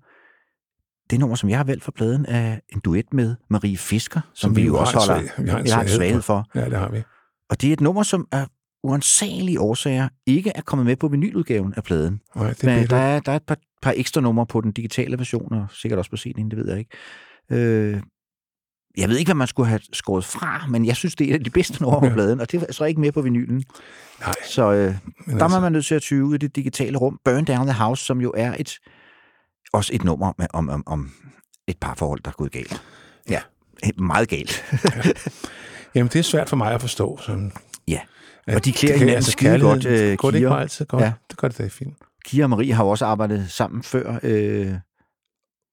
det 1.10 1.20
nummer, 1.20 1.36
som 1.36 1.50
jeg 1.50 1.58
har 1.60 1.64
valgt 1.64 1.84
for 1.84 1.92
pladen, 1.92 2.26
er 2.26 2.60
en 2.70 2.80
duet 2.80 3.14
med 3.14 3.36
Marie 3.50 3.78
Fisker, 3.78 4.22
som, 4.34 4.50
som 4.50 4.56
vi 4.56 4.66
jo 4.66 4.78
også 4.80 4.98
holder. 4.98 5.16
svag- 5.30 5.44
vi 5.44 5.50
har 5.50 5.58
en 5.58 5.64
vi 5.64 5.70
har 5.70 5.82
en 5.82 5.88
svaghed 5.88 6.22
for. 6.22 6.48
Ja, 6.56 6.66
det 6.66 6.78
har 6.78 6.90
vi. 6.90 7.04
Og 7.50 7.62
det 7.62 7.70
er 7.70 7.74
et 7.74 7.82
nummer, 7.82 8.04
som 8.04 8.28
af 8.32 8.48
uansagelige 8.84 9.60
årsager 9.60 10.10
ikke 10.26 10.52
er 10.56 10.62
kommet 10.62 10.86
med 10.86 10.96
på 10.96 11.08
vinyludgaven 11.08 11.74
af 11.78 11.84
pladen. 11.84 12.22
Nej, 12.36 12.48
det 12.50 12.64
Men 12.64 12.80
er 12.80 12.88
der 12.88 12.96
er, 12.98 13.20
der 13.20 13.32
er 13.32 13.36
et 13.36 13.44
par, 13.48 13.58
par 13.82 13.94
ekstra 13.96 14.22
numre 14.22 14.46
på 14.46 14.62
den 14.62 14.72
digitale 14.72 15.18
version, 15.18 15.54
og 15.54 15.68
sikkert 15.74 15.98
også 15.98 16.12
på 16.12 16.18
CD'en, 16.20 16.50
det 16.50 16.58
ved 16.58 16.70
jeg 16.70 16.80
ikke. 16.80 16.92
Øh, 17.52 18.02
jeg 18.98 19.10
ved 19.10 19.18
ikke, 19.18 19.28
hvad 19.30 19.36
man 19.36 19.48
skulle 19.48 19.70
have 19.70 19.80
skåret 19.94 20.26
fra, 20.26 20.66
men 20.70 20.86
jeg 20.86 20.96
synes, 20.96 21.16
det 21.16 21.26
er 21.30 21.32
et 21.36 21.38
af 21.40 21.44
de 21.44 21.50
bedste 21.50 21.82
numre 21.84 22.00
på 22.00 22.06
Ja. 22.06 22.14
pladen, 22.14 22.40
og 22.40 22.52
det 22.52 22.64
er 22.70 22.74
så 22.74 22.86
ikke 22.86 23.02
med 23.02 23.12
på 23.12 23.22
vinylen. 23.22 23.64
Nej, 24.20 24.34
Så 24.50 24.72
øh, 24.72 24.78
der 24.78 24.94
altså, 25.44 25.58
er 25.58 25.62
man 25.62 25.72
nødt 25.72 25.86
til 25.86 25.96
at 25.96 26.02
tyve 26.02 26.36
i 26.36 26.38
det 26.38 26.56
digitale 26.56 26.98
rum. 26.98 27.20
Burn 27.26 27.46
Down 27.46 27.66
the 27.68 27.74
House, 27.74 28.06
som 28.06 28.22
jo 28.22 28.32
er 28.38 28.56
et 28.60 28.74
også 29.74 29.92
et 29.96 30.04
nummer 30.04 30.34
med, 30.38 30.48
om, 30.54 30.70
om, 30.70 30.84
om 30.86 31.12
et 31.68 31.78
parforhold, 31.82 32.20
der 32.26 32.30
er 32.30 32.36
gået 32.36 32.52
galt. 32.52 32.82
Ja, 33.30 33.42
meget 33.98 34.30
galt. 34.30 34.64
Jamen, 35.96 36.10
det 36.14 36.20
er 36.20 36.24
svært 36.24 36.50
for 36.50 36.56
mig 36.56 36.74
at 36.74 36.82
forstå. 36.82 37.20
Sådan, 37.22 37.52
ja. 37.88 38.00
Og 38.48 38.66
de 38.66 38.72
klæder 38.72 38.98
hinanden 38.98 39.24
skide 39.24 39.50
kærligheden- 39.50 39.84
godt, 39.84 39.86
øh, 39.86 40.18
Går 40.18 40.32
det 40.32 40.38
ikke 40.38 40.50
bare 40.50 40.62
altid 40.62 40.86
godt? 40.86 41.02
Ja. 41.02 41.06
Ja. 41.08 41.14
Det 41.30 41.38
gør 41.38 41.48
det 41.48 41.58
da 41.58 41.68
fint. 41.68 41.98
Kira 42.26 42.44
og 42.44 42.50
Marie 42.50 42.74
har 42.74 42.84
jo 42.84 42.90
også 42.90 43.06
arbejdet 43.06 43.52
sammen 43.52 43.84
før, 43.84 44.20
øh, 44.24 44.68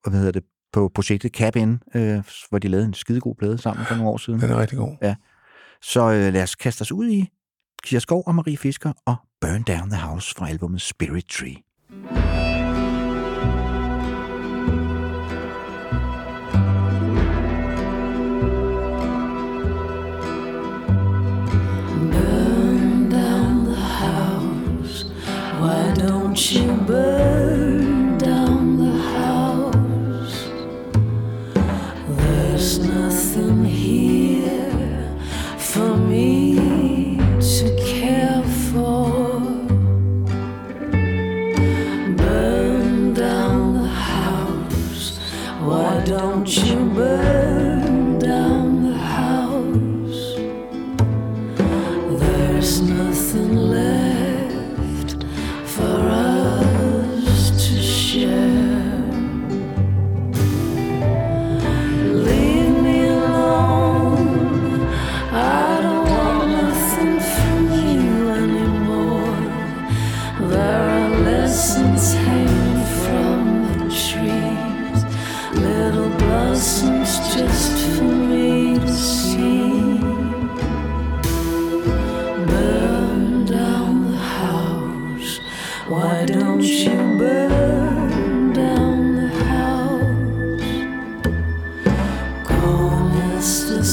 hvad 0.08 0.18
hedder 0.18 0.32
det, 0.32 0.42
på 0.72 0.90
projektet 0.94 1.32
Cap 1.32 1.56
In, 1.56 1.78
øh, 1.94 2.22
hvor 2.48 2.58
de 2.58 2.68
lavede 2.68 2.86
en 2.86 2.94
skidegod 2.94 3.34
plade 3.38 3.58
sammen 3.58 3.86
for 3.86 3.94
nogle 3.94 4.10
år 4.10 4.16
siden. 4.16 4.40
Den 4.40 4.50
er 4.50 4.60
rigtig 4.60 4.78
god. 4.78 5.14
Så 5.82 6.00
øh, 6.12 6.32
lad 6.32 6.42
os 6.42 6.54
kaste 6.54 6.82
os 6.82 6.92
ud 6.92 7.08
i 7.08 7.28
Kira 7.84 8.00
Skov 8.00 8.22
og 8.26 8.34
Marie 8.34 8.56
Fisker 8.56 8.92
og 9.06 9.16
Burn 9.40 9.62
Down 9.62 9.90
the 9.90 10.00
House 10.00 10.34
fra 10.34 10.48
albumet 10.48 10.80
Spirit 10.80 11.24
Tree. 11.28 11.56
Burn 11.90 12.25
Why 26.36 26.42
don't 26.42 26.52
you 26.52 26.72
burn 26.86 27.35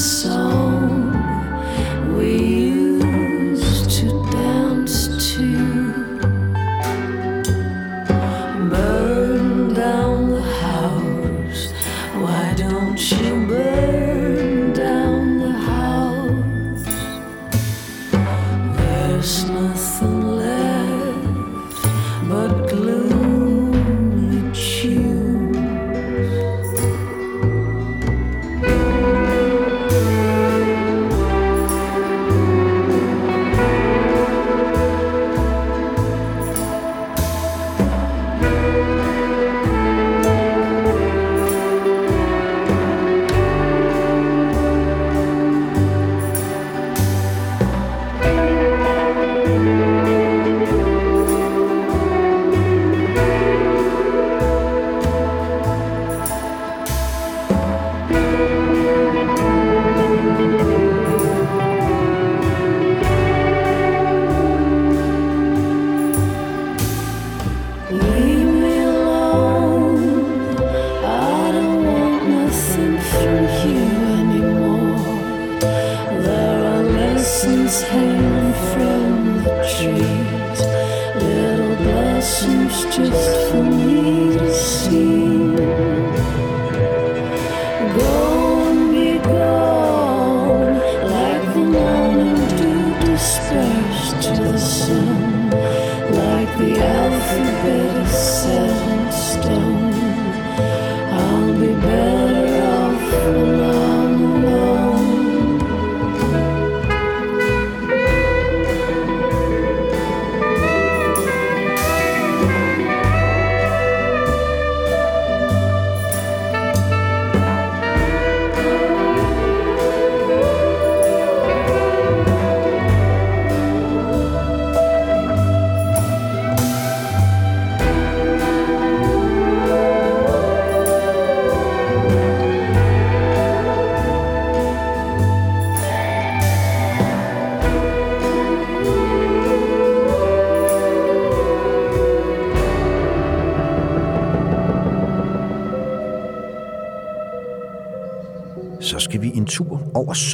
só. 0.04 0.33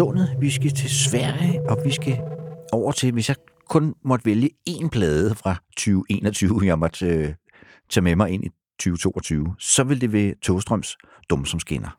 Sundet. 0.01 0.37
Vi 0.41 0.51
skal 0.51 0.71
til 0.71 0.91
Sverige, 0.91 1.61
og 1.71 1.79
vi 1.85 1.91
skal 1.91 2.21
over 2.73 2.93
til, 2.93 3.13
hvis 3.13 3.29
jeg 3.29 3.37
kun 3.69 3.95
måtte 4.05 4.27
vælge 4.27 4.51
én 4.69 4.89
plade 4.89 5.35
fra 5.35 5.57
2021, 5.77 6.61
jeg 6.65 6.79
måtte 6.79 7.07
øh, 7.07 7.35
tage 7.91 8.05
med 8.05 8.17
mig 8.17 8.31
ind 8.31 8.45
i 8.45 8.49
2022, 8.79 9.55
så 9.59 9.85
vil 9.85 10.01
det 10.01 10.13
være 10.13 10.35
Togstrøms 10.43 10.97
Dum 11.31 11.45
som 11.45 11.61
skinner. 11.61 11.99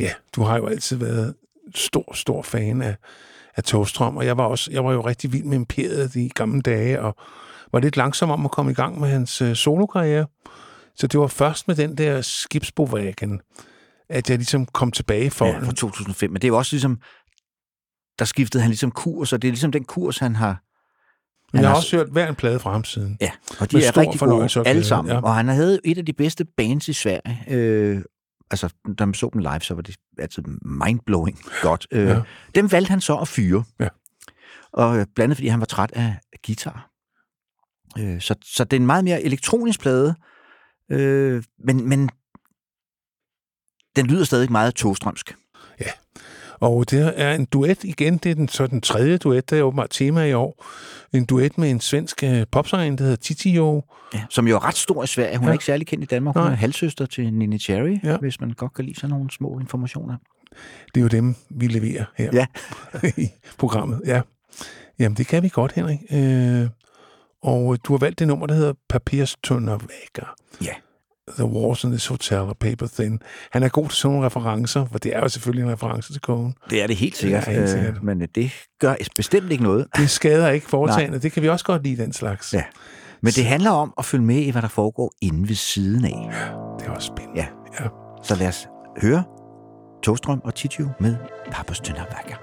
Ja, 0.00 0.10
du 0.36 0.42
har 0.42 0.56
jo 0.56 0.66
altid 0.66 0.96
været 0.96 1.34
stor, 1.74 2.14
stor 2.14 2.42
fan 2.42 2.82
af, 2.82 2.96
af 3.56 3.64
Togstrøm, 3.64 4.16
og 4.16 4.26
jeg 4.26 4.36
var, 4.36 4.44
også, 4.44 4.70
jeg 4.72 4.84
var 4.84 4.92
jo 4.92 5.00
rigtig 5.00 5.32
vild 5.32 5.44
med 5.44 5.56
Imperiet 5.56 6.16
i 6.16 6.28
gamle 6.34 6.62
dage, 6.62 7.00
og 7.00 7.16
var 7.72 7.80
lidt 7.80 7.96
langsom 7.96 8.30
om 8.30 8.44
at 8.44 8.50
komme 8.50 8.70
i 8.70 8.74
gang 8.74 9.00
med 9.00 9.08
hans 9.08 9.42
øh, 9.42 9.56
solokarriere. 9.56 10.26
Så 10.94 11.06
det 11.06 11.20
var 11.20 11.26
først 11.26 11.68
med 11.68 11.76
den 11.76 11.98
der 11.98 12.20
skibsbovækken, 12.20 13.40
at 14.12 14.30
jeg 14.30 14.38
ligesom 14.38 14.66
kom 14.66 14.90
tilbage 14.90 15.30
for 15.30 15.46
Ja, 15.46 15.58
fra 15.58 15.72
2005. 15.72 16.30
Men 16.30 16.34
det 16.34 16.44
er 16.44 16.48
jo 16.48 16.58
også 16.58 16.74
ligesom, 16.74 16.98
der 18.18 18.24
skiftede 18.24 18.62
han 18.62 18.70
ligesom 18.70 18.90
kurs, 18.90 19.32
og 19.32 19.42
det 19.42 19.48
er 19.48 19.52
ligesom 19.52 19.72
den 19.72 19.84
kurs, 19.84 20.18
han 20.18 20.36
har... 20.36 20.62
Men 21.52 21.58
han 21.58 21.62
jeg 21.62 21.70
har 21.70 21.76
også 21.76 21.96
hørt 21.96 22.08
hver 22.10 22.28
en 22.28 22.34
plade 22.34 22.58
fra 22.58 22.72
ham 22.72 22.84
siden. 22.84 23.16
Ja, 23.20 23.30
og 23.60 23.70
de 23.70 23.76
Med 23.76 23.84
er 23.84 23.96
rigtig 23.96 24.20
gode 24.20 24.68
alle 24.68 24.84
sammen. 24.84 25.12
ja. 25.14 25.20
Og 25.20 25.34
han 25.34 25.48
havde 25.48 25.80
et 25.84 25.98
af 25.98 26.06
de 26.06 26.12
bedste 26.12 26.44
bands 26.44 26.88
i 26.88 26.92
Sverige. 26.92 27.44
Øh, 27.50 28.02
altså, 28.50 28.68
da 28.98 29.04
man 29.06 29.14
så 29.14 29.30
dem 29.32 29.38
live, 29.40 29.60
så 29.60 29.74
var 29.74 29.82
det 29.82 29.96
altid 30.18 30.42
mindblowing 30.64 31.38
godt. 31.62 31.86
Øh, 31.90 32.06
Ja. 32.06 32.12
ja. 32.12 32.22
Dem 32.54 32.72
valgte 32.72 32.90
han 32.90 33.00
så 33.00 33.16
at 33.16 33.28
fyre. 33.28 33.64
Ja. 33.80 33.88
Og 34.72 34.98
øh, 34.98 35.06
blandt 35.14 35.20
andet, 35.20 35.36
fordi 35.36 35.48
han 35.48 35.60
var 35.60 35.66
træt 35.66 35.92
af 35.92 36.16
guitar. 36.46 36.90
Øh, 37.98 38.20
så, 38.20 38.34
så 38.44 38.64
det 38.64 38.76
er 38.76 38.80
en 38.80 38.86
meget 38.86 39.04
mere 39.04 39.22
elektronisk 39.22 39.80
plade, 39.80 40.14
øh, 40.90 41.44
men, 41.64 41.88
men 41.88 42.08
den 43.96 44.06
lyder 44.06 44.24
stadig 44.24 44.52
meget 44.52 44.74
togstrømsk. 44.74 45.34
Og 46.62 46.90
det 46.90 47.12
er 47.16 47.34
en 47.34 47.44
duet 47.44 47.84
igen. 47.84 48.16
Det 48.16 48.30
er 48.30 48.34
den, 48.34 48.48
så 48.48 48.66
den 48.66 48.80
tredje 48.80 49.16
duet, 49.18 49.50
der 49.50 49.58
er 49.58 49.62
åbenbart 49.62 49.90
tema 49.90 50.24
i 50.24 50.32
år. 50.32 50.64
En 51.12 51.24
duet 51.24 51.58
med 51.58 51.70
en 51.70 51.80
svensk 51.80 52.22
øh, 52.24 52.46
popsanger, 52.52 52.96
der 52.96 53.04
hedder 53.04 53.16
Titio. 53.16 53.82
Ja, 54.14 54.22
som 54.30 54.48
jo 54.48 54.56
er 54.56 54.64
ret 54.64 54.76
stor 54.76 55.04
i 55.04 55.06
Sverige. 55.06 55.36
Hun 55.36 55.44
ja. 55.46 55.48
Er 55.48 55.52
ikke 55.52 55.64
særlig 55.64 55.86
kendt 55.86 56.04
i 56.04 56.06
Danmark. 56.06 56.36
Hun 56.36 56.42
Nej. 56.42 56.52
er 56.52 56.56
halvsøster 56.56 57.06
til 57.06 57.32
Nini 57.32 57.58
Cherry, 57.58 57.98
Ja. 58.04 58.16
hvis 58.16 58.40
man 58.40 58.50
godt 58.50 58.74
kan 58.74 58.84
lide 58.84 58.96
sådan 59.00 59.10
nogle 59.10 59.30
små 59.30 59.58
informationer. 59.58 60.16
Det 60.94 61.00
er 61.00 61.02
jo 61.02 61.08
dem, 61.08 61.34
vi 61.50 61.66
leverer 61.66 62.04
her 62.16 62.30
Ja. 62.32 62.46
i 63.22 63.28
programmet. 63.58 64.00
Ja. 64.06 64.20
Jamen, 64.98 65.16
det 65.16 65.26
kan 65.26 65.42
vi 65.42 65.48
godt, 65.48 65.72
Henrik. 65.72 65.98
Øh, 66.12 66.68
og 67.42 67.78
du 67.86 67.92
har 67.92 67.98
valgt 67.98 68.18
det 68.18 68.28
nummer, 68.28 68.46
der 68.46 68.54
hedder 68.54 68.72
Papirstunder 68.88 69.72
Vækker. 69.78 70.34
Ja. 70.64 70.72
The 71.30 71.44
Wars 71.44 71.84
in 71.84 71.90
this 71.90 72.06
Hotel 72.06 72.38
og 72.38 72.56
Paper 72.56 72.86
Thin. 72.86 73.20
Han 73.50 73.62
er 73.62 73.68
god 73.68 73.88
til 73.88 73.98
sådan 73.98 74.12
nogle 74.12 74.26
referencer, 74.26 74.86
for 74.92 74.98
det 74.98 75.16
er 75.16 75.20
jo 75.20 75.28
selvfølgelig 75.28 75.64
en 75.64 75.72
reference 75.72 76.12
til 76.12 76.20
kogen. 76.20 76.54
Det 76.70 76.82
er 76.82 76.86
det 76.86 76.96
helt 76.96 77.16
sikkert, 77.16 77.46
Ja, 77.46 77.52
helt 77.52 77.70
sikkert. 77.70 77.94
Øh, 77.96 78.04
men 78.04 78.22
øh, 78.22 78.28
det 78.34 78.52
gør 78.80 78.94
bestemt 79.16 79.52
ikke 79.52 79.64
noget. 79.64 79.86
Det 79.96 80.10
skader 80.10 80.48
ikke 80.48 80.66
foretagendet. 80.66 81.22
Det 81.22 81.32
kan 81.32 81.42
vi 81.42 81.48
også 81.48 81.64
godt 81.64 81.82
lide, 81.82 82.02
den 82.02 82.12
slags. 82.12 82.54
Ja. 82.54 82.62
Men 83.20 83.32
det 83.32 83.44
handler 83.44 83.70
om 83.70 83.94
at 83.98 84.04
følge 84.04 84.24
med 84.24 84.36
i, 84.36 84.50
hvad 84.50 84.62
der 84.62 84.68
foregår 84.68 85.12
inde 85.20 85.48
ved 85.48 85.54
siden 85.54 86.04
af. 86.04 86.30
Det 86.80 86.86
er 86.86 86.90
også 86.90 87.12
spændende. 87.16 87.40
Ja. 87.40 87.46
ja. 87.84 87.88
Så 88.22 88.34
lad 88.34 88.48
os 88.48 88.68
høre 89.02 89.24
Togstrøm 90.02 90.40
og 90.44 90.54
Titio 90.54 90.88
med 91.00 91.16
Pappas 91.52 91.80
Tønderbakker. 91.80 92.36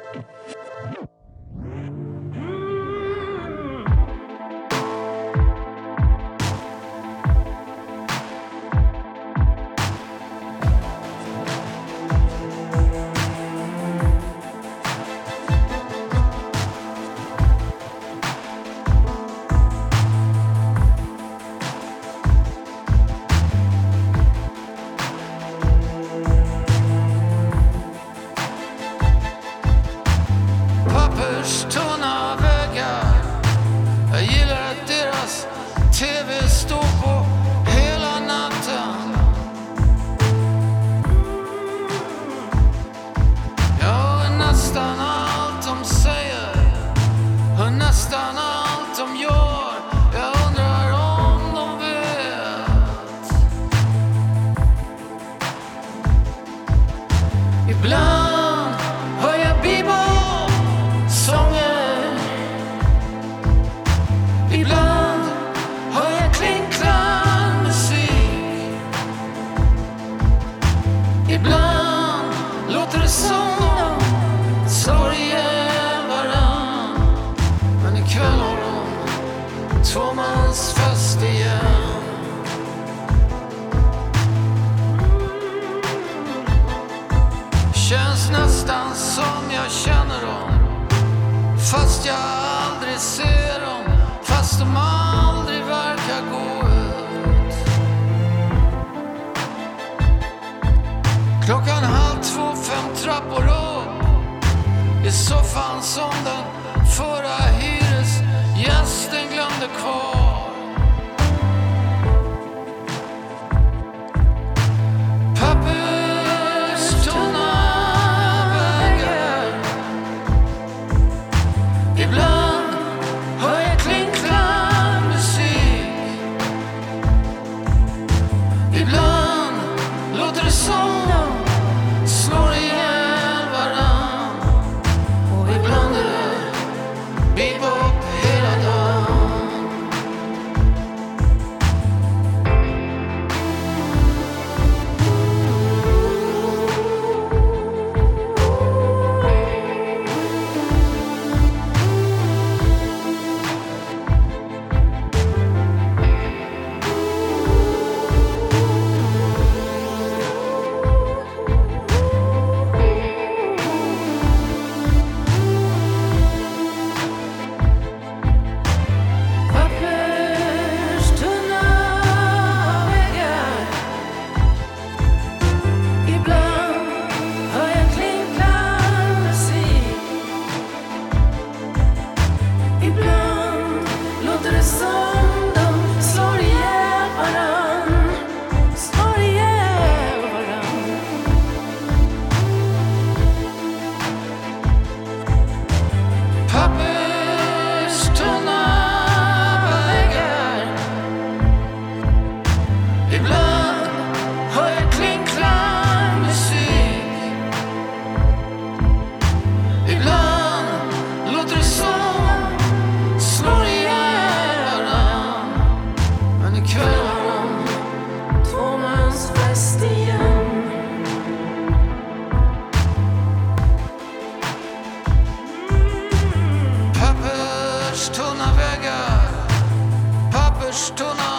Ashtona. 230.79 231.29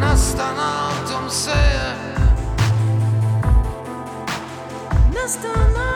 Nastan 0.00 0.56
aldım 0.56 1.30
seyir 1.30 1.96
Nastan 5.14 5.74
aldım 5.74 5.95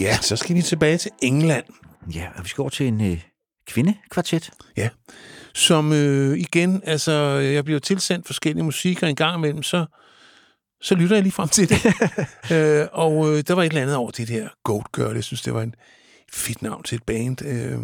Ja, 0.00 0.18
så 0.22 0.36
skal 0.36 0.56
vi 0.56 0.62
tilbage 0.62 0.98
til 0.98 1.10
England, 1.22 1.64
Ja, 2.14 2.28
og 2.36 2.44
vi 2.44 2.48
skal 2.48 2.62
over 2.62 2.70
til 2.70 2.86
en 2.86 3.12
øh, 3.12 3.22
kvindekvartet. 3.66 4.50
som 5.54 5.92
øh, 5.92 6.38
igen, 6.38 6.82
altså, 6.84 7.12
jeg 7.34 7.64
bliver 7.64 7.80
tilsendt 7.80 8.26
forskellige 8.26 8.64
musikker 8.64 9.06
en 9.06 9.16
gang 9.16 9.38
imellem, 9.38 9.62
så, 9.62 9.86
så 10.80 10.94
lytter 10.94 11.16
jeg 11.16 11.22
lige 11.22 11.32
frem 11.32 11.48
til 11.48 11.68
det. 11.68 11.84
øh, 12.56 12.86
og 12.92 13.28
øh, 13.28 13.42
der 13.46 13.54
var 13.54 13.62
et 13.62 13.66
eller 13.66 13.82
andet 13.82 13.96
over 13.96 14.10
det 14.10 14.28
der 14.28 14.48
Goat 14.64 14.92
Girl. 14.92 15.14
Jeg 15.14 15.24
synes, 15.24 15.42
det 15.42 15.54
var 15.54 15.62
en 15.62 15.74
fedt 16.32 16.62
navn 16.62 16.82
til 16.82 16.96
et 16.96 17.02
band. 17.02 17.44
Øh, 17.44 17.78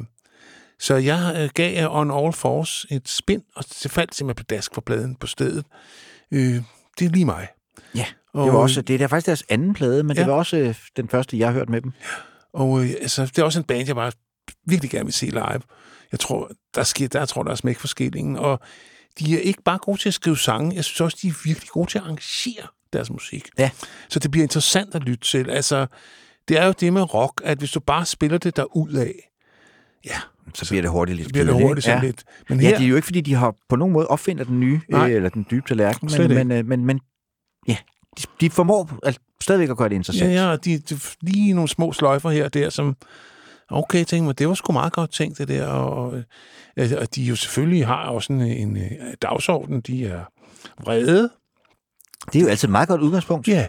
så 0.80 0.94
jeg 0.94 1.34
øh, 1.38 1.50
gav 1.54 1.88
On 1.90 2.10
All 2.10 2.32
Fours 2.32 2.86
et 2.90 3.08
spin, 3.08 3.42
og 3.56 3.64
det 3.82 3.90
faldt 3.90 4.14
simpelthen 4.14 4.44
plask 4.48 4.74
for 4.74 4.80
pladen 4.80 5.16
på 5.16 5.26
stedet. 5.26 5.64
Øh, 6.32 6.62
det 6.98 7.04
er 7.06 7.10
lige 7.10 7.24
mig. 7.24 7.48
Ja, 7.94 8.06
Og, 8.34 8.46
det 8.46 8.52
var 8.52 8.58
også, 8.58 8.82
det 8.82 9.02
er 9.02 9.06
faktisk 9.06 9.26
deres 9.26 9.44
anden 9.48 9.74
plade, 9.74 10.02
men 10.02 10.16
ja. 10.16 10.20
Ja. 10.20 10.24
det 10.24 10.32
var 10.32 10.38
også 10.38 10.56
øh, 10.56 10.74
den 10.96 11.08
første, 11.08 11.38
jeg 11.38 11.48
har 11.48 11.52
hørt 11.52 11.68
med 11.68 11.80
dem. 11.80 11.92
Og 12.52 12.84
øh, 12.84 12.90
altså, 13.00 13.26
det 13.26 13.38
er 13.38 13.42
også 13.42 13.58
en 13.58 13.64
band, 13.64 13.86
jeg 13.86 13.96
bare 13.96 14.12
virkelig 14.66 14.90
gerne 14.90 15.04
vil 15.04 15.12
se 15.12 15.26
live. 15.26 15.60
Jeg 16.12 16.20
tror, 16.20 16.50
der, 16.74 16.82
sker, 16.82 17.08
der, 17.08 17.24
tror, 17.24 17.42
der 17.42 17.50
er 17.50 17.54
smæk 17.54 17.78
for 17.78 17.86
skillingen. 17.86 18.36
Og 18.36 18.60
de 19.18 19.34
er 19.34 19.40
ikke 19.40 19.62
bare 19.62 19.78
gode 19.78 20.00
til 20.00 20.08
at 20.08 20.14
skrive 20.14 20.38
sange, 20.38 20.76
jeg 20.76 20.84
synes 20.84 21.00
også, 21.00 21.18
de 21.22 21.28
er 21.28 21.32
virkelig 21.44 21.68
gode 21.68 21.90
til 21.90 21.98
at 21.98 22.04
arrangere 22.04 22.66
deres 22.92 23.10
musik. 23.10 23.48
Ja. 23.58 23.70
Så 24.08 24.18
det 24.18 24.30
bliver 24.30 24.44
interessant 24.44 24.94
at 24.94 25.02
lytte 25.02 25.24
til. 25.24 25.50
Altså, 25.50 25.86
det 26.48 26.58
er 26.58 26.66
jo 26.66 26.74
det 26.80 26.92
med 26.92 27.14
rock, 27.14 27.40
at 27.44 27.58
hvis 27.58 27.70
du 27.70 27.80
bare 27.80 28.06
spiller 28.06 28.38
det 28.38 28.56
der 28.56 28.64
af, 28.96 29.30
ja, 30.04 30.16
Så 30.54 30.68
bliver 30.68 30.82
det 30.82 30.90
hurtigt 30.90 31.16
lidt 31.16 31.28
så 31.28 31.32
bliver 31.32 31.44
det 31.44 31.54
hurtigt 31.54 31.84
sådan 31.84 32.04
lidt. 32.04 32.24
Men 32.48 32.60
Ja, 32.60 32.66
her, 32.68 32.76
det 32.76 32.84
er 32.84 32.88
jo 32.88 32.96
ikke, 32.96 33.06
fordi 33.06 33.20
de 33.20 33.34
har 33.34 33.54
på 33.68 33.76
nogen 33.76 33.92
måde 33.92 34.06
opfinder 34.06 34.44
den 34.44 34.60
nye, 34.60 34.80
Nej. 34.88 35.10
øh, 35.10 35.16
eller 35.16 35.28
den 35.28 35.46
dybe 35.50 35.68
tallerken, 35.68 36.08
men, 36.12 36.22
ikke. 36.22 36.44
men, 36.44 36.52
øh, 36.52 36.66
men, 36.66 36.84
men 36.84 37.00
ja, 37.68 37.76
de, 38.18 38.22
de 38.40 38.50
formår 38.50 38.98
at, 39.02 39.18
stadigvæk 39.40 39.70
at 39.70 39.76
gøre 39.76 39.88
det 39.88 39.94
interessant. 39.94 40.32
ja, 40.32 40.50
ja, 40.50 40.56
de, 40.56 40.78
de, 40.78 40.98
lige 41.20 41.52
nogle 41.52 41.68
små 41.68 41.92
sløjfer 41.92 42.30
her 42.30 42.44
og 42.44 42.54
der, 42.54 42.70
som, 42.70 42.96
okay, 43.70 44.04
tænk 44.04 44.24
mig, 44.24 44.38
det 44.38 44.48
var 44.48 44.54
sgu 44.54 44.72
meget 44.72 44.92
godt 44.92 45.10
tænkt, 45.10 45.38
det 45.38 45.48
der. 45.48 45.66
Og, 45.66 46.14
øh, 46.76 46.92
og 47.00 47.14
de 47.14 47.22
jo 47.22 47.36
selvfølgelig 47.36 47.86
har 47.86 48.08
også 48.08 48.32
en, 48.32 48.40
en, 48.40 48.76
øh, 48.76 48.90
dagsorden, 49.22 49.80
de 49.80 50.06
er 50.06 50.24
vrede, 50.84 51.30
Det 52.32 52.38
er 52.38 52.42
jo 52.42 52.48
altid 52.48 52.68
et 52.68 52.72
meget 52.72 52.88
godt 52.88 53.00
udgangspunkt. 53.00 53.48
Ja, 53.48 53.66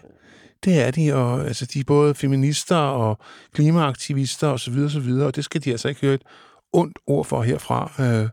det 0.66 0.82
er 0.82 0.92
de, 0.92 1.14
og 1.14 1.46
altså, 1.46 1.66
de 1.66 1.80
er 1.80 1.84
både 1.84 2.16
feminister 2.16 2.76
og 2.76 3.18
klimaaktivister 3.54 4.48
og 4.48 4.60
så 4.60 4.72
videre, 4.72 4.90
så 4.90 5.00
videre, 5.00 5.28
og 5.28 5.36
det 5.36 5.46
skal 5.46 5.64
de 5.64 5.72
altså 5.72 5.88
ikke 5.88 6.02
høre 6.02 6.14
et 6.14 6.24
ondt 6.74 7.00
ord 7.08 7.26
for 7.26 7.44
herfra. 7.44 7.92
Øh, 8.00 8.30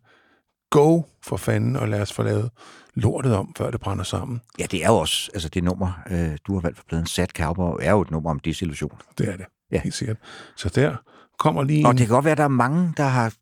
go 0.70 1.02
for 1.22 1.36
fanden, 1.36 1.76
og 1.76 1.88
lad 1.88 2.00
os 2.00 2.12
få 2.12 2.22
lavet 2.22 2.50
lortet 2.94 3.34
om, 3.36 3.54
før 3.58 3.70
det 3.70 3.80
brænder 3.80 4.04
sammen. 4.04 4.40
Ja, 4.58 4.66
det 4.70 4.84
er 4.84 4.88
jo 4.88 4.96
også, 4.96 5.30
altså 5.34 5.48
det 5.48 5.64
nummer, 5.64 5.92
øh, 6.10 6.36
du 6.46 6.54
har 6.54 6.60
valgt 6.60 6.78
for 6.78 6.84
pladen, 6.88 7.06
Sad 7.06 7.26
Cowboy, 7.36 7.78
er 7.82 7.90
jo 7.90 8.00
et 8.00 8.10
nummer 8.10 8.30
om 8.30 8.38
desillusion. 8.40 8.98
Det 9.18 9.28
er 9.28 9.36
det, 9.36 9.46
Ja. 9.72 9.80
helt 9.80 9.94
sikkert. 9.94 10.16
Så 10.56 10.68
der 10.68 10.96
kommer 11.38 11.62
lige 11.62 11.86
Og 11.86 11.90
en... 11.90 11.98
det 11.98 12.06
kan 12.06 12.14
godt 12.14 12.24
være, 12.24 12.32
at 12.32 12.38
der 12.38 12.44
er 12.44 12.48
mange, 12.48 12.92
der 12.96 13.04
har 13.04 13.32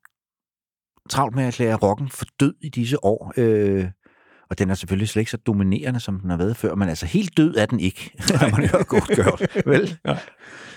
travlt 1.11 1.35
med 1.35 1.43
at 1.45 1.49
erklære 1.49 1.75
rocken 1.77 2.09
for 2.11 2.25
død 2.41 2.55
i 2.61 2.69
disse 2.69 3.05
år. 3.05 3.33
Øh, 3.37 3.87
og 4.51 4.59
den 4.59 4.71
er 4.71 4.75
selvfølgelig 4.75 5.09
slet 5.09 5.21
ikke 5.21 5.31
så 5.31 5.37
dominerende, 5.37 6.01
som 6.01 6.21
den 6.21 6.31
har 6.31 6.37
været 6.37 6.57
før, 6.57 6.75
men 6.75 6.89
altså 6.89 7.07
helt 7.07 7.37
død 7.37 7.57
er 7.57 7.67
den 7.67 7.81
ikke, 7.81 8.11
når 8.41 8.51
man 8.57 8.69
hører 8.69 8.83
godt 8.85 9.07
gjort. 9.09 9.43
Vel? 9.67 9.99
Ja. 10.07 10.19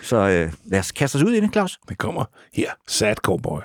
Så 0.02 0.18
øh, 0.18 0.54
lad 0.66 0.80
os 0.80 0.92
kaste 0.92 1.16
os 1.16 1.24
ud 1.24 1.34
i 1.34 1.40
det, 1.42 1.52
Claus. 1.54 1.80
Det 1.90 1.98
kommer 1.98 2.26
her. 2.54 2.72
Sad 2.88 3.16
Cowboy. 3.16 3.60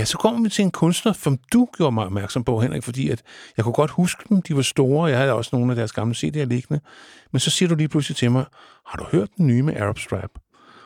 Ja, 0.00 0.04
så 0.04 0.18
kommer 0.18 0.42
vi 0.42 0.48
til 0.48 0.62
en 0.62 0.70
kunstner, 0.70 1.12
som 1.12 1.38
du 1.52 1.68
gjorde 1.76 1.92
mig 1.92 2.04
opmærksom 2.04 2.44
på, 2.44 2.60
Henrik, 2.60 2.82
fordi 2.82 3.08
at 3.08 3.22
jeg 3.56 3.64
kunne 3.64 3.72
godt 3.72 3.90
huske 3.90 4.22
dem, 4.28 4.42
de 4.42 4.56
var 4.56 4.62
store, 4.62 5.06
jeg 5.06 5.18
havde 5.18 5.32
også 5.32 5.50
nogle 5.52 5.72
af 5.72 5.76
deres 5.76 5.92
gamle 5.92 6.14
CD'er 6.14 6.44
liggende, 6.44 6.80
men 7.32 7.40
så 7.40 7.50
siger 7.50 7.68
du 7.68 7.74
lige 7.74 7.88
pludselig 7.88 8.16
til 8.16 8.30
mig, 8.30 8.44
har 8.86 8.96
du 8.98 9.04
hørt 9.12 9.28
den 9.36 9.46
nye 9.46 9.62
med 9.62 9.76
Arab 9.76 9.98
Strap? 9.98 10.30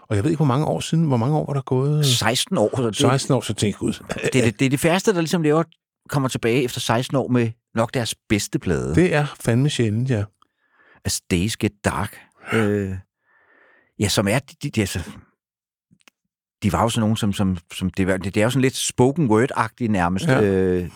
Og 0.08 0.16
jeg 0.16 0.24
ved 0.24 0.30
ikke, 0.30 0.38
hvor 0.38 0.46
mange 0.46 0.66
år 0.66 0.80
siden, 0.80 1.04
hvor 1.04 1.16
mange 1.16 1.36
år 1.36 1.46
var 1.46 1.52
der 1.54 1.60
gået? 1.60 2.06
16 2.06 2.58
år. 2.58 2.76
Så 2.76 2.86
det, 2.86 2.96
16 2.96 3.34
år, 3.34 3.40
så 3.40 3.54
tænkte 3.54 3.78
gud, 3.78 3.92
det, 3.92 4.36
er 4.36 4.44
det, 4.44 4.58
det 4.58 4.66
er 4.66 4.70
de 4.70 4.78
færreste, 4.78 5.14
der 5.14 5.20
ligesom 5.20 5.42
laver, 5.42 5.62
kommer 6.08 6.28
tilbage 6.28 6.62
efter 6.62 6.80
16 6.80 7.16
år 7.16 7.28
med 7.28 7.50
nok 7.74 7.94
deres 7.94 8.14
bedste 8.28 8.58
plade. 8.58 8.94
det 8.94 9.14
er 9.14 9.26
fandme 9.40 9.70
sjældent, 9.70 10.10
ja. 10.10 10.24
As 11.04 11.20
Days 11.30 11.56
Get 11.56 11.72
Dark. 11.84 12.18
Øh, 12.52 12.90
ja, 13.98 14.08
som 14.08 14.28
er... 14.28 14.38
De, 14.38 14.70
de, 14.70 14.80
altså, 14.80 15.00
de 16.64 16.72
var 16.72 16.82
jo 16.82 16.88
sådan 16.88 17.00
nogen, 17.00 17.16
som... 17.16 17.32
som, 17.32 17.56
som 17.74 17.90
det, 17.90 18.06
var- 18.06 18.16
det, 18.16 18.34
det 18.34 18.40
er 18.40 18.44
jo 18.44 18.50
sådan 18.50 18.62
lidt 18.62 18.76
spoken 18.76 19.30
word-agtigt 19.30 19.88
nærmest. 19.90 20.26
Ja. 20.26 20.42
Øh, 20.42 20.88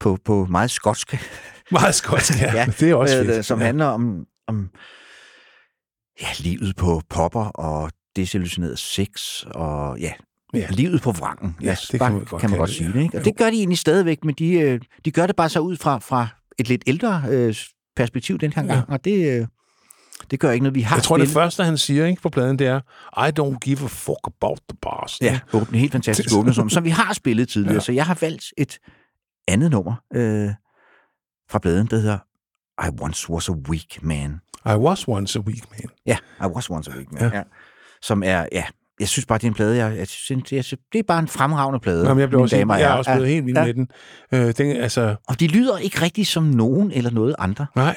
på, 0.00 0.18
på 0.24 0.46
meget 0.50 0.70
skotsk. 0.70 1.16
Meget 1.70 1.94
skotsk, 1.94 2.40
ja. 2.40 2.54
ja. 2.58 2.66
Det 2.80 2.90
er 2.90 2.94
også 2.94 3.20
øh, 3.20 3.26
fedt. 3.26 3.46
Som 3.46 3.58
ja. 3.60 3.64
handler 3.66 3.86
om, 3.86 4.24
om 4.48 4.70
ja, 6.22 6.26
livet 6.38 6.76
på 6.76 7.02
popper 7.10 7.44
og 7.44 7.90
desillusioneret 8.16 8.78
sex 8.78 9.42
og 9.46 9.98
ja, 10.00 10.12
Ja. 10.54 10.66
livet 10.70 11.02
på 11.02 11.12
vrangen. 11.12 11.56
Ja, 11.60 11.66
Lad 11.66 11.76
det 11.92 12.00
kan 12.00 12.12
man 12.12 12.24
godt 12.24 12.40
kan 12.40 12.50
man 12.50 12.58
godt 12.58 12.70
sige 12.70 12.92
det. 12.92 13.02
Ikke? 13.02 13.10
Jo. 13.16 13.18
Og 13.18 13.24
det 13.24 13.36
gør 13.36 13.50
de 13.50 13.56
egentlig 13.56 13.78
stadigvæk, 13.78 14.24
men 14.24 14.34
de, 14.34 14.52
øh, 14.52 14.80
de 15.04 15.10
gør 15.10 15.26
det 15.26 15.36
bare 15.36 15.48
så 15.48 15.60
ud 15.60 15.76
fra, 15.76 15.98
fra 15.98 16.26
et 16.58 16.68
lidt 16.68 16.82
ældre 16.86 17.22
øh, 17.30 17.54
perspektiv 17.96 18.38
den 18.38 18.52
her 18.52 18.62
Ja. 18.64 18.74
gang, 18.74 18.88
og 18.90 19.04
det, 19.04 19.40
øh, 19.40 19.46
det 20.30 20.40
gør 20.40 20.50
ikke 20.50 20.62
noget. 20.62 20.74
Vi 20.74 20.80
har 20.80 20.96
Jeg 20.96 21.02
tror, 21.02 21.16
det 21.16 21.26
spillet- 21.28 21.34
første, 21.42 21.64
han 21.64 21.78
siger 21.78 22.06
ikke, 22.06 22.22
på 22.22 22.28
pladen, 22.28 22.58
det 22.58 22.66
er, 22.66 22.80
I 23.28 23.30
don't 23.40 23.58
give 23.58 23.78
a 23.84 23.86
fuck 23.86 24.18
about 24.26 24.58
the 24.68 24.78
bars. 24.82 25.18
Ja, 25.20 25.40
åbne, 25.52 25.78
helt 25.78 25.92
fantastisk 25.92 26.34
åbne, 26.36 26.54
som, 26.54 26.68
som 26.70 26.84
vi 26.84 26.90
har 26.90 27.12
spillet 27.12 27.48
tidligere. 27.48 27.72
Ja. 27.72 27.76
Ja. 27.76 27.80
Så 27.80 27.92
jeg 27.92 28.06
har 28.06 28.18
valgt 28.20 28.44
et 28.58 28.78
andet 29.48 29.70
nummer 29.70 29.94
øh, 30.14 30.48
fra 31.50 31.58
bladen, 31.58 31.86
der 31.86 31.96
hedder 31.96 32.18
I 32.86 32.90
Once 33.00 33.30
Was 33.30 33.48
a 33.48 33.52
Weak 33.52 34.02
Man. 34.02 34.40
I 34.66 34.68
was 34.76 35.08
once 35.08 35.38
a 35.38 35.42
weak 35.42 35.62
man. 35.70 35.90
Ja, 36.06 36.16
I 36.40 36.46
Was 36.46 36.70
Once 36.70 36.90
a 36.90 36.96
Weak 36.96 37.12
Man. 37.12 37.22
Ja. 37.22 37.28
Ja. 37.28 37.36
Ja. 37.36 37.42
Som 38.02 38.22
er, 38.22 38.46
ja, 38.52 38.64
jeg 39.00 39.08
synes 39.08 39.26
bare, 39.26 39.38
det 39.38 39.44
er 39.44 39.48
en 39.48 39.54
plade, 39.54 39.76
jeg, 39.76 39.96
jeg 39.98 40.06
synes, 40.08 40.52
jeg, 40.52 40.64
synes, 40.64 40.80
det 40.92 40.98
er 40.98 41.02
bare 41.02 41.18
en 41.18 41.28
fremragende 41.28 41.80
plade. 41.80 42.06
Jamen, 42.08 42.20
jeg, 42.20 42.28
blev 42.28 42.40
også, 42.40 42.56
damer 42.56 42.76
jeg 42.76 42.90
er 42.90 42.94
også 42.94 43.12
blevet 43.14 43.28
helt 43.28 43.46
vild 43.46 43.56
ja. 43.56 43.64
med 43.64 43.74
den. 43.74 43.88
Øh, 44.32 44.54
den. 44.58 44.76
Altså, 44.76 45.16
Og 45.28 45.40
de 45.40 45.46
lyder 45.46 45.78
ikke 45.78 46.02
rigtig 46.02 46.26
som 46.26 46.42
nogen 46.44 46.90
eller 46.92 47.10
noget 47.10 47.34
andre. 47.38 47.66
nej, 47.76 47.96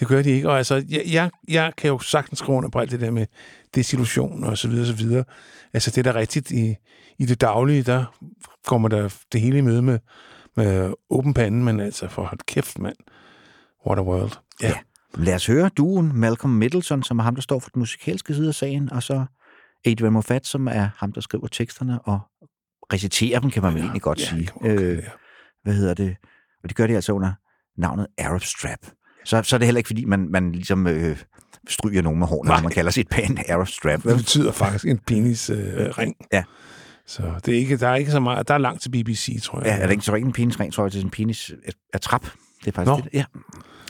det 0.00 0.08
gør 0.08 0.22
de 0.22 0.30
ikke. 0.30 0.50
Og 0.50 0.58
altså, 0.58 0.74
jeg, 0.88 1.02
jeg, 1.06 1.30
jeg 1.48 1.72
kan 1.76 1.88
jo 1.88 1.98
sagtens 1.98 2.38
skrive 2.38 2.56
under 2.56 2.70
på 2.70 2.78
alt 2.78 2.90
det 2.90 3.00
der 3.00 3.10
med 3.10 3.26
desillusion 3.74 4.44
og 4.44 4.58
så 4.58 4.68
videre, 4.68 4.86
så 4.86 4.94
videre. 4.94 5.24
Altså, 5.72 5.90
det 5.90 6.06
er 6.06 6.12
da 6.12 6.18
rigtigt 6.18 6.50
i, 6.50 6.76
i 7.18 7.26
det 7.26 7.40
daglige, 7.40 7.82
der 7.82 8.04
kommer 8.66 8.88
der 8.88 9.14
det 9.32 9.40
hele 9.40 9.58
i 9.58 9.60
møde 9.60 9.82
med, 9.82 9.98
med 10.56 10.94
åben 11.10 11.34
pande, 11.34 11.64
men 11.64 11.80
altså, 11.80 12.08
for 12.08 12.24
hold 12.24 12.40
kæft, 12.46 12.78
mand. 12.78 12.96
What 13.86 13.98
a 13.98 14.02
world. 14.02 14.32
Ja. 14.62 14.68
Ja. 14.68 14.74
Lad 15.14 15.34
os 15.34 15.46
høre 15.46 15.70
duen 15.76 16.16
Malcolm 16.16 16.52
Middleton, 16.52 17.02
som 17.02 17.18
er 17.18 17.22
ham, 17.22 17.34
der 17.34 17.42
står 17.42 17.58
for 17.58 17.70
den 17.70 17.80
musikalske 17.80 18.34
side 18.34 18.48
af 18.48 18.54
sagen, 18.54 18.92
og 18.92 19.02
så 19.02 19.24
Adrian 19.84 20.12
Moffat, 20.12 20.46
som 20.46 20.66
er 20.66 20.88
ham, 20.96 21.12
der 21.12 21.20
skriver 21.20 21.46
teksterne 21.46 22.00
og 22.02 22.20
reciterer 22.92 23.40
dem, 23.40 23.50
kan 23.50 23.62
man 23.62 23.74
vel 23.74 23.80
egentlig 23.82 24.02
godt 24.02 24.20
ja, 24.20 24.24
sige. 24.24 24.50
kalde 24.62 24.82
Øh, 24.82 24.96
ja. 24.96 25.10
hvad 25.62 25.74
hedder 25.74 25.94
det? 25.94 26.16
Og 26.62 26.68
det 26.68 26.76
gør 26.76 26.86
de 26.86 26.94
altså 26.94 27.12
under 27.12 27.32
navnet 27.76 28.06
Arab 28.18 28.42
Strap. 28.42 28.78
Så, 29.24 29.42
så 29.42 29.56
er 29.56 29.58
det 29.58 29.66
heller 29.66 29.78
ikke, 29.78 29.86
fordi 29.88 30.04
man, 30.04 30.28
man 30.30 30.52
ligesom 30.52 30.86
øh, 30.86 31.16
stryger 31.68 32.02
nogen 32.02 32.18
med 32.18 32.26
hårene, 32.26 32.62
man 32.62 32.72
kalder 32.72 32.90
sit 32.90 33.08
band 33.08 33.38
Arab 33.50 33.68
Strap. 33.68 34.02
Det 34.02 34.16
betyder 34.16 34.52
faktisk 34.52 34.84
en 34.86 34.98
penis-ring. 34.98 35.78
Øh, 35.78 35.98
ring. 35.98 36.14
Ja. 36.32 36.44
Så 37.06 37.22
det 37.46 37.54
er 37.54 37.58
ikke, 37.58 37.76
der 37.76 37.88
er 37.88 37.94
ikke 37.94 38.10
så 38.10 38.20
meget, 38.20 38.48
der 38.48 38.54
er 38.54 38.58
langt 38.58 38.82
til 38.82 38.88
BBC, 38.90 39.42
tror 39.42 39.58
jeg. 39.58 39.66
Ja, 39.66 39.76
er 39.76 39.82
det 39.86 39.92
ikke 39.92 40.04
så 40.04 40.14
ikke 40.14 40.26
en 40.26 40.32
penisring, 40.32 40.72
tror 40.72 40.84
jeg, 40.84 40.92
det 40.92 41.00
er 41.00 41.04
en 41.04 41.10
penis 41.10 41.52
af 41.92 42.00
trap. 42.00 42.22
Det 42.60 42.66
er 42.68 42.72
faktisk 42.72 42.90
Nå. 42.90 42.96
det. 42.96 43.08
Ja. 43.12 43.24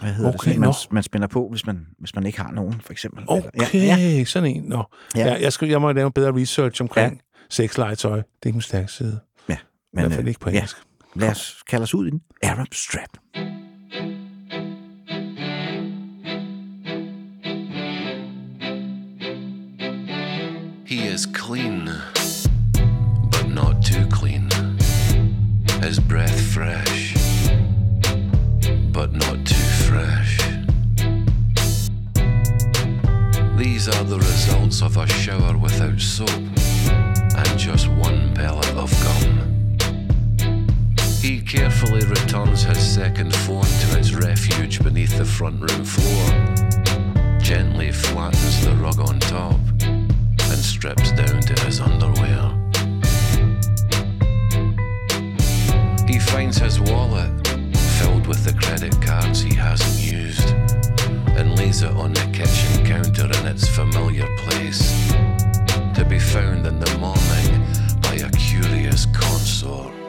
Hvad 0.01 0.13
hedder 0.13 0.31
det? 0.31 0.41
Okay, 0.41 0.55
en, 0.55 0.61
man, 0.61 0.75
man 0.91 1.03
spænder 1.03 1.27
på, 1.29 1.49
hvis 1.51 1.67
man, 1.67 1.87
hvis 1.99 2.15
man 2.15 2.27
ikke 2.27 2.41
har 2.41 2.51
nogen, 2.53 2.81
for 2.81 2.93
eksempel. 2.93 3.25
Okay, 3.27 3.49
Ja, 3.61 3.97
ja. 3.97 3.97
ja. 3.97 4.25
sådan 4.25 4.57
en. 4.57 4.63
Nå. 4.63 4.85
Ja. 5.17 5.21
Ja. 5.21 5.27
Ja, 5.33 5.41
jeg, 5.41 5.53
skal, 5.53 5.69
jeg 5.69 5.81
må 5.81 5.93
lave 5.93 6.13
bedre 6.13 6.41
research 6.41 6.83
omkring 6.83 7.13
ja. 7.13 7.19
sexlegetøj. 7.51 8.17
Det 8.17 8.23
er 8.23 8.47
ikke 8.47 8.55
min 8.57 8.63
stærke 8.63 8.93
side. 8.93 9.21
ja. 9.49 9.57
Men, 9.93 9.99
I 9.99 10.03
hvert 10.03 10.13
fald 10.13 10.25
øh, 10.25 10.29
ikke 10.29 10.41
på 10.41 10.51
ja. 10.51 10.57
engelsk. 10.57 10.77
Lad 11.17 11.31
os 11.31 11.63
kalde 11.69 11.83
os 11.83 11.95
ud 11.95 12.07
i 12.07 12.11
den. 12.11 12.21
Arab 12.43 12.75
Strap. 12.75 13.54
Is 21.15 21.27
clean, 21.27 21.89
but 23.31 23.49
not 23.49 23.81
too 23.85 24.05
clean. 24.09 24.51
His 25.81 26.01
breath 26.01 26.41
fresh, 26.53 27.15
but 28.91 29.13
not 29.13 29.47
too 29.47 29.69
fresh. 29.87 30.39
These 33.57 33.87
are 33.87 34.03
the 34.03 34.19
results 34.19 34.83
of 34.83 34.97
a 34.97 35.07
shower 35.07 35.57
without 35.57 36.01
soap 36.01 36.31
and 36.31 37.59
just 37.59 37.87
one 37.91 38.35
pellet 38.35 38.75
of 38.75 38.91
gum. 39.05 39.79
He 41.21 41.41
carefully 41.41 42.05
returns 42.07 42.65
his 42.65 42.83
second 42.95 43.33
phone 43.47 43.63
to 43.63 43.99
its 43.99 44.13
refuge 44.15 44.83
beneath 44.83 45.17
the 45.17 45.25
front 45.25 45.61
room 45.61 45.85
floor, 45.85 47.39
gently 47.39 47.93
flattens 47.93 48.65
the 48.65 48.75
rug 48.83 48.99
on 48.99 49.21
top, 49.21 49.61
and 50.55 50.65
strips 50.65 51.11
down 51.11 51.41
to 51.41 51.65
his 51.65 51.81
underwear. 51.81 52.45
He 56.07 56.21
finds 56.21 56.59
his 56.59 56.79
wallet 56.79 57.33
filled 57.99 58.29
with 58.29 58.45
the 58.45 58.57
credit 58.63 58.95
cards 59.03 59.41
he 59.41 59.53
hasn't 59.53 60.01
used 60.01 60.51
and 61.37 61.59
lays 61.59 61.83
it 61.83 61.91
on 61.91 62.13
the 62.13 62.27
kitchen 62.33 62.87
counter 62.87 63.27
in 63.41 63.47
its 63.49 63.67
familiar 63.67 64.29
place 64.47 65.13
to 65.97 66.07
be 66.09 66.21
found 66.21 66.67
in 66.69 66.79
the 66.79 66.99
morning 66.99 68.01
by 68.01 68.15
a 68.25 68.31
curious 68.31 69.07
consort. 69.07 70.04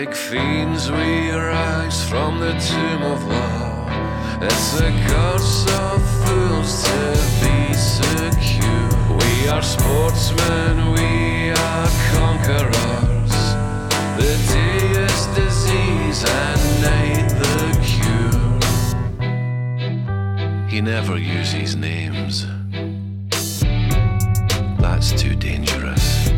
Like 0.00 0.14
fiends, 0.14 0.90
we 0.90 1.30
rise 1.30 2.08
from 2.08 2.40
the 2.40 2.52
tomb 2.52 3.02
of 3.02 3.22
love. 3.22 4.42
It's 4.42 4.80
a 4.80 4.90
curse 5.06 5.66
of 5.78 6.00
fools 6.24 6.84
to 6.84 7.00
be 7.42 7.74
secure. 7.74 8.88
We 9.18 9.48
are 9.48 9.60
sportsmen, 9.60 10.92
we 10.92 11.50
are 11.50 11.90
conquerors. 12.14 13.34
The 14.16 14.32
day 14.54 14.80
is 15.04 15.20
disease 15.36 16.24
and 16.24 16.62
night 16.80 17.28
the 17.42 17.58
cure. 17.84 18.60
He 20.70 20.80
never 20.80 21.18
uses 21.18 21.76
names. 21.76 22.46
That's 24.80 25.12
too 25.12 25.36
dangerous. 25.36 26.30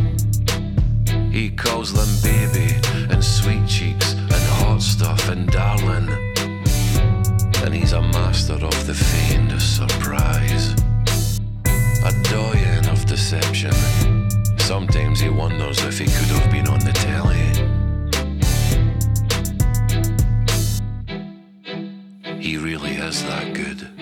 He 1.31 1.49
calls 1.49 1.93
them 1.93 2.09
baby 2.21 3.02
sweet 3.23 3.65
cheeks 3.67 4.13
and 4.13 4.43
hot 4.59 4.81
stuff 4.81 5.29
and 5.29 5.49
darling. 5.49 6.09
And 7.63 7.73
he's 7.73 7.93
a 7.93 8.01
master 8.01 8.53
of 8.53 8.85
the 8.85 8.93
feigned 8.93 9.61
surprise. 9.61 10.73
A 12.03 12.11
doyen 12.29 12.85
of 12.89 13.05
deception. 13.05 13.73
Sometimes 14.59 15.21
he 15.21 15.29
wonders 15.29 15.81
if 15.83 15.99
he 15.99 16.05
could 16.05 16.31
have 16.35 16.51
been 16.51 16.67
on 16.67 16.79
the 16.79 16.91
telly. 16.91 17.53
He 22.39 22.57
really 22.57 22.91
is 22.91 23.23
that 23.23 23.53
good. 23.53 23.92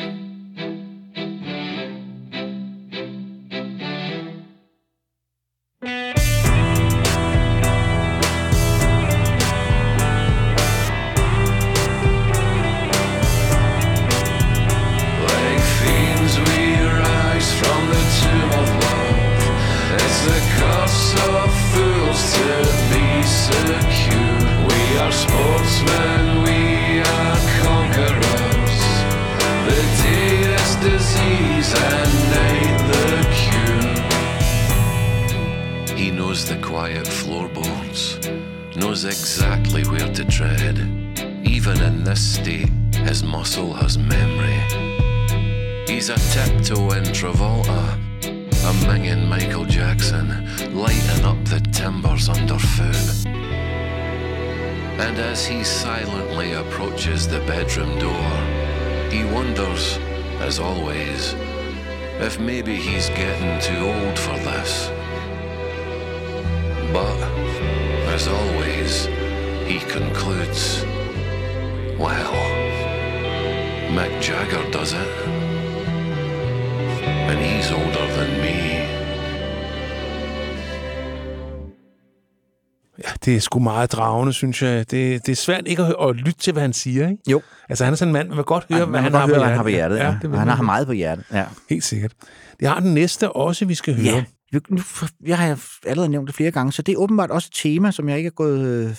Det 83.31 83.37
er 83.37 83.41
sgu 83.41 83.59
meget 83.59 83.91
dragende, 83.91 84.33
synes 84.33 84.61
jeg. 84.61 84.91
Det, 84.91 85.25
det 85.25 85.31
er 85.31 85.35
svært 85.35 85.67
ikke 85.67 85.83
at, 85.83 85.95
at 86.09 86.15
lytte 86.15 86.39
til, 86.39 86.53
hvad 86.53 86.61
han 86.61 86.73
siger, 86.73 87.09
ikke? 87.09 87.23
Jo. 87.31 87.41
Altså, 87.69 87.83
han 87.83 87.93
er 87.93 87.95
sådan 87.95 88.09
en 88.09 88.13
mand, 88.13 88.27
man 88.27 88.37
vil 88.37 88.45
godt 88.45 88.65
høre, 88.69 88.79
Ja, 88.79 88.85
hvad 88.85 88.99
han 89.01 89.13
har, 89.13 89.27
på 89.27 89.33
høre, 89.33 89.45
han 89.45 89.55
har 89.55 89.63
på 89.63 89.69
hjertet. 89.69 89.97
Ja, 89.97 90.17
det 90.21 90.29
vil 90.31 90.39
han 90.39 90.47
har 90.47 90.63
meget 90.63 90.87
på 90.87 90.93
hjertet. 90.93 91.25
Ja. 91.33 91.45
Helt 91.69 91.83
sikkert. 91.83 92.13
Det 92.59 92.67
har 92.67 92.79
den 92.79 92.93
næste 92.93 93.31
også, 93.31 93.65
vi 93.65 93.75
skal 93.75 93.95
høre. 93.95 94.25
Ja, 94.53 94.59
nu, 94.69 94.81
jeg 95.25 95.37
har 95.37 95.59
allerede 95.85 96.09
nævnt 96.09 96.27
det 96.27 96.35
flere 96.35 96.51
gange, 96.51 96.71
så 96.71 96.81
det 96.81 96.91
er 96.93 96.97
åbenbart 96.97 97.31
også 97.31 97.47
et 97.51 97.55
tema, 97.55 97.91
som 97.91 98.09
jeg 98.09 98.17
ikke 98.17 98.27
er 98.27 98.31
gået 98.31 98.67
øh, 98.67 98.95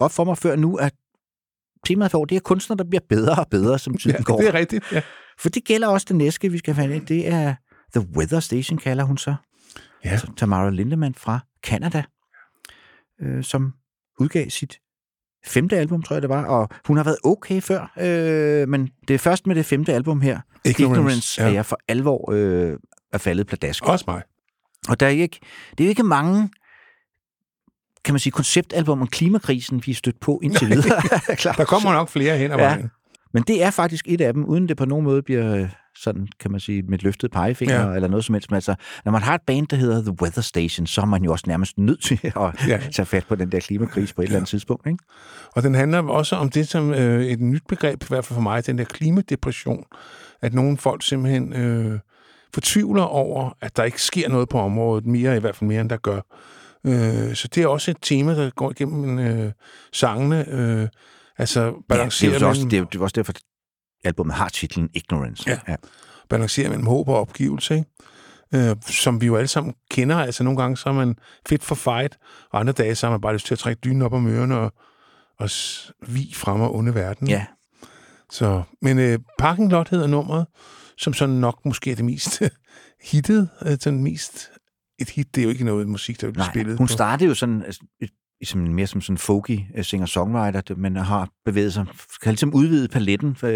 op 0.00 0.12
for 0.12 0.24
mig 0.24 0.38
før 0.38 0.56
nu, 0.56 0.76
at 0.76 0.92
temaet 1.86 2.10
for 2.10 2.24
det 2.24 2.36
er 2.36 2.40
kunstnere, 2.40 2.76
der 2.76 2.84
bliver 2.84 3.02
bedre 3.08 3.34
og 3.34 3.46
bedre, 3.50 3.78
som 3.78 3.96
tiden 3.96 4.16
Ja, 4.18 4.22
går. 4.22 4.36
det 4.40 4.48
er 4.48 4.54
rigtigt. 4.54 4.84
Ja. 4.92 5.00
For 5.40 5.48
det 5.48 5.64
gælder 5.64 5.88
også 5.88 6.06
det 6.08 6.16
næste, 6.16 6.48
vi 6.48 6.58
skal 6.58 6.74
have 6.74 6.94
ind. 6.96 7.06
Det 7.06 7.28
er 7.28 7.54
The 7.96 8.08
Weather 8.16 8.40
Station, 8.40 8.78
kalder 8.78 9.04
hun 9.04 9.18
så. 9.18 9.34
Ja. 10.04 10.10
Altså, 10.10 10.26
Tamara 10.36 10.70
Lindemann 10.70 11.14
fra 11.14 11.38
Canada, 11.66 12.02
øh, 13.22 13.44
som 13.44 13.72
udgav 14.20 14.50
sit 14.50 14.78
femte 15.46 15.76
album, 15.78 16.02
tror 16.02 16.14
jeg 16.16 16.22
det 16.22 16.30
var. 16.30 16.44
Og 16.46 16.68
hun 16.86 16.96
har 16.96 17.04
været 17.04 17.18
okay 17.24 17.60
før, 17.60 17.92
øh, 18.00 18.68
men 18.68 18.88
det 19.08 19.14
er 19.14 19.18
først 19.18 19.46
med 19.46 19.54
det 19.54 19.66
femte 19.66 19.92
album 19.94 20.20
her, 20.20 20.40
Ignorance, 20.64 20.82
Ignorance 21.00 21.42
ja. 21.42 21.48
at 21.48 21.54
jeg 21.54 21.66
for 21.66 21.78
alvor 21.88 22.32
øh, 22.32 22.76
er 23.12 23.18
faldet 23.18 23.46
pladask. 23.46 23.84
Også 23.84 24.04
mig. 24.08 24.22
Og 24.88 25.00
der 25.00 25.06
er 25.06 25.10
ikke, 25.10 25.38
det 25.70 25.80
er 25.80 25.84
jo 25.84 25.90
ikke 25.90 26.02
mange 26.02 26.50
kan 28.04 28.14
man 28.14 28.20
sige, 28.20 28.30
konceptalbum 28.30 29.00
om 29.00 29.06
klimakrisen, 29.06 29.82
vi 29.86 29.90
er 29.90 29.94
stødt 29.94 30.20
på 30.20 30.40
indtil 30.42 30.68
videre. 30.68 31.00
Der 31.58 31.64
kommer 31.64 31.92
nok 31.92 32.08
flere 32.08 32.38
hen 32.38 32.50
ad 32.52 32.56
Ja. 32.56 32.64
vejen. 32.64 32.90
Men 33.32 33.42
det 33.42 33.62
er 33.62 33.70
faktisk 33.70 34.04
et 34.08 34.20
af 34.20 34.34
dem, 34.34 34.44
uden 34.44 34.68
det 34.68 34.76
på 34.76 34.84
nogen 34.84 35.04
måde 35.04 35.22
bliver 35.22 35.54
øh, 35.54 35.68
sådan, 36.02 36.28
kan 36.40 36.50
man 36.50 36.60
sige, 36.60 36.82
med 36.82 36.98
et 36.98 37.02
løftet 37.04 37.30
pegefinger 37.30 37.74
Ja. 37.80 37.88
ja. 37.88 37.94
eller 37.94 38.08
noget 38.08 38.24
som 38.24 38.34
helst. 38.34 38.50
Men 38.50 38.54
altså, 38.54 38.74
når 39.04 39.12
man 39.12 39.22
har 39.22 39.34
et 39.34 39.40
band, 39.46 39.66
der 39.66 39.76
hedder 39.76 40.02
The 40.02 40.16
Weather 40.22 40.42
Station, 40.42 40.86
så 40.86 41.00
er 41.00 41.04
man 41.06 41.24
jo 41.24 41.32
også 41.32 41.44
nærmest 41.48 41.78
nødt 41.78 42.02
til 42.02 42.20
at 42.24 42.32
Ja. 42.36 42.50
ja. 42.68 42.80
tage 42.92 43.06
fat 43.06 43.24
på 43.28 43.34
den 43.34 43.52
der 43.52 43.60
klimakrise 43.60 44.14
på 44.14 44.22
et 44.22 44.24
eller 44.26 44.36
andet 44.36 44.48
tidspunkt. 44.48 44.86
Ikke? 44.86 44.98
Og 45.52 45.62
den 45.62 45.74
handler 45.74 46.02
også 46.02 46.36
om 46.36 46.50
det 46.50 46.68
som 46.68 46.94
øh, 46.94 47.24
et 47.24 47.40
nyt 47.40 47.62
begreb, 47.68 48.02
i 48.02 48.06
hvert 48.08 48.24
fald 48.24 48.34
for 48.34 48.42
mig, 48.42 48.66
den 48.66 48.78
der 48.78 48.84
klimadepression. 48.84 49.84
At 50.42 50.54
nogle 50.54 50.76
folk 50.76 51.02
simpelthen 51.02 51.52
øh, 51.52 51.98
fortvivler 52.54 53.02
over, 53.02 53.50
at 53.60 53.76
der 53.76 53.84
ikke 53.84 54.02
sker 54.02 54.28
noget 54.28 54.48
på 54.48 54.58
området, 54.60 55.06
mere 55.06 55.36
i 55.36 55.40
hvert 55.40 55.56
fald 55.56 55.68
mere, 55.68 55.80
end 55.80 55.90
der 55.90 55.96
gør. 55.96 56.20
Øh, 56.86 57.34
så 57.34 57.48
det 57.54 57.62
er 57.62 57.66
også 57.66 57.90
et 57.90 57.96
tema, 58.02 58.34
der 58.34 58.50
går 58.50 58.70
igennem 58.70 59.18
øh, 59.18 59.52
sangene. 59.92 60.48
Øh, 60.48 60.88
altså 61.38 61.60
Ja, 61.60 61.66
det, 61.66 61.74
er 61.76 61.80
balancere 61.88 62.32
jo 62.32 62.38
så 62.38 62.46
også, 62.46 62.60
mellem- 62.60 62.70
det, 62.70 62.78
er 62.78 62.84
det 62.84 62.98
er 62.98 63.02
også 63.02 63.14
derfor, 63.16 63.32
albumet 64.04 64.34
har 64.34 64.48
titlen 64.48 64.88
Ignorance. 64.94 65.50
Ja. 65.68 65.76
balancerer 66.28 66.68
mellem 66.68 66.86
håb 66.86 67.08
og 67.08 67.20
opgivelse, 67.20 67.74
ikke? 67.74 68.68
Øh, 68.70 68.76
som 68.86 69.20
vi 69.20 69.26
jo 69.26 69.36
alle 69.36 69.48
sammen 69.48 69.74
kender. 69.90 70.16
Altså 70.16 70.44
nogle 70.44 70.62
gange 70.62 70.76
så 70.76 70.88
er 70.88 70.92
man 70.92 71.16
fit 71.48 71.62
for 71.64 71.74
fight, 71.74 72.18
og 72.50 72.60
andre 72.60 72.72
dage 72.72 72.94
så 72.94 73.06
har 73.06 73.10
man 73.10 73.20
bare 73.20 73.32
lyst 73.32 73.46
til 73.46 73.54
at 73.54 73.58
trække 73.58 73.80
dynen 73.84 74.02
op 74.02 74.12
om 74.12 74.26
ørerne 74.26 74.58
og, 74.58 74.72
og 75.38 75.50
vi 76.08 76.32
frem 76.34 76.60
og 76.60 76.74
onde 76.74 76.94
verden. 76.94 77.28
ja. 77.28 77.46
Så, 78.30 78.62
men 78.82 78.98
øh, 78.98 79.18
Parking 79.38 79.70
Lot 79.70 79.88
hedder 79.88 80.06
nummeret, 80.06 80.46
som 80.98 81.12
sådan 81.14 81.34
nok 81.34 81.60
måske 81.64 81.90
er 81.90 81.94
det 81.96 82.04
mest 82.04 82.42
hittet, 83.12 83.48
øh, 83.66 83.78
den 83.84 84.02
mest... 84.02 84.50
Et 85.00 85.10
hit, 85.10 85.34
det 85.34 85.40
er 85.40 85.44
jo 85.44 85.50
ikke 85.50 85.64
noget 85.64 85.88
musik, 85.88 86.20
der 86.20 86.30
bliver 86.32 86.44
spillet 86.52 86.78
hun 86.78 86.88
startede 86.88 87.28
jo 87.28 87.34
sådan, 87.34 87.62
altså, 87.62 87.80
et- 88.00 88.10
som, 88.44 88.60
mere 88.60 88.86
som 88.86 89.00
sådan 89.00 89.18
folky 89.18 89.60
øh, 89.76 89.84
singer-songwriter, 89.84 90.74
men 90.76 90.96
har 90.96 91.28
bevæget 91.44 91.72
sig, 91.72 91.86
kan 92.22 92.32
ligesom 92.32 92.54
udvide 92.54 92.88
paletten 92.88 93.34
for 93.36 93.46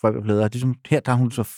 for 0.00 0.20
plader. 0.24 0.48
Ligesom, 0.52 0.74
her 0.88 1.00
der 1.00 1.12
er 1.12 1.16
hun 1.16 1.30
så 1.30 1.48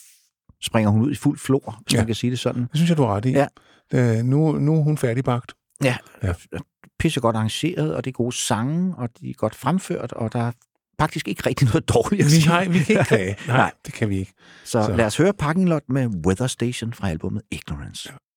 springer 0.62 0.90
hun 0.90 1.02
ud 1.02 1.12
i 1.12 1.14
fuld 1.14 1.38
flor, 1.38 1.78
hvis 1.82 1.94
Ja. 1.94 1.98
man 1.98 2.06
kan 2.06 2.14
sige 2.14 2.30
det 2.30 2.38
sådan. 2.38 2.62
Det 2.62 2.70
synes 2.74 2.88
jeg, 2.90 2.96
du 2.98 3.02
har 3.02 3.14
ret 3.16 3.24
i. 3.24 3.30
Ja. 3.30 3.46
Øh, 3.94 4.24
nu, 4.24 4.52
nu 4.52 4.78
er 4.78 4.82
hun 4.82 4.98
færdigbagt. 4.98 5.52
Ja, 5.84 5.96
Ja. 6.22 6.32
ja. 6.52 6.58
pisse 6.98 7.20
godt 7.20 7.36
arrangeret, 7.36 7.94
og 7.94 8.04
det 8.04 8.10
er 8.10 8.12
gode 8.12 8.36
sange, 8.36 8.94
og 8.96 9.08
de 9.20 9.30
er 9.30 9.34
godt 9.34 9.54
fremført, 9.54 10.12
og 10.12 10.32
der 10.32 10.38
er 10.42 10.52
faktisk 11.00 11.28
ikke 11.28 11.42
rigtig 11.46 11.68
noget 11.68 11.88
dårligt 11.88 12.24
at 12.24 12.30
sige. 12.30 12.48
har, 12.48 12.64
vi 12.64 12.78
kan 12.78 12.86
ikke 12.88 13.04
klage. 13.14 13.36
Nej, 13.46 13.56
Nej. 13.56 13.72
det 13.86 13.94
kan 13.94 14.08
vi 14.08 14.18
ikke. 14.18 14.32
Så, 14.64 14.82
Så. 14.84 14.96
lad 14.96 15.06
os 15.06 15.16
høre 15.16 15.32
Parking 15.32 15.68
Lot 15.68 15.82
med 15.88 16.06
Weather 16.26 16.46
Station 16.46 16.92
fra 16.92 17.10
albumet 17.10 17.42
Ignorance. 17.50 18.08
Waiting 18.08 18.27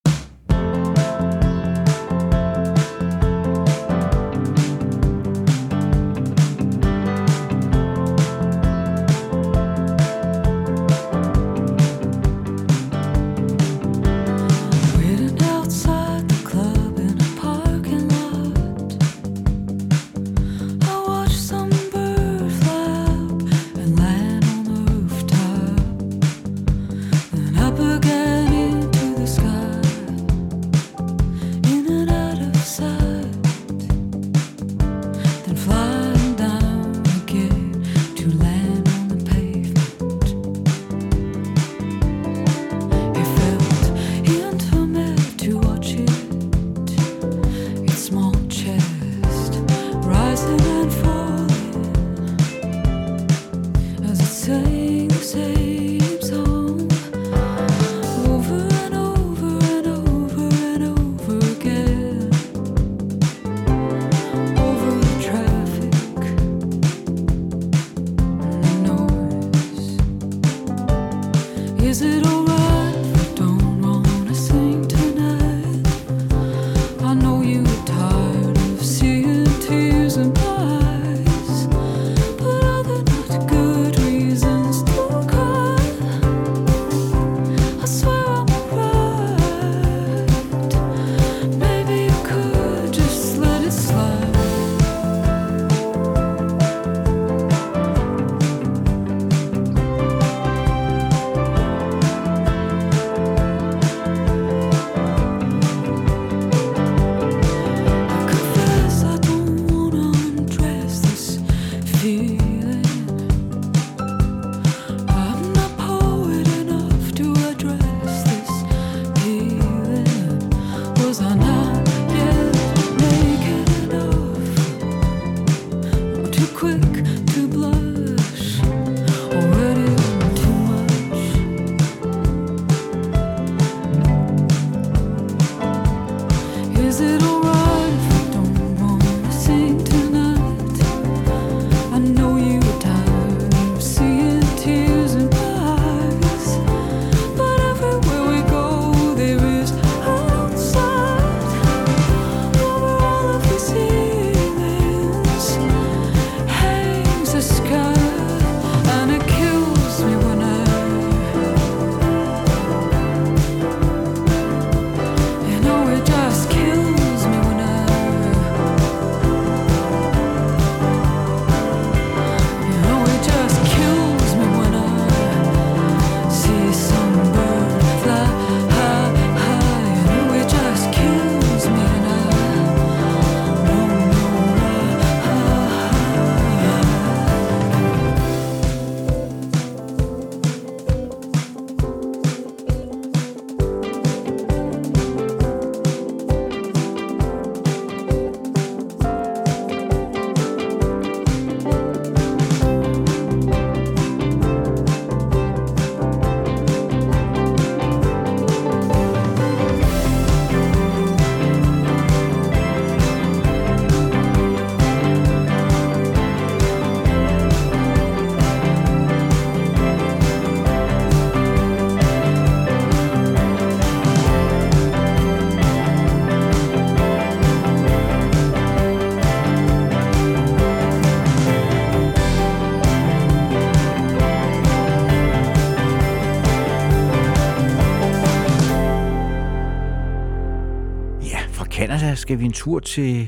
skal 242.31 242.39
vi 242.39 242.45
en 242.45 242.53
tur 242.53 242.79
til 242.79 243.27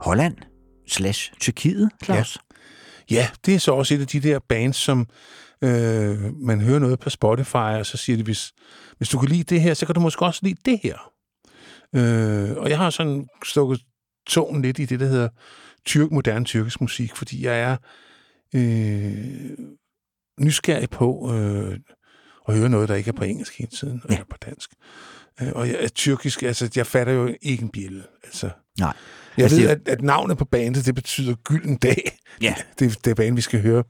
Holland 0.00 0.36
slash 0.86 1.32
Tyrkiet, 1.40 1.90
Claus. 2.04 2.38
Ja, 3.10 3.28
det 3.46 3.54
er 3.54 3.58
så 3.58 3.72
også 3.72 3.94
et 3.94 4.00
af 4.00 4.06
de 4.06 4.20
der 4.20 4.38
bands, 4.48 4.76
som 4.76 5.06
øh, 5.64 6.34
man 6.36 6.60
hører 6.60 6.78
noget 6.78 6.98
på 6.98 7.10
Spotify, 7.10 7.56
og 7.56 7.86
så 7.86 7.96
siger 7.96 8.16
de, 8.16 8.22
hvis, 8.22 8.52
hvis 8.96 9.08
du 9.08 9.18
kan 9.18 9.28
lide 9.28 9.42
det 9.42 9.60
her, 9.60 9.74
så 9.74 9.86
kan 9.86 9.94
du 9.94 10.00
måske 10.00 10.24
også 10.24 10.40
lide 10.42 10.60
det 10.64 10.80
her. 10.82 11.12
Øh, 11.94 12.56
og 12.56 12.70
jeg 12.70 12.78
har 12.78 12.90
sådan 12.90 13.28
stukket 13.44 13.80
tåen 14.26 14.62
lidt 14.62 14.78
i 14.78 14.84
det, 14.84 15.00
der 15.00 15.06
hedder 15.06 15.28
tyrk, 15.84 16.10
moderne 16.10 16.44
tyrkisk 16.44 16.80
musik, 16.80 17.16
fordi 17.16 17.44
jeg 17.44 17.60
er 17.60 17.76
øh, 18.54 19.50
nysgerrig 20.40 20.90
på 20.90 21.32
øh, 21.34 21.78
at 22.48 22.58
høre 22.58 22.68
noget, 22.68 22.88
der 22.88 22.94
ikke 22.94 23.08
er 23.08 23.16
på 23.16 23.24
engelsk 23.24 23.58
hele 23.58 23.70
tiden, 23.70 24.02
ja. 24.08 24.14
eller 24.14 24.26
på 24.30 24.36
dansk. 24.46 24.70
Øh, 25.42 25.48
og 25.54 25.68
jeg, 25.68 25.94
tyrkisk, 25.94 26.42
altså, 26.42 26.70
jeg 26.76 26.86
fatter 26.86 27.12
jo 27.12 27.34
ikke 27.42 27.62
en 27.62 27.68
bjælle. 27.68 28.02
Altså. 28.24 28.50
Nej. 28.80 28.92
Jeg 29.36 29.44
Altså, 29.44 29.60
ved, 29.60 29.68
at, 29.68 29.78
at 29.86 30.02
navnet 30.02 30.38
på 30.38 30.44
bandet, 30.44 30.86
det 30.86 30.94
betyder 30.94 31.34
gylden 31.34 31.76
dag. 31.76 32.18
Ja. 32.42 32.54
Det, 32.78 33.04
det 33.04 33.10
er 33.10 33.14
banen, 33.14 33.36
vi 33.36 33.40
skal 33.40 33.62
høre. 33.62 33.84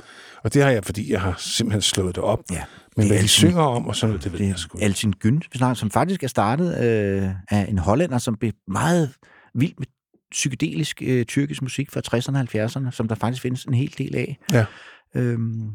Og 0.45 0.55
det 0.55 0.63
har 0.63 0.71
jeg, 0.71 0.85
fordi 0.85 1.13
jeg 1.13 1.21
har 1.21 1.35
simpelthen 1.39 1.83
slået 1.83 2.17
det 2.17 2.25
op. 2.25 2.41
Ja. 2.51 2.63
Men 2.97 3.03
Det 3.03 3.13
hvad 3.13 3.23
de 3.23 3.29
synger 3.29 3.63
om 3.63 3.87
og 3.87 3.97
sådan 3.97 4.11
noget, 4.11 4.25
det 4.25 4.33
ved 4.33 4.39
Det 4.39 4.49
jeg 4.49 4.59
sgu. 4.59 4.79
Altin 4.79 5.15
snakker, 5.55 5.75
som 5.75 5.91
faktisk 5.91 6.23
er 6.23 6.29
startet 6.29 6.85
øh, 6.85 7.31
af 7.51 7.67
en 7.69 7.79
hollænder, 7.79 8.19
som 8.19 8.37
blev 8.37 8.53
meget 8.69 9.11
vild 9.55 9.75
med 9.79 9.87
psykedelisk 10.31 11.03
øh, 11.05 11.27
tyrkisk 11.27 11.63
musik 11.63 11.91
fra 11.91 12.01
60'erne 12.01 12.39
og 12.39 12.65
70'erne, 12.65 12.91
som 12.91 13.09
der 13.09 13.15
faktisk 13.15 13.43
findes 13.43 13.65
en 13.65 13.75
hel 13.75 13.95
del 13.99 14.17
af. 14.17 14.39
Ja. 14.53 14.65
Øhm, 15.15 15.71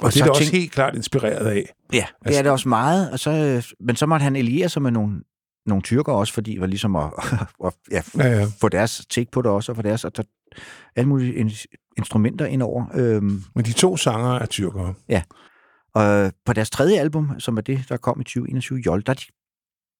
Og 0.00 0.04
det 0.04 0.12
så 0.14 0.24
er 0.24 0.28
også 0.30 0.42
tænk- 0.42 0.52
helt 0.52 0.72
klart 0.72 0.94
inspireret 0.94 1.46
af. 1.46 1.74
Ja, 1.92 1.96
det 1.96 2.06
Altså- 2.26 2.38
er 2.38 2.42
det 2.42 2.52
også 2.52 2.68
meget. 2.68 3.10
Og 3.10 3.18
så, 3.18 3.30
øh, 3.30 3.62
men 3.86 3.96
så 3.96 4.06
måtte 4.06 4.24
han 4.24 4.36
alliere 4.36 4.68
sig 4.68 4.82
med 4.82 4.90
nogle, 4.90 5.20
nogle 5.66 5.82
tyrker 5.82 6.12
også, 6.12 6.32
fordi 6.32 6.52
det 6.52 6.60
var 6.60 6.66
ligesom 6.66 6.96
at, 6.96 7.10
at 7.66 7.72
ja, 7.90 8.02
Ja, 8.18 8.28
ja. 8.38 8.46
få 8.60 8.68
deres 8.68 9.06
take 9.10 9.30
på 9.30 9.42
det 9.42 9.50
også, 9.50 9.72
og 9.72 9.76
få 9.76 9.82
deres 9.82 10.04
og 10.04 10.16
der, 10.16 10.22
alle 10.96 11.08
mulige 11.08 11.34
in, 11.34 11.50
instrumenter 11.98 12.46
indover. 12.46 12.84
Øhm, 12.94 13.42
Men 13.54 13.64
de 13.64 13.72
to 13.72 13.96
sanger 13.96 14.34
er 14.34 14.46
tyrkere. 14.46 14.94
og 15.94 16.32
på 16.46 16.52
deres 16.52 16.70
tredje 16.70 16.98
album, 16.98 17.40
som 17.40 17.56
er 17.56 17.60
det, 17.60 17.84
der 17.88 17.96
kom 17.96 18.20
i 18.20 18.24
2021, 18.24 18.78
Jol, 18.78 19.02
der 19.06 19.10
er 19.10 19.14
de, 19.14 19.24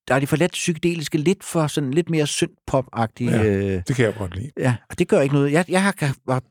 der 0.08 0.14
er 0.14 0.18
de 0.20 0.26
for 0.26 0.36
let 0.36 0.50
psykedeliske, 0.50 1.18
lidt 1.18 1.44
for 1.44 1.66
sådan 1.66 1.90
lidt 1.90 2.10
mere 2.10 2.26
synth-pop-agtige. 2.26 3.30
Ja. 3.30 3.44
Øh, 3.44 3.82
Det 3.88 3.96
kan 3.96 4.04
jeg 4.04 4.14
godt 4.18 4.36
lide. 4.36 4.50
ja, 4.58 4.76
og 4.90 4.98
det 4.98 5.08
gør 5.08 5.20
ikke 5.20 5.34
noget. 5.34 5.52
Jeg, 5.52 5.64
jeg 5.68 5.82
har, 5.82 5.94
har 6.32 6.42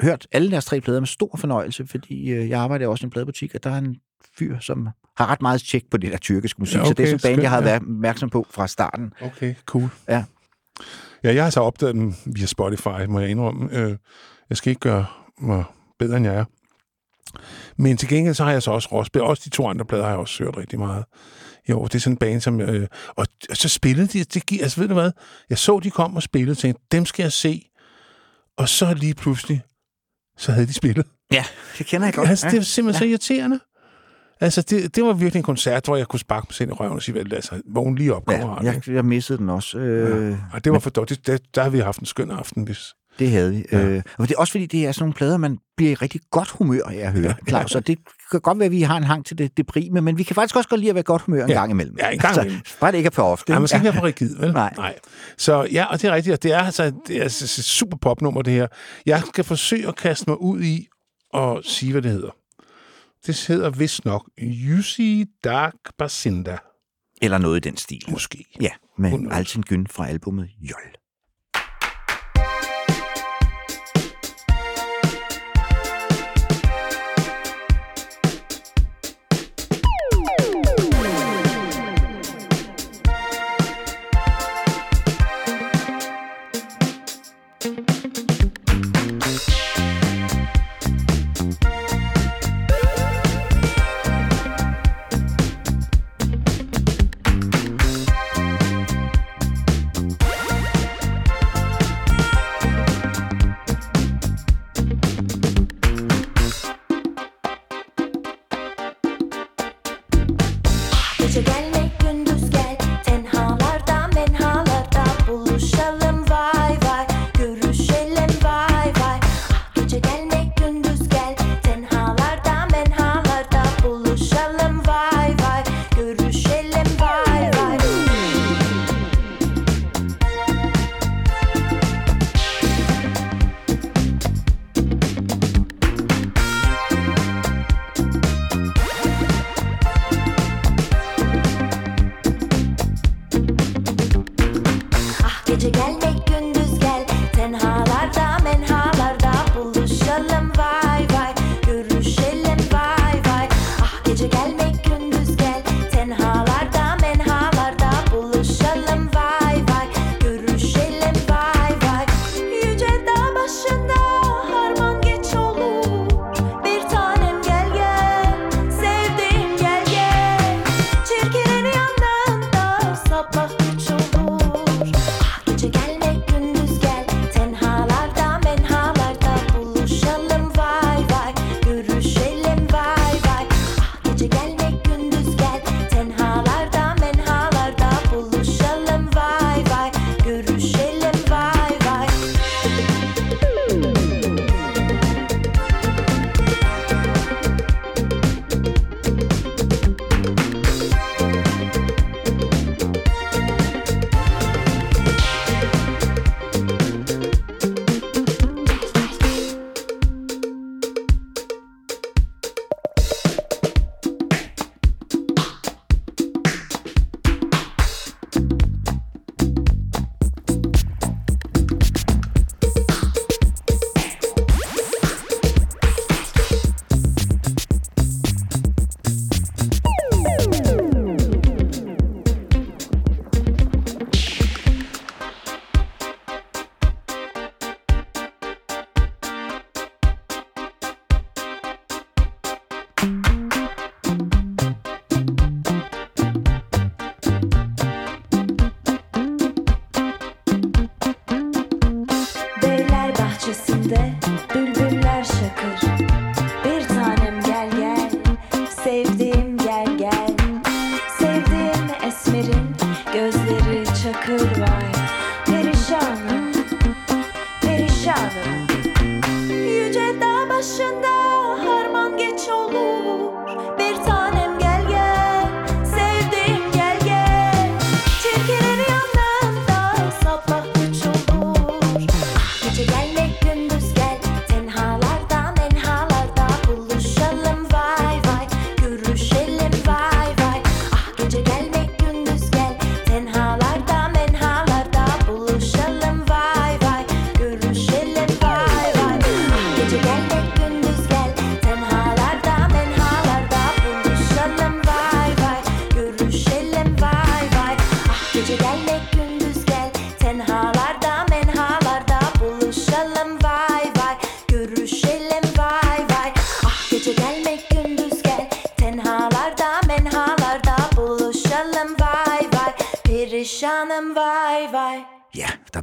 hørt 0.00 0.26
alle 0.32 0.50
deres 0.50 0.64
tre 0.64 0.80
plader 0.80 1.00
med 1.00 1.06
stor 1.06 1.36
fornøjelse, 1.36 1.86
fordi 1.86 2.30
øh, 2.30 2.48
jeg 2.48 2.60
arbejder 2.60 2.88
også 2.88 3.04
i 3.04 3.06
en 3.06 3.10
pladebutik, 3.10 3.54
og 3.54 3.64
der 3.64 3.70
er 3.70 3.78
en 3.78 3.96
fyr, 4.38 4.58
som 4.60 4.88
har 5.16 5.26
ret 5.26 5.42
meget 5.42 5.60
tjek 5.60 5.84
på 5.90 5.96
det 5.96 6.12
der 6.12 6.18
tyrkiske 6.18 6.60
musik, 6.60 6.78
Ja, 6.78 6.84
så 6.84 6.94
det 6.94 7.02
er 7.02 7.08
okay, 7.08 7.18
sådan 7.18 7.30
en 7.30 7.34
band, 7.36 7.42
jeg 7.42 7.50
har 7.50 7.58
ja. 7.58 7.64
været 7.64 7.82
opmærksom 7.82 8.30
på 8.30 8.46
fra 8.50 8.66
starten. 8.68 9.12
Okay, 9.22 9.54
cool. 9.66 9.88
Ja. 10.08 10.24
Ja, 11.24 11.34
jeg 11.34 11.42
har 11.44 11.50
så 11.50 11.60
opdaget 11.60 11.94
dem 11.94 12.14
via 12.26 12.46
Spotify, 12.46 13.04
må 13.08 13.20
jeg 13.20 13.30
indrømme. 13.30 13.68
Øh, 13.72 13.96
Jeg 14.50 14.56
skal 14.56 14.70
ikke 14.70 14.80
gøre 14.80 15.06
mig 15.40 15.64
bedre, 15.98 16.16
end 16.16 16.26
jeg 16.26 16.34
er. 16.34 16.44
Men 17.76 17.96
til 17.96 18.08
gengæld 18.08 18.34
så 18.34 18.44
har 18.44 18.52
jeg 18.52 18.62
så 18.62 18.70
også 18.70 18.88
Rosby, 18.92 19.16
også 19.16 19.42
de 19.44 19.50
to 19.50 19.66
andre 19.68 19.84
plader 19.84 20.02
har 20.04 20.10
jeg 20.10 20.18
også 20.18 20.44
hørt 20.44 20.56
rigtig 20.56 20.78
meget. 20.78 21.04
Jo, 21.70 21.84
det 21.84 21.94
er 21.94 21.98
sådan 21.98 22.12
en 22.12 22.18
band, 22.18 22.40
som... 22.40 22.60
Øh, 22.60 22.88
og, 23.08 23.26
og 23.50 23.56
så 23.56 23.68
spillede 23.68 24.06
de... 24.06 24.24
Det, 24.24 24.62
altså, 24.62 24.80
ved 24.80 24.88
du 24.88 24.94
hvad? 24.94 25.10
Jeg 25.50 25.58
så, 25.58 25.80
de 25.80 25.90
kom 25.90 26.16
og 26.16 26.22
spillede, 26.22 26.52
og 26.52 26.58
tænkte, 26.58 26.82
dem 26.92 27.04
skal 27.06 27.22
jeg 27.22 27.32
se. 27.32 27.70
Og 28.58 28.68
så 28.68 28.94
lige 28.94 29.14
pludselig, 29.14 29.62
så 30.38 30.52
havde 30.52 30.66
de 30.66 30.72
spillet. 30.72 31.06
Ja, 31.32 31.44
det 31.78 31.86
kender 31.86 32.06
jeg 32.06 32.14
godt. 32.14 32.28
Altså, 32.28 32.46
det 32.46 32.52
ja. 32.52 32.58
var 32.58 32.64
simpelthen 32.64 32.98
så 32.98 33.04
irriterende. 33.10 33.60
Altså, 34.40 34.62
det, 34.62 34.96
det 34.96 35.04
var 35.04 35.12
virkelig 35.12 35.40
en 35.40 35.44
koncert, 35.44 35.84
hvor 35.84 35.96
jeg 35.96 36.06
kunne 36.06 36.20
sparke 36.20 36.46
mig 36.48 36.54
selv 36.54 36.68
i 36.70 36.72
røven 36.72 36.92
og 36.92 37.02
sige, 37.02 37.14
vel, 37.14 37.34
altså, 37.34 37.60
vågn 37.74 37.96
lige 37.96 38.14
op, 38.14 38.30
Ja, 38.30 38.54
jeg, 38.62 38.88
jeg 38.88 39.04
missede 39.04 39.38
den 39.38 39.48
også. 39.50 39.78
Øh, 39.78 40.30
Ja. 40.30 40.36
Og 40.52 40.64
det 40.64 40.72
var 40.72 40.78
for 40.78 40.90
dårligt. 40.90 41.26
Det, 41.26 41.42
der 41.54 41.62
har 41.62 41.70
vi 41.70 41.78
haft 41.78 41.98
en 41.98 42.06
skøn 42.06 42.30
aften, 42.30 42.62
hvis... 42.62 42.94
Det 43.18 43.30
havde 43.30 43.50
vi. 43.52 43.64
Ja. 43.72 43.78
Ja. 43.78 43.86
Øh, 43.86 44.02
og 44.18 44.28
det 44.28 44.34
er 44.34 44.38
også 44.38 44.50
fordi, 44.50 44.66
det 44.66 44.86
er 44.86 44.92
sådan 44.92 45.02
nogle 45.02 45.14
plader, 45.14 45.36
man 45.36 45.58
bliver 45.76 45.92
i 45.92 45.94
rigtig 45.94 46.20
godt 46.30 46.50
humør 46.50 46.82
af 46.82 46.96
at 46.96 47.12
høre, 47.12 47.34
Claus. 47.48 47.74
Og 47.74 47.86
det 47.86 47.98
kan 48.30 48.40
godt 48.40 48.58
være, 48.58 48.66
at 48.66 48.72
vi 48.72 48.82
har 48.82 48.96
en 48.96 49.04
hang 49.04 49.26
til 49.26 49.38
det 49.38 49.56
deprime, 49.56 50.00
men 50.00 50.18
vi 50.18 50.22
kan 50.22 50.34
faktisk 50.34 50.56
også 50.56 50.68
godt 50.68 50.80
lide 50.80 50.88
at 50.90 50.94
være 50.94 51.04
godt 51.04 51.22
humør 51.22 51.44
en 51.44 51.50
Ja. 51.50 51.54
gang 51.54 51.70
imellem. 51.70 51.96
Ja, 51.98 52.10
en 52.10 52.18
gang 52.18 52.36
imellem. 52.36 52.60
Så, 52.66 52.74
bare 52.80 52.92
det 52.92 52.98
ikke 52.98 53.06
er 53.06 53.10
for 53.10 53.22
ofte. 53.22 53.52
Ja, 53.52 53.58
man 53.58 53.68
skal 53.68 53.78
ikke? 53.78 53.86
ikke 53.88 53.94
være 53.94 54.00
for 54.00 54.06
rigid, 54.06 54.36
vel? 54.36 54.52
Nej. 54.52 54.72
Nej. 54.76 54.98
Så 55.38 55.68
ja, 55.72 55.84
og 55.84 56.02
det 56.02 56.08
er 56.08 56.14
rigtigt. 56.14 56.42
Det 56.42 56.52
er 56.52 56.58
altså 56.58 56.92
det 57.06 57.16
er 57.16 57.22
altså 57.22 57.62
super 57.62 57.96
popnummer, 57.96 58.42
det 58.42 58.52
her. 58.52 58.66
Jeg 59.06 59.22
skal 59.32 59.44
forsøge 59.44 59.88
at 59.88 59.96
kaste 59.96 60.24
mig 60.30 60.40
ud 60.40 60.62
i 60.62 60.86
og 61.32 61.62
sige, 61.64 61.92
hvad 61.92 62.02
det 62.02 62.10
hedder. 62.10 62.30
Det 63.26 63.44
hedder 63.48 63.70
vist 63.70 64.04
nok 64.04 64.30
Yusi 64.42 65.24
Dark 65.44 65.74
Basinda, 65.98 66.56
Eller 67.22 67.38
noget 67.38 67.56
i 67.56 67.68
den 67.68 67.76
stil. 67.76 68.02
måske. 68.08 68.44
Ja, 68.60 68.70
med? 68.98 69.12
Altin 69.32 69.62
Gün 69.62 69.86
fra 69.86 70.08
albumet 70.08 70.48
Jol. 70.60 70.80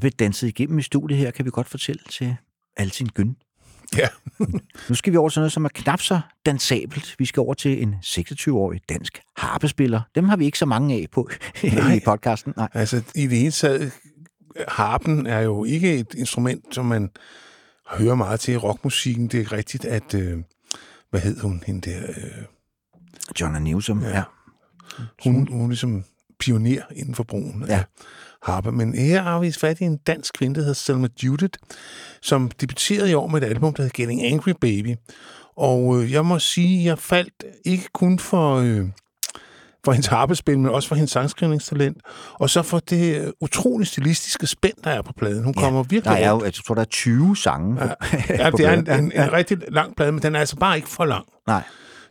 Blev 0.02 0.11
danset 0.11 0.48
igennem 0.48 0.80
i 0.80 0.82
studiet 0.82 1.19
her, 1.19 1.32
kan 1.32 1.45
vi 1.45 1.49
godt 1.49 1.69
fortælle 1.69 2.02
til 2.10 2.36
Altin 2.78 3.07
Gyn. 3.07 3.34
Ja. 3.98 4.07
nu 4.90 4.95
skal 4.95 5.14
vi 5.14 5.18
over 5.18 5.30
til 5.30 5.40
noget, 5.40 5.52
som 5.52 5.65
er 5.65 5.69
knap 5.73 6.02
så 6.02 6.19
dansabelt. 6.45 7.15
Vi 7.19 7.26
skal 7.26 7.40
over 7.40 7.53
til 7.53 7.82
en 7.84 7.95
26-årig 8.06 8.82
dansk 8.90 9.22
harpespiller. 9.38 10.02
Dem 10.15 10.30
har 10.30 10.38
vi 10.38 10.45
ikke 10.45 10.57
så 10.57 10.65
mange 10.65 10.95
af 10.95 11.07
på 11.11 11.30
i 11.98 11.99
podcasten. 12.06 12.53
Nej. 12.57 12.69
Altså, 12.73 13.03
i 13.15 13.28
det 13.28 13.38
hele 13.38 13.52
taget, 13.52 13.91
harpen 14.68 15.26
er 15.28 15.40
jo 15.40 15.64
ikke 15.64 15.99
et 15.99 16.14
instrument, 16.14 16.76
som 16.76 16.86
man 16.86 17.10
hører 17.90 18.15
meget 18.15 18.40
til 18.40 18.53
i 18.53 18.57
rockmusikken. 18.57 19.28
Det 19.28 19.40
er 19.41 19.52
rigtigt, 19.52 19.86
at... 19.86 20.14
Øh, 20.14 20.38
hvad 21.10 21.22
hed 21.22 21.40
hun, 21.40 21.64
hende 21.68 21.91
der? 21.91 22.02
Øh, 22.10 22.45
John 23.41 23.64
Newsom, 23.64 24.03
ja. 24.03 24.10
ja. 24.18 24.23
Hun, 25.23 25.48
hun 25.52 25.64
er 25.64 25.68
ligesom 25.68 26.03
pioner 26.40 26.82
inden 26.95 27.15
for 27.15 27.23
brugen 27.23 27.65
Ja. 27.68 27.73
af 27.73 27.84
harpe. 28.44 28.72
Men 28.72 28.96
her 28.96 29.22
har 29.22 29.40
vi 29.40 29.52
fat 29.52 29.82
i 29.82 29.84
en 29.84 29.98
dansk 29.98 30.34
kvinde, 30.34 30.56
der 30.56 30.62
hedder 30.62 30.74
Selma 30.74 31.08
Judith, 31.24 31.60
som 32.22 32.52
debuterede 32.62 33.12
i 33.12 33.14
år 33.14 33.28
med 33.28 33.42
et 33.42 33.46
album, 33.48 33.74
der 33.74 33.84
hedder 33.84 33.98
Getting 33.98 34.26
Angry 34.26 34.52
Baby. 34.62 34.96
Og 35.58 35.98
øh, 35.98 36.12
jeg 36.12 36.26
må 36.26 36.40
sige, 36.40 36.86
jeg 36.86 37.00
faldt 37.00 37.44
ikke 37.66 37.90
kun 37.94 38.20
for, 38.20 38.56
øh, 38.56 38.86
for 39.86 39.92
hendes 39.92 40.08
harpespil, 40.08 40.60
men 40.60 40.72
også 40.72 40.88
for 40.88 40.96
hendes 40.96 41.12
sangskrivningstalent, 41.12 41.98
og 42.34 42.50
så 42.50 42.62
for 42.62 42.80
det 42.80 43.22
øh, 43.22 43.32
utrolig 43.42 43.88
stilistiske 43.88 44.48
spænd, 44.48 44.74
der 44.84 44.90
er 44.90 45.02
på 45.02 45.14
pladen. 45.14 45.44
Hun 45.44 45.54
kommer 45.54 45.84
virkelig 45.84 46.04
Der 46.04 46.26
er 46.26 46.30
jo, 46.30 46.44
jeg 46.44 46.54
tror, 46.54 46.76
der 46.76 46.82
er 46.82 46.86
20 46.86 47.38
sange 47.38 47.78
på, 47.78 47.84
Ja, 48.30 48.50
på 48.52 48.58
det 48.58 48.66
er 48.66 48.74
en, 48.74 48.90
en, 48.92 49.12
en 49.16 49.34
rigtig 49.34 49.58
lang 49.68 49.96
plade, 49.96 50.12
men 50.12 50.22
den 50.22 50.36
er 50.36 50.40
altså 50.40 50.56
bare 50.56 50.76
ikke 50.76 50.90
for 50.90 51.06
lang. 51.06 51.26
Nej. 51.48 51.64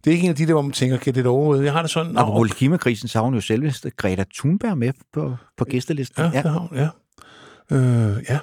Det 0.04 0.10
er 0.10 0.14
ikke 0.14 0.24
en 0.24 0.30
af 0.30 0.36
de 0.36 0.46
der, 0.46 0.52
hvor 0.52 0.62
man 0.62 0.72
tænker, 0.72 0.96
kan 0.96 1.14
det 1.14 1.26
overhovedet? 1.26 1.64
Jeg 1.64 1.72
har 1.72 1.82
det 1.82 1.90
sådan... 1.90 2.16
Og 2.16 2.26
på 2.26 2.32
"Nå, 2.32 2.48
klimakrisen, 2.48 3.08
så 3.08 3.18
har 3.18 3.24
hun 3.24 3.34
jo 3.34 3.40
selveste 3.40 3.90
Greta 3.90 4.24
Thunberg 4.38 4.78
med 4.78 4.92
på, 5.12 5.36
på 5.56 5.64
gæstelisten. 5.64 6.22
Ja, 6.24 6.30
ja. 6.34 6.42
Det 6.42 6.50
har 6.50 6.58
hun, 6.58 6.78
ja. 6.78 6.88
Øh, 7.76 8.24
ja. 8.28 8.38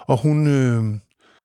Og 0.00 0.18
hun... 0.22 0.46
Øh, 0.46 0.84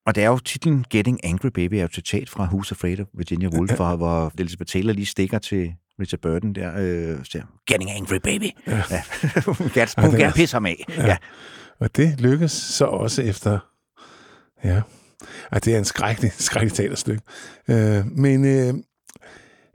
Og 0.06 0.16
det 0.16 0.24
er 0.24 0.28
jo 0.28 0.38
titlen 0.40 0.86
Getting 0.90 1.20
Angry 1.26 1.48
Baby 1.48 1.74
er 1.74 1.82
jo 1.82 1.88
citat 1.94 2.30
fra 2.30 2.46
Who's 2.46 2.72
Afraid 2.72 3.00
of 3.00 3.06
Virginia 3.18 3.48
Woolf, 3.50 3.72
hvor, 3.76 3.96
hvor 3.96 4.32
Elizabeth 4.40 4.68
Taylor 4.72 4.94
lige 4.94 5.06
stikker 5.06 5.40
til 5.40 5.74
Richard 6.00 6.20
Burton 6.22 6.54
der, 6.56 6.72
øh, 6.78 7.18
siger, 7.26 7.44
Getting 7.68 7.92
Angry 7.92 8.16
Baby. 8.24 8.50
Ja. 8.68 8.82
ja. 8.92 9.02
hun 9.46 9.70
gerne, 9.74 10.08
hun 10.10 10.20
gerne 10.20 10.34
pisse 10.34 10.56
ham 10.56 10.66
af. 10.66 10.86
Ja. 10.90 11.06
Ja. 11.08 11.18
Og 11.80 11.96
det 11.96 12.22
lykkes 12.22 12.52
så 12.52 12.86
også 12.86 13.22
efter... 13.22 13.60
Ja. 14.64 14.82
Ej, 15.52 15.60
det 15.60 15.74
er 15.74 15.78
en 15.78 15.86
skrækkelig, 15.86 16.32
skrækkelig 16.34 16.74
teaterstykke. 16.74 17.22
Øh, 17.68 18.06
men 18.06 18.46
øh, 18.46 18.74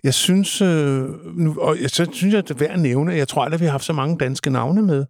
jeg 0.04 0.14
synes... 0.14 0.60
Øh, 0.62 1.08
nu, 1.36 1.56
og 1.60 1.80
jeg, 1.80 1.90
så 1.90 2.06
synes 2.12 2.32
jeg, 2.32 2.38
at 2.38 2.48
det 2.48 2.54
er 2.54 2.58
værd 2.58 2.70
at 2.70 2.80
nævne, 2.80 3.12
at 3.12 3.18
jeg 3.18 3.28
tror 3.28 3.44
aldrig, 3.44 3.60
vi 3.60 3.64
har 3.64 3.70
haft 3.72 3.84
så 3.84 3.92
mange 3.92 4.18
danske 4.18 4.50
navne 4.50 4.82
med, 4.82 5.04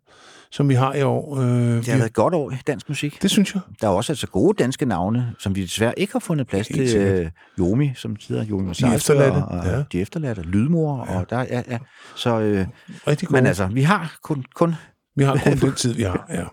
som 0.51 0.69
vi 0.69 0.75
har 0.75 0.95
i 0.95 1.03
år. 1.03 1.39
Øh, 1.39 1.47
Det 1.47 1.87
har 1.87 1.97
været 1.97 2.07
et 2.07 2.15
godt 2.15 2.35
år 2.35 2.51
i 2.51 2.55
dansk 2.67 2.89
musik. 2.89 3.23
Det 3.23 3.31
synes 3.31 3.55
jeg. 3.55 3.63
Der 3.81 3.89
er 3.89 3.93
også 3.93 4.13
altså 4.13 4.27
gode 4.27 4.63
danske 4.63 4.87
navne, 4.87 5.35
som 5.39 5.57
vi 5.57 5.63
desværre 5.63 5.99
ikke 5.99 6.13
har 6.13 6.21
fundet 6.21 6.47
plads 6.47 6.69
Helt 6.69 6.91
til. 6.91 7.01
Øh, 7.01 7.31
Jomi, 7.59 7.91
som 7.95 8.17
sidder 8.21 8.45
Jomi 8.45 8.67
Massager, 8.67 8.95
efterladte, 8.95 9.37
Og, 9.37 9.65
ja. 9.67 9.77
ja. 9.77 9.85
De 9.93 10.01
efterladte, 10.01 10.43
Lydmor, 10.43 11.07
ja. 11.11 11.19
og 11.19 11.31
der 11.31 11.39
ja, 11.39 11.63
ja. 11.71 11.79
Så, 12.17 12.41
øh, 12.41 12.67
Rigtig 13.07 13.29
gode. 13.29 13.37
men 13.41 13.47
altså, 13.47 13.67
vi 13.67 13.83
har 13.83 14.17
kun, 14.23 14.45
kun 14.55 14.75
Vi 15.17 15.25
har 15.25 15.41
kun 15.45 15.57
den 15.69 15.73
tid, 15.75 15.93
vi 15.95 16.03
har, 16.03 16.27
ja. 16.31 16.45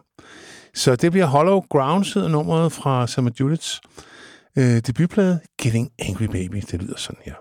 Så 0.73 0.95
det 0.95 1.11
bliver 1.11 1.25
Hollow 1.25 1.59
Ground, 1.69 2.13
hedder 2.13 2.29
nummeret 2.29 2.71
fra 2.71 3.07
Selma 3.07 3.29
Judiths 3.39 3.81
øh, 4.57 4.63
debutplade, 4.87 5.39
Getting 5.61 5.89
Angry 5.99 6.23
Baby. 6.25 6.61
Det 6.71 6.81
lyder 6.81 6.97
sådan 6.97 7.19
her. 7.25 7.33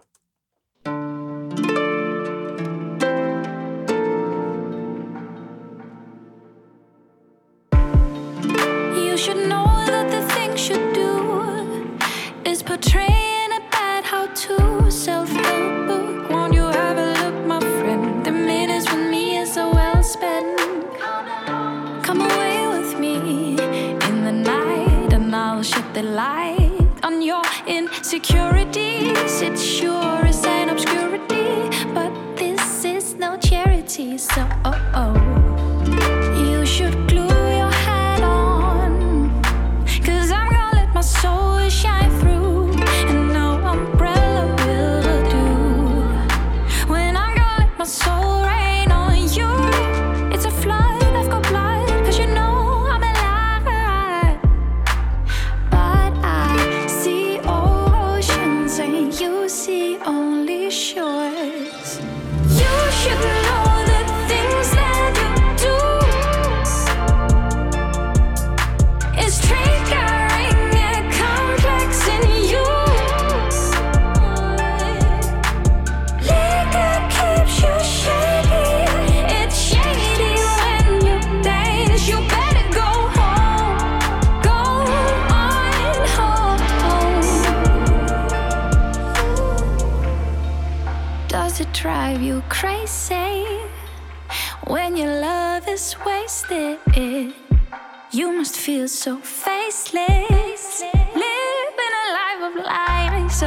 Must 98.40 98.56
feel 98.56 98.88
so 98.88 99.18
faceless, 99.18 100.82
living 101.14 101.94
a 102.02 102.06
life 102.18 102.42
of 102.48 102.54
lies. 102.64 103.42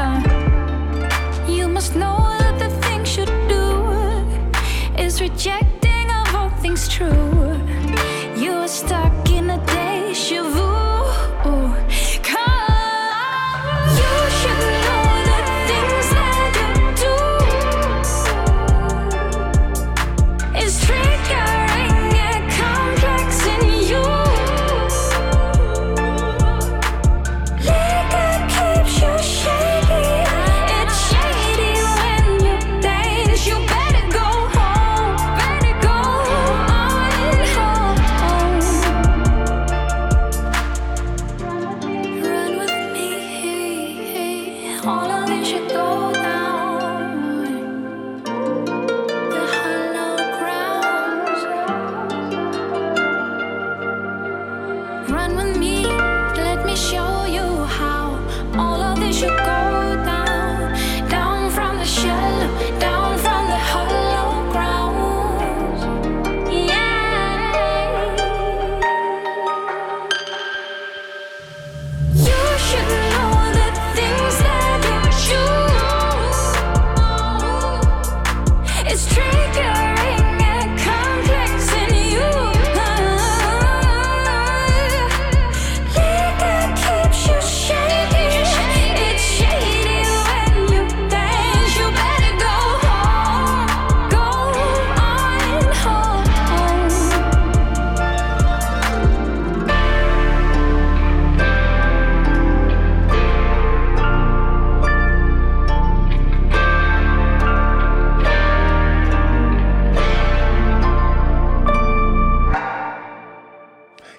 You 1.49 1.67
must 1.67 1.95
know 1.95 2.19
that 2.37 2.59
the 2.59 2.69
things 2.85 3.17
you 3.17 3.25
do 3.49 5.01
is 5.03 5.19
rejecting 5.19 6.11
of 6.11 6.35
all 6.35 6.51
things 6.61 6.87
true. 6.87 7.32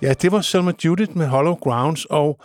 Ja, 0.03 0.13
det 0.13 0.33
var 0.33 0.41
Selma 0.41 0.73
Judith 0.85 1.17
med 1.17 1.27
Hollow 1.27 1.55
Grounds, 1.55 2.05
og 2.05 2.41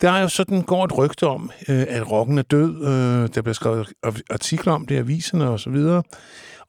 der 0.00 0.10
er 0.10 0.22
jo 0.22 0.28
sådan 0.28 0.62
går 0.62 0.84
et 0.84 0.98
rygte 0.98 1.26
om, 1.26 1.50
øh, 1.68 1.86
at 1.88 2.10
rocken 2.10 2.38
er 2.38 2.42
død. 2.42 2.84
Øh, 2.84 3.28
der 3.34 3.42
bliver 3.42 3.54
skrevet 3.54 3.92
artikler 4.30 4.72
om 4.72 4.86
det 4.86 4.94
i 4.94 4.98
aviserne 4.98 5.48
og 5.48 5.60
så 5.60 5.70
videre. 5.70 6.02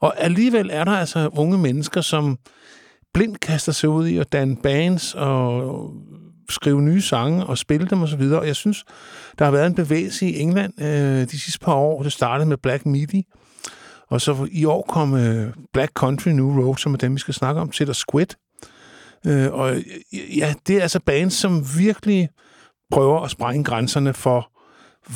Og 0.00 0.14
alligevel 0.24 0.70
er 0.72 0.84
der 0.84 0.92
altså 0.92 1.30
unge 1.32 1.58
mennesker, 1.58 2.00
som 2.00 2.38
blindt 3.14 3.40
kaster 3.40 3.72
sig 3.72 3.88
ud 3.88 4.06
i 4.06 4.18
at 4.18 4.32
danne 4.32 4.56
bands 4.56 5.14
og 5.14 5.90
skrive 6.50 6.82
nye 6.82 7.02
sange 7.02 7.46
og 7.46 7.58
spille 7.58 7.86
dem 7.86 8.02
og 8.02 8.08
så 8.08 8.16
videre. 8.16 8.40
Og 8.40 8.46
jeg 8.46 8.56
synes, 8.56 8.84
der 9.38 9.44
har 9.44 9.52
været 9.52 9.66
en 9.66 9.74
bevægelse 9.74 10.26
i 10.26 10.38
England 10.38 10.82
øh, 10.82 11.20
de 11.20 11.40
sidste 11.40 11.58
par 11.58 11.74
år. 11.74 12.02
Det 12.02 12.12
startede 12.12 12.48
med 12.48 12.56
Black 12.56 12.86
Midi, 12.86 13.24
og 14.08 14.20
så 14.20 14.48
i 14.52 14.64
år 14.64 14.82
kom 14.88 15.14
øh, 15.14 15.52
Black 15.72 15.92
Country 15.92 16.28
New 16.30 16.62
Road, 16.62 16.76
som 16.76 16.94
er 16.94 16.98
dem, 16.98 17.14
vi 17.14 17.20
skal 17.20 17.34
snakke 17.34 17.60
om, 17.60 17.70
til 17.70 17.86
der 17.86 17.92
Squid. 17.92 18.26
Øh, 19.26 19.52
og 19.52 19.76
ja, 20.36 20.54
det 20.66 20.76
er 20.76 20.82
altså 20.82 21.00
bands, 21.00 21.34
som 21.34 21.64
virkelig 21.78 22.28
prøver 22.92 23.20
at 23.20 23.30
sprænge 23.30 23.64
grænserne 23.64 24.14
for, 24.14 24.50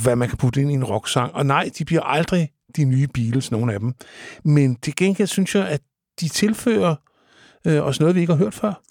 hvad 0.03 0.17
man 0.17 0.29
kan 0.29 0.39
putte 0.39 0.61
ind 0.61 0.71
i 0.71 0.75
en 0.75 0.85
rocksang. 0.85 1.35
Og 1.35 1.47
nej, 1.47 1.71
de 1.79 1.85
bliver 1.85 2.03
aldrig 2.03 2.49
de 2.77 2.85
nye 2.85 3.07
Beatles, 3.15 3.51
nogle 3.51 3.73
af 3.75 3.81
dem. 3.81 3.93
Men 4.45 4.77
til 4.77 4.97
gengæld 4.97 5.29
synes 5.29 5.55
jeg, 5.55 5.69
at 5.69 5.81
de 6.21 6.29
tilfører 6.29 6.95
øh, 7.67 7.81
os 7.87 8.01
noget, 8.01 8.15
vi 8.15 8.21
ikke 8.21 8.33
har 8.33 8.39
hørt 8.39 8.55
før. 8.55 8.83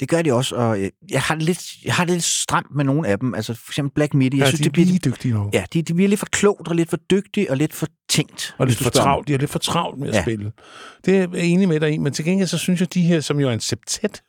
Det 0.00 0.08
gør 0.08 0.22
de 0.22 0.32
også, 0.32 0.56
og 0.56 0.80
øh, 0.80 0.90
jeg 1.10 1.22
har 1.22 1.34
det 1.34 1.44
lidt, 1.44 1.84
jeg 1.84 1.94
har 1.94 2.04
det 2.04 2.12
lidt 2.12 2.24
stramt 2.24 2.74
med 2.76 2.84
nogle 2.84 3.08
af 3.08 3.18
dem. 3.18 3.34
Altså 3.34 3.54
for 3.54 3.70
eksempel 3.72 3.94
Black 3.94 4.14
Midi. 4.14 4.36
Jeg 4.36 4.44
Ja, 4.44 4.48
synes, 4.48 4.60
de 4.60 4.64
det 4.64 4.72
bliver, 4.72 4.86
er 4.86 4.88
lige 4.88 4.98
dygtige 5.04 5.34
nu. 5.34 5.50
Ja, 5.52 5.64
de, 5.72 5.82
de 5.82 5.94
bliver 5.94 6.08
lidt 6.08 6.18
for 6.20 6.26
klogt 6.32 6.68
og 6.68 6.74
lidt 6.74 6.90
for 6.90 6.96
dygtige 6.96 7.50
og 7.50 7.56
lidt 7.56 7.72
for 7.72 7.86
tænkt. 8.08 8.54
Og 8.58 8.66
lidt 8.66 8.78
for 8.78 8.90
travlt. 8.90 9.28
De 9.28 9.34
er 9.34 9.38
lidt 9.38 9.50
for 9.50 9.58
travlt 9.58 9.98
med 10.00 10.08
at 10.08 10.14
Ja. 10.14 10.22
spille. 10.22 10.52
Det 11.04 11.16
er 11.16 11.20
jeg 11.32 11.44
enig 11.44 11.68
med 11.68 11.80
dig 11.80 11.92
i, 11.92 11.98
men 11.98 12.12
til 12.12 12.24
gengæld 12.24 12.48
så 12.48 12.58
synes 12.58 12.80
jeg, 12.80 12.94
de 12.94 13.02
her, 13.02 13.20
som 13.20 13.40
jo 13.40 13.48
er 13.48 13.52
en 13.52 13.60
septet, 13.60 14.22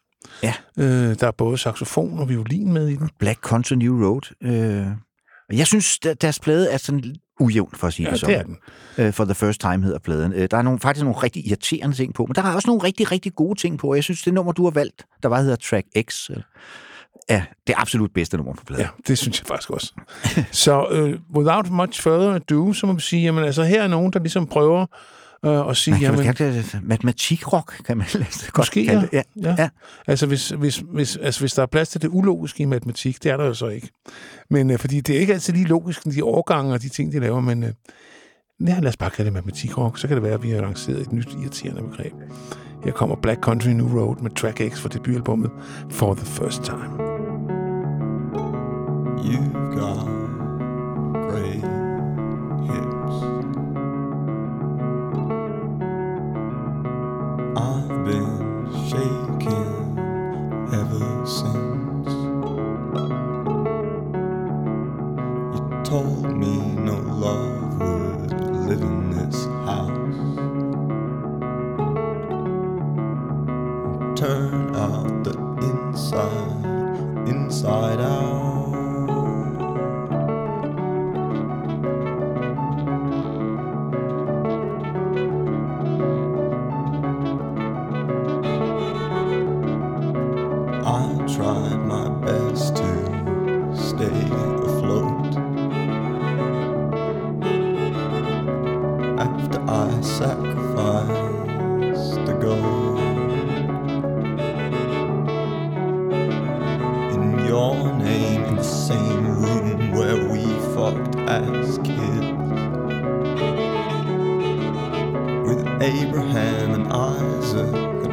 Ja. 0.43 0.53
øh, 0.77 1.15
der 1.19 1.27
er 1.27 1.31
både 1.31 1.57
saxofon 1.57 2.19
og 2.19 2.29
violin 2.29 2.73
med 2.73 2.87
i 2.87 2.95
den. 2.95 3.09
Black 3.19 3.39
Country 3.39 3.73
New 3.73 4.05
Road. 4.05 4.21
Øh, 4.41 4.87
jeg 5.57 5.67
synes, 5.67 5.99
der, 5.99 6.13
deres 6.13 6.39
plade 6.39 6.71
er 6.71 6.77
sådan 6.77 7.15
ujævn, 7.39 7.71
for 7.73 7.87
at 7.87 7.93
sige 7.93 8.05
Ja, 8.05 8.11
det 8.11 8.19
sådan. 8.19 8.35
det 8.35 8.41
er 8.41 8.45
den. 8.45 8.57
Øh, 9.05 9.13
for 9.13 9.25
the 9.25 9.35
first 9.35 9.61
time 9.61 9.83
hedder 9.83 9.99
pladen. 9.99 10.33
Øh, 10.33 10.47
der 10.51 10.57
er 10.57 10.61
nogle, 10.61 10.79
faktisk 10.79 11.03
nogle 11.03 11.19
rigtig 11.19 11.47
irriterende 11.47 11.95
ting 11.95 12.13
på, 12.13 12.25
men 12.25 12.35
der 12.35 12.43
er 12.43 12.53
også 12.53 12.67
nogle 12.67 12.83
rigtig, 12.83 13.11
rigtig 13.11 13.35
gode 13.35 13.59
ting 13.59 13.79
på. 13.79 13.95
Jeg 13.95 14.03
synes, 14.03 14.21
det 14.21 14.33
nummer, 14.33 14.51
du 14.51 14.63
har 14.63 14.71
valgt, 14.71 15.05
der 15.23 15.29
bare 15.29 15.41
hedder 15.41 15.55
Track 15.55 15.87
X, 16.09 16.29
øh, 16.29 16.37
er 17.29 17.41
det 17.67 17.75
absolut 17.77 18.11
bedste 18.13 18.37
nummer 18.37 18.53
på 18.53 18.63
pladen. 18.65 18.83
Ja, 18.83 18.89
det 19.07 19.17
synes 19.17 19.39
jeg 19.39 19.47
faktisk 19.47 19.69
også. 19.69 19.93
så 20.51 20.85
uh, 20.85 21.37
without 21.37 21.69
much 21.69 22.01
further 22.01 22.33
ado, 22.33 22.73
så 22.73 22.87
må 22.87 22.93
vi 22.93 23.01
sige, 23.01 23.23
jamen 23.23 23.43
altså 23.43 23.63
her 23.63 23.83
er 23.83 23.87
nogen, 23.87 24.13
der 24.13 24.19
ligesom 24.19 24.47
prøver 24.47 24.85
uh, 25.43 25.69
at 25.69 25.77
sige, 25.77 25.91
Man 25.91 25.99
kan 25.99 26.11
jamen, 26.11 26.34
kalde 26.34 26.57
det 26.57 26.80
matematikrock, 26.84 27.84
kan 27.85 27.97
man 27.97 28.07
godt 28.14 28.57
Måske, 28.57 28.85
kalde 28.85 29.09
ja. 29.14 29.18
det. 29.18 29.23
Ja. 29.35 29.49
ja. 29.49 29.55
ja. 29.57 29.69
Altså, 30.07 30.26
hvis, 30.26 30.49
hvis, 30.49 30.84
hvis, 30.93 31.18
altså, 31.18 31.39
hvis 31.39 31.53
der 31.53 31.61
er 31.61 31.65
plads 31.65 31.89
til 31.89 32.01
det 32.01 32.09
ulogiske 32.11 32.64
i 32.64 32.65
matematik, 32.65 33.23
det 33.23 33.31
er 33.31 33.38
der 33.38 33.45
jo 33.45 33.53
så 33.53 33.68
ikke. 33.68 33.89
Men 34.49 34.72
uh, 34.72 34.77
fordi 34.77 35.01
det 35.01 35.15
er 35.15 35.19
ikke 35.19 35.34
altid 35.34 35.53
lige 35.53 35.65
logisk, 35.65 36.03
de 36.03 36.22
overgange 36.22 36.73
og 36.73 36.81
de 36.81 36.89
ting, 36.89 37.11
de 37.11 37.19
laver, 37.19 37.41
men 37.41 37.64
uh, 37.64 37.69
ja, 38.68 38.80
lad 38.80 38.88
os 38.89 38.97
bare 38.97 39.09
kalde 39.09 39.26
det 39.26 39.34
matematikrock, 39.34 39.99
så 39.99 40.07
kan 40.07 40.15
det 40.18 40.23
være, 40.23 40.34
at 40.34 40.43
vi 40.43 40.49
har 40.49 40.61
lanceret 40.61 41.01
et 41.01 41.11
nyt 41.11 41.30
irriterende 41.41 41.81
begreb. 41.81 42.14
Her 42.84 42.91
kommer 42.91 43.15
Black 43.15 43.41
Country 43.41 43.69
New 43.69 43.99
Road 43.99 44.15
med 44.22 44.31
Track 44.31 44.61
X 44.73 44.80
fra 44.80 44.89
debutalbummet 44.89 45.51
For 45.91 46.14
the 46.14 46.26
First 46.26 46.64
Time. 46.64 47.18
You've 49.27 49.51
got 49.76 50.07
great 51.30 51.64
hips. 52.68 53.26
I've 57.59 58.05
been 58.05 58.69
shaking 58.88 59.97
ever 60.71 61.25
since 61.25 62.07
you 65.55 65.81
told 65.84 66.38
me 66.38 66.55
no 66.75 66.93
love 66.93 67.79
would 67.79 68.31
live 68.67 68.81
in 68.81 69.09
this 69.09 69.45
house. 69.65 70.38
Turn 74.19 74.75
out 74.75 75.23
the 75.23 75.35
inside, 75.63 77.27
inside 77.27 77.99
out. 78.01 78.36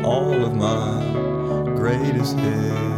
All 0.05 0.45
of 0.45 0.55
my 0.55 1.65
greatest 1.77 2.39
hits. 2.39 2.94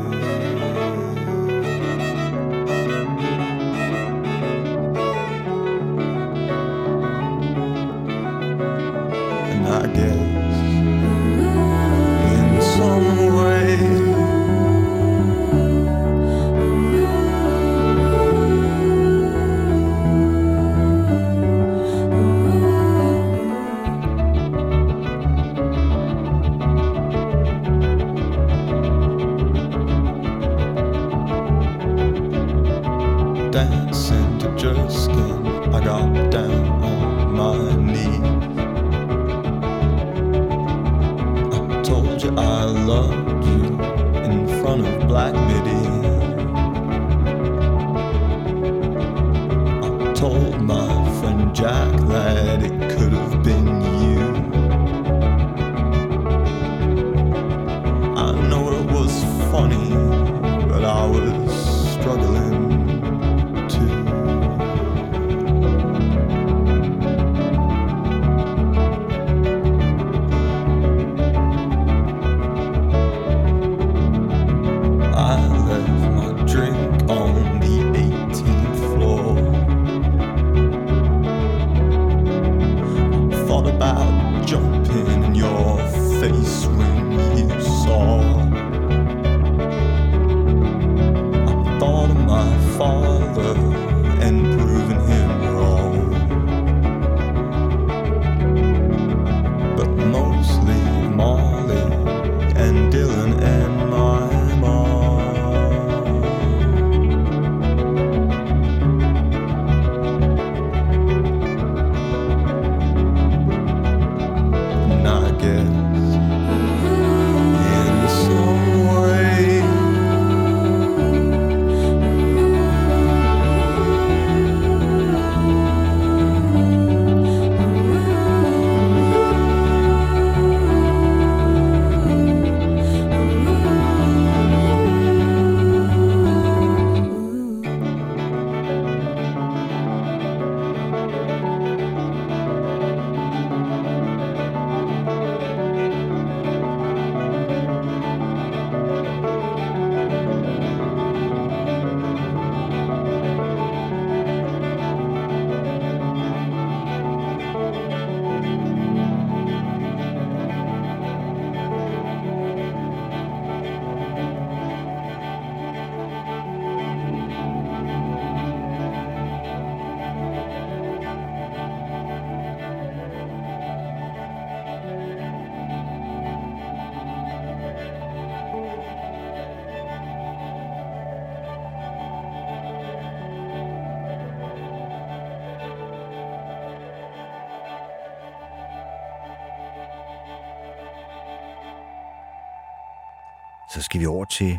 Skal 193.96 194.00
vi 194.00 194.06
over 194.06 194.24
til 194.24 194.58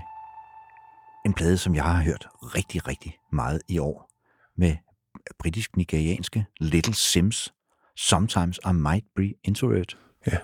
en 1.25 1.33
plade, 1.33 1.57
som 1.57 1.75
jeg 1.75 1.83
har 1.83 2.03
hørt 2.03 2.27
rigtig, 2.41 2.87
rigtig 2.87 3.17
meget 3.31 3.61
i 3.67 3.77
år. 3.77 4.09
Med 4.57 4.75
britisk-nigerianske 5.39 6.45
Little 6.59 6.93
Sims. 6.93 7.53
Sometimes 7.97 8.59
I 8.65 8.73
might 8.73 9.05
be 9.15 9.33
introvert. 9.43 9.97
Ja. 10.27 10.37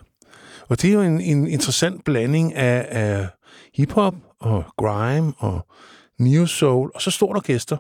Og 0.70 0.82
det 0.82 0.90
er 0.90 0.94
jo 0.94 1.02
en, 1.02 1.22
en 1.22 1.48
interessant 1.48 2.04
blanding 2.06 2.54
af, 2.56 2.88
af 2.90 3.28
hiphop 3.74 4.16
og 4.40 4.64
grime 4.78 5.34
og 5.38 5.68
neo 6.20 6.46
soul, 6.46 6.92
og 6.96 7.02
så 7.02 7.12
stort 7.12 7.36
orkester. 7.36 7.78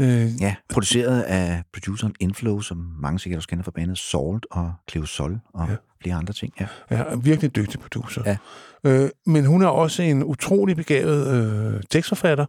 Øh, 0.00 0.40
Ja, 0.40 0.54
produceret 0.68 1.20
af 1.20 1.62
produceren 1.72 2.14
Inflow, 2.20 2.60
som 2.60 2.76
mange 3.00 3.18
sikkert 3.18 3.36
også 3.36 3.48
kender 3.48 3.64
fra 3.64 3.70
bandet 3.70 3.98
Salt 3.98 4.46
og 4.50 4.72
Cleo 4.90 5.06
Sol 5.06 5.40
og 5.54 5.68
ja. 5.68 5.76
flere 6.02 6.14
andre 6.16 6.32
ting. 6.32 6.52
Ja. 6.60 6.66
Ja, 6.90 7.02
virkelig 7.22 7.56
dygtig 7.56 7.80
producer. 7.80 8.22
Ja. 8.26 8.36
Øh, 8.84 9.10
men 9.26 9.46
hun 9.46 9.62
er 9.62 9.68
også 9.68 10.02
en 10.02 10.24
utrolig 10.24 10.76
begavet 10.76 11.26
øh, 11.26 11.82
tekstforfatter, 11.90 12.46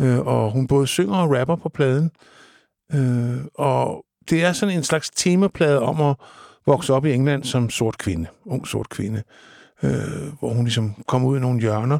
øh, 0.00 0.18
og 0.18 0.50
hun 0.50 0.66
både 0.66 0.86
synger 0.86 1.16
og 1.16 1.38
rapper 1.38 1.56
på 1.56 1.68
pladen. 1.68 2.10
Øh, 2.94 3.38
og 3.54 4.04
det 4.30 4.44
er 4.44 4.52
sådan 4.52 4.76
en 4.76 4.82
slags 4.82 5.10
temaplade 5.10 5.80
om 5.80 6.00
at 6.00 6.16
vokse 6.66 6.92
op 6.94 7.06
i 7.06 7.12
England 7.12 7.44
som 7.44 7.70
sort 7.70 7.98
kvinde, 7.98 8.26
ung 8.46 8.66
sort 8.66 8.88
kvinde, 8.88 9.22
øh, 9.82 9.92
hvor 10.38 10.52
hun 10.52 10.64
ligesom 10.64 10.94
kommer 11.06 11.28
ud 11.28 11.36
i 11.36 11.40
nogle 11.40 11.60
hjørner. 11.60 11.98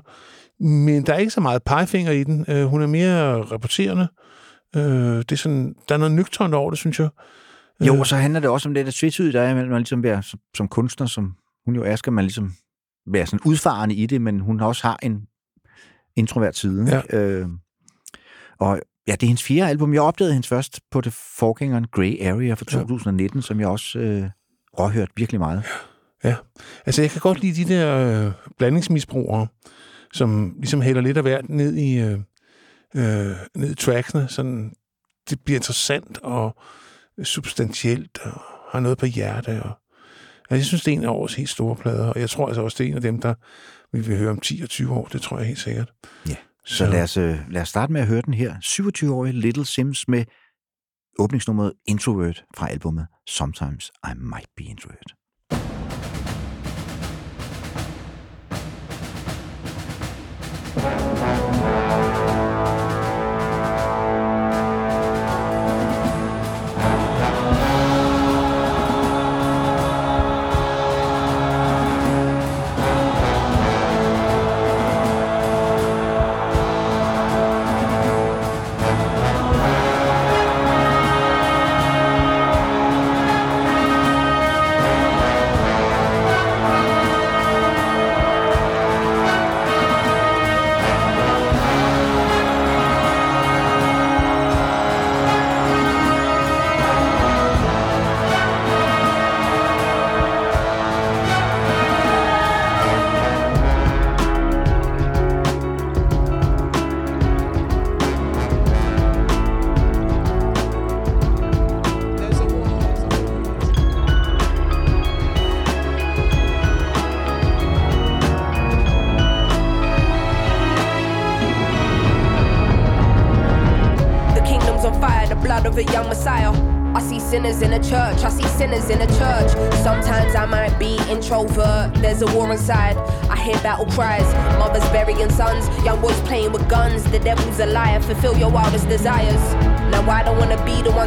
Men 0.62 1.06
der 1.06 1.14
er 1.14 1.18
ikke 1.18 1.32
så 1.32 1.40
meget 1.40 1.62
pegefinger 1.62 2.12
i 2.12 2.24
den. 2.24 2.44
Øh, 2.48 2.64
hun 2.64 2.82
er 2.82 2.86
mere 2.86 3.42
rapporterende. 3.42 4.02
Øh, 4.02 4.29
det 4.74 5.32
er 5.32 5.36
sådan, 5.36 5.74
der 5.88 5.94
er 5.94 5.98
noget 5.98 6.14
nøgternt 6.14 6.54
over 6.54 6.70
det, 6.70 6.78
synes 6.78 7.00
jeg. 7.00 7.08
Jo, 7.80 7.98
og 8.00 8.06
så 8.06 8.16
handler 8.16 8.40
det 8.40 8.50
også 8.50 8.68
om 8.68 8.74
det 8.74 8.86
der 8.86 8.92
tvetydigt, 8.94 9.34
der 9.34 9.40
er 9.40 9.74
at 9.74 9.80
ligesom 9.80 10.02
være 10.02 10.22
som, 10.22 10.40
som 10.56 10.68
kunstner, 10.68 11.06
som 11.06 11.36
hun 11.64 11.74
jo 11.74 11.82
er, 11.82 11.96
skal 11.96 12.12
man 12.12 12.24
ligesom 12.24 12.54
være 13.06 13.26
sådan 13.26 13.40
udfarende 13.44 13.94
i 13.94 14.06
det, 14.06 14.22
men 14.22 14.40
hun 14.40 14.60
også 14.60 14.82
har 14.86 14.98
en 15.02 15.26
introvert 16.16 16.56
side. 16.56 17.02
Ja. 17.10 17.18
Øh, 17.18 17.48
og 18.58 18.80
ja, 19.06 19.12
det 19.12 19.22
er 19.22 19.26
hendes 19.26 19.42
fjerde 19.42 19.70
album. 19.70 19.94
Jeg 19.94 20.02
opdagede 20.02 20.32
hendes 20.32 20.48
først 20.48 20.80
på 20.90 21.00
det 21.00 21.12
forgængeren 21.12 21.86
Grey 21.86 22.26
Area 22.26 22.54
fra 22.54 22.64
2019, 22.64 23.38
ja. 23.38 23.42
som 23.42 23.60
jeg 23.60 23.68
også 23.68 23.98
øh, 23.98 24.24
råhørte 24.78 25.12
virkelig 25.16 25.40
meget. 25.40 25.62
Ja, 26.24 26.36
altså 26.86 27.02
jeg 27.02 27.10
kan 27.10 27.20
godt 27.20 27.40
lide 27.40 27.64
de 27.64 27.74
der 27.74 28.26
øh, 28.26 28.32
blandingsmisbrugere, 28.58 29.46
som 30.12 30.54
ligesom 30.56 30.80
hælder 30.80 31.00
lidt 31.00 31.16
af 31.16 31.22
hvert 31.22 31.48
ned 31.48 31.74
i, 31.74 32.00
øh, 32.00 32.18
øh, 32.96 33.36
ned 33.54 33.70
i 33.70 33.74
tracksene, 33.74 34.28
sådan 34.28 34.72
det 35.30 35.40
bliver 35.44 35.58
interessant 35.58 36.18
og 36.18 36.56
substantielt 37.22 38.18
og 38.22 38.42
har 38.70 38.80
noget 38.80 38.98
på 38.98 39.06
hjerte. 39.06 39.62
Og, 39.62 39.72
altså, 40.50 40.54
jeg 40.54 40.64
synes, 40.64 40.82
det 40.82 40.92
er 40.92 40.96
en 40.96 41.04
af 41.04 41.08
årets 41.08 41.34
helt 41.34 41.48
store 41.48 41.76
plader, 41.76 42.06
og 42.06 42.20
jeg 42.20 42.30
tror 42.30 42.46
altså 42.46 42.62
også, 42.62 42.78
det 42.78 42.84
er 42.84 42.90
en 42.90 42.96
af 42.96 43.02
dem, 43.02 43.20
der 43.20 43.34
vi 43.92 44.00
vil 44.00 44.18
høre 44.18 44.30
om 44.30 44.40
10 44.40 44.60
og 44.62 44.68
20 44.68 44.92
år, 44.92 45.08
det 45.12 45.22
tror 45.22 45.38
jeg 45.38 45.46
helt 45.46 45.58
sikkert. 45.58 45.92
Ja. 46.28 46.36
Så, 46.64 46.76
så 46.76 46.86
lad, 46.86 47.02
os, 47.02 47.16
øh, 47.16 47.38
lad 47.50 47.62
os 47.62 47.68
starte 47.68 47.92
med 47.92 48.00
at 48.00 48.06
høre 48.06 48.22
den 48.22 48.34
her 48.34 48.54
27-årige 48.64 49.32
Little 49.32 49.66
Sims 49.66 50.08
med 50.08 50.24
åbningsnummeret 51.18 51.72
Introvert 51.86 52.44
fra 52.56 52.68
albumet 52.68 53.06
Sometimes 53.26 53.90
I 54.04 54.14
Might 54.16 54.48
Be 54.56 54.62
Introvert. 54.62 55.14
Thank 60.80 61.49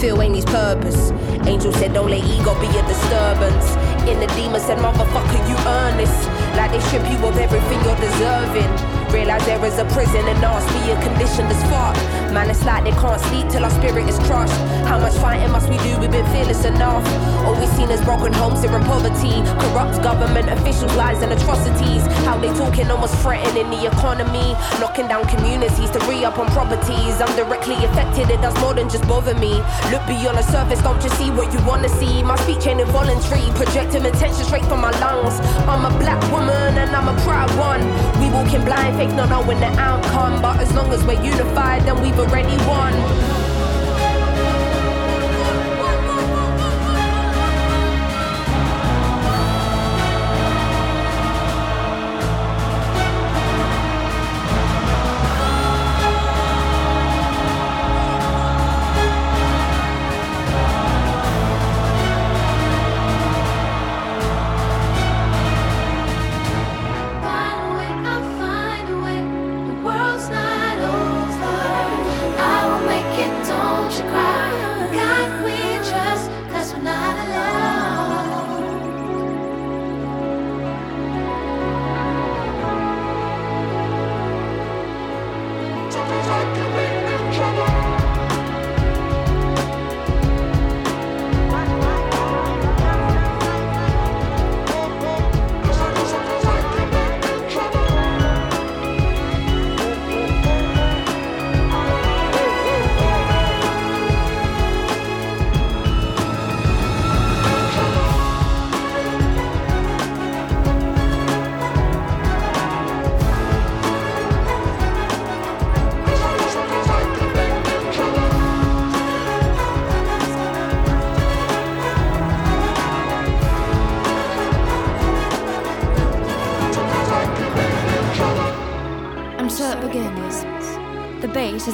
Hoping 0.00 0.22
ain't 0.22 0.36
his 0.36 0.44
purpose. 0.46 1.10
Angel 1.46 1.72
said, 1.74 1.92
don't 1.92 2.08
let 2.08 2.24
ego 2.24 2.58
be 2.58 2.66
a 2.72 2.82
disturbance. 2.88 3.76
In 4.08 4.18
the 4.18 4.26
demon 4.32 4.58
said, 4.58 4.78
motherfucker, 4.78 5.40
you 5.44 5.56
earn 5.68 5.98
this. 5.98 6.08
Like 6.56 6.72
they 6.72 6.80
strip 6.88 7.04
you 7.04 7.18
of 7.20 7.36
everything 7.36 7.78
you're 7.84 8.00
deserving. 8.00 8.70
Realize 9.12 9.44
there 9.44 9.62
is 9.66 9.78
a 9.78 9.84
prison 9.92 10.24
and 10.24 10.42
ours 10.42 10.64
being 10.72 10.96
conditioned 11.02 11.52
as 11.52 11.60
fuck. 11.68 12.19
Man, 12.32 12.48
it's 12.48 12.64
like 12.64 12.84
they 12.84 12.92
can't 12.92 13.20
sleep 13.22 13.48
till 13.50 13.64
our 13.64 13.70
spirit 13.70 14.08
is 14.08 14.16
crushed. 14.20 14.54
How 14.86 15.00
much 15.00 15.14
fighting 15.14 15.50
must 15.50 15.68
we 15.68 15.76
do? 15.78 15.98
We've 15.98 16.12
been 16.12 16.26
fearless 16.30 16.64
enough. 16.64 17.02
All 17.42 17.58
we've 17.58 17.68
seen 17.74 17.90
is 17.90 18.00
broken 18.04 18.32
homes 18.32 18.62
here 18.62 18.70
in 18.70 18.84
poverty. 18.84 19.42
Corrupt 19.58 20.00
government 20.00 20.48
officials, 20.48 20.94
lies 20.94 21.22
and 21.22 21.32
atrocities. 21.32 22.06
How 22.22 22.38
they 22.38 22.54
talking 22.54 22.88
almost 22.88 23.18
threatening 23.18 23.68
the 23.70 23.90
economy. 23.90 24.54
Knocking 24.78 25.08
down 25.08 25.26
communities 25.26 25.90
to 25.90 25.98
re 26.06 26.24
up 26.24 26.38
on 26.38 26.46
properties. 26.54 27.18
I'm 27.18 27.34
directly 27.34 27.74
affected, 27.82 28.30
it 28.30 28.40
does 28.40 28.54
more 28.60 28.74
than 28.74 28.88
just 28.88 29.06
bother 29.08 29.34
me. 29.34 29.58
Look 29.90 30.06
beyond 30.06 30.38
the 30.38 30.46
surface, 30.46 30.80
don't 30.82 31.02
just 31.02 31.18
see 31.18 31.30
what 31.30 31.52
you 31.52 31.58
wanna 31.66 31.88
see. 31.88 32.22
My 32.22 32.36
speech 32.46 32.64
ain't 32.66 32.80
involuntary, 32.80 33.42
projecting 33.58 34.06
attention 34.06 34.44
straight 34.44 34.64
from 34.66 34.82
my 34.82 34.94
lungs. 35.02 35.34
I'm 35.66 35.82
a 35.82 35.90
black 35.98 36.22
woman 36.30 36.78
and 36.78 36.94
I'm 36.94 37.08
a 37.10 37.16
proud 37.22 37.50
one. 37.58 37.82
We 38.22 38.30
walking 38.30 38.64
blind, 38.64 38.94
fake 38.96 39.10
not 39.18 39.30
knowing 39.30 39.58
the 39.58 39.72
outcome. 39.82 40.40
But 40.40 40.60
as 40.60 40.72
long 40.74 40.92
as 40.92 41.02
we're 41.02 41.20
unified, 41.22 41.82
then 41.82 42.00
we've 42.00 42.19
over 42.20 42.36
anyone. 42.36 43.29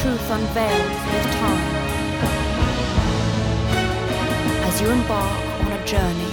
Truth 0.00 0.26
unveiled 0.38 0.94
with 1.12 1.26
time. 1.42 1.66
As 4.68 4.80
you 4.80 4.88
embark 4.90 5.38
on 5.64 5.72
a 5.72 5.86
journey 5.86 6.32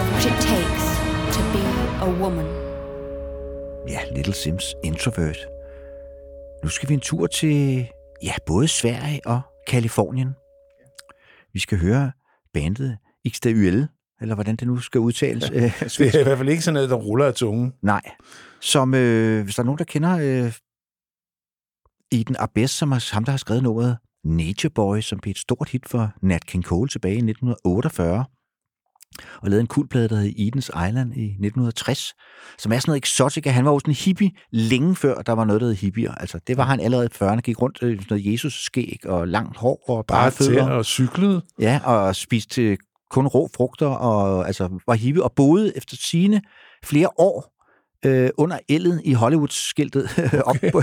of 0.00 0.04
what 0.12 0.24
it 0.30 0.36
takes 0.52 0.84
to 1.36 1.40
be 1.54 1.64
a 2.06 2.10
woman. 2.22 2.46
Ja, 3.88 4.00
Little 4.16 4.34
Sims 4.34 4.74
Introvert. 4.84 5.38
Nu 6.62 6.68
skal 6.68 6.88
vi 6.88 6.94
en 6.94 7.00
tur 7.00 7.26
til, 7.26 7.88
ja, 8.22 8.32
både 8.46 8.68
Sverige 8.68 9.20
og 9.26 9.40
Kalifornien. 9.66 10.28
Vi 11.52 11.60
skal 11.60 11.78
høre 11.78 12.12
bandet 12.54 12.96
XDUL, 13.28 13.88
eller 14.20 14.34
hvordan 14.34 14.56
det 14.56 14.68
nu 14.68 14.78
skal 14.78 15.00
udtales. 15.00 15.50
Ja, 15.50 15.72
Det 15.98 16.14
er 16.14 16.20
i 16.20 16.22
hvert 16.22 16.38
fald 16.38 16.48
ikke 16.48 16.62
sådan 16.62 16.74
noget, 16.74 16.90
der 16.90 16.96
ruller 16.96 17.26
af 17.26 17.34
tungen. 17.34 17.72
Nej. 17.82 18.02
som, 18.60 18.94
øh, 18.94 19.44
hvis 19.44 19.54
der 19.54 19.62
er 19.62 19.64
nogen, 19.64 19.78
der 19.78 19.84
kender 19.84 20.18
øh, 20.44 20.52
Eden 22.12 22.36
Abes, 22.38 22.70
som 22.70 22.92
er 22.92 23.10
ham, 23.12 23.24
der 23.24 23.30
har 23.32 23.38
skrevet 23.38 23.62
nummeret 23.62 23.96
Nature 24.24 24.70
Boy, 24.70 25.00
som 25.00 25.18
blev 25.18 25.30
et 25.30 25.38
stort 25.38 25.68
hit 25.68 25.88
for 25.88 26.12
Nat 26.22 26.46
King 26.46 26.64
Cole 26.64 26.88
tilbage 26.88 27.14
i 27.14 27.16
1948, 27.16 28.24
og 29.42 29.48
lavede 29.48 29.60
en 29.60 29.66
kultplade, 29.66 30.08
der 30.08 30.16
hed 30.16 30.32
Edens 30.38 30.68
Island 30.68 31.16
i 31.16 31.24
1960, 31.24 32.14
som 32.58 32.72
er 32.72 32.78
sådan 32.78 32.90
noget 32.90 33.02
exotica. 33.02 33.50
Han 33.50 33.64
var 33.64 33.70
jo 33.70 33.78
sådan 33.78 33.90
en 33.90 33.96
hippie 33.96 34.30
længe 34.50 34.96
før, 34.96 35.22
der 35.22 35.32
var 35.32 35.44
noget, 35.44 35.60
der 35.60 35.66
hed 35.66 35.74
hippier. 35.74 36.14
Altså, 36.14 36.40
det 36.46 36.56
var 36.56 36.64
han 36.64 36.80
allerede 36.80 37.06
i 37.06 37.24
40'erne, 37.24 37.40
gik 37.40 37.62
rundt 37.62 37.76
i 37.76 37.80
sådan 37.80 38.06
noget 38.10 38.32
Jesus-skæg 38.32 38.98
og 39.04 39.28
langt 39.28 39.56
hår 39.56 39.84
og 39.88 40.06
bare 40.06 40.30
fødder. 40.30 40.70
og 40.70 40.84
cyklede. 40.84 41.42
Ja, 41.60 41.80
og 41.84 42.16
spiste 42.16 42.62
øh, 42.62 42.76
kun 43.10 43.26
rå 43.26 43.48
frugter, 43.56 43.86
og 43.86 44.46
altså 44.46 44.80
var 44.86 44.94
hippie, 44.94 45.24
og 45.24 45.32
boede 45.32 45.76
efter 45.76 45.96
sine 45.96 46.42
flere 46.84 47.08
år 47.18 47.57
øh, 48.04 48.30
under 48.36 48.58
ellet 48.68 49.00
i 49.04 49.12
Hollywood-skiltet 49.12 50.08
op 50.50 50.56
på, 50.72 50.82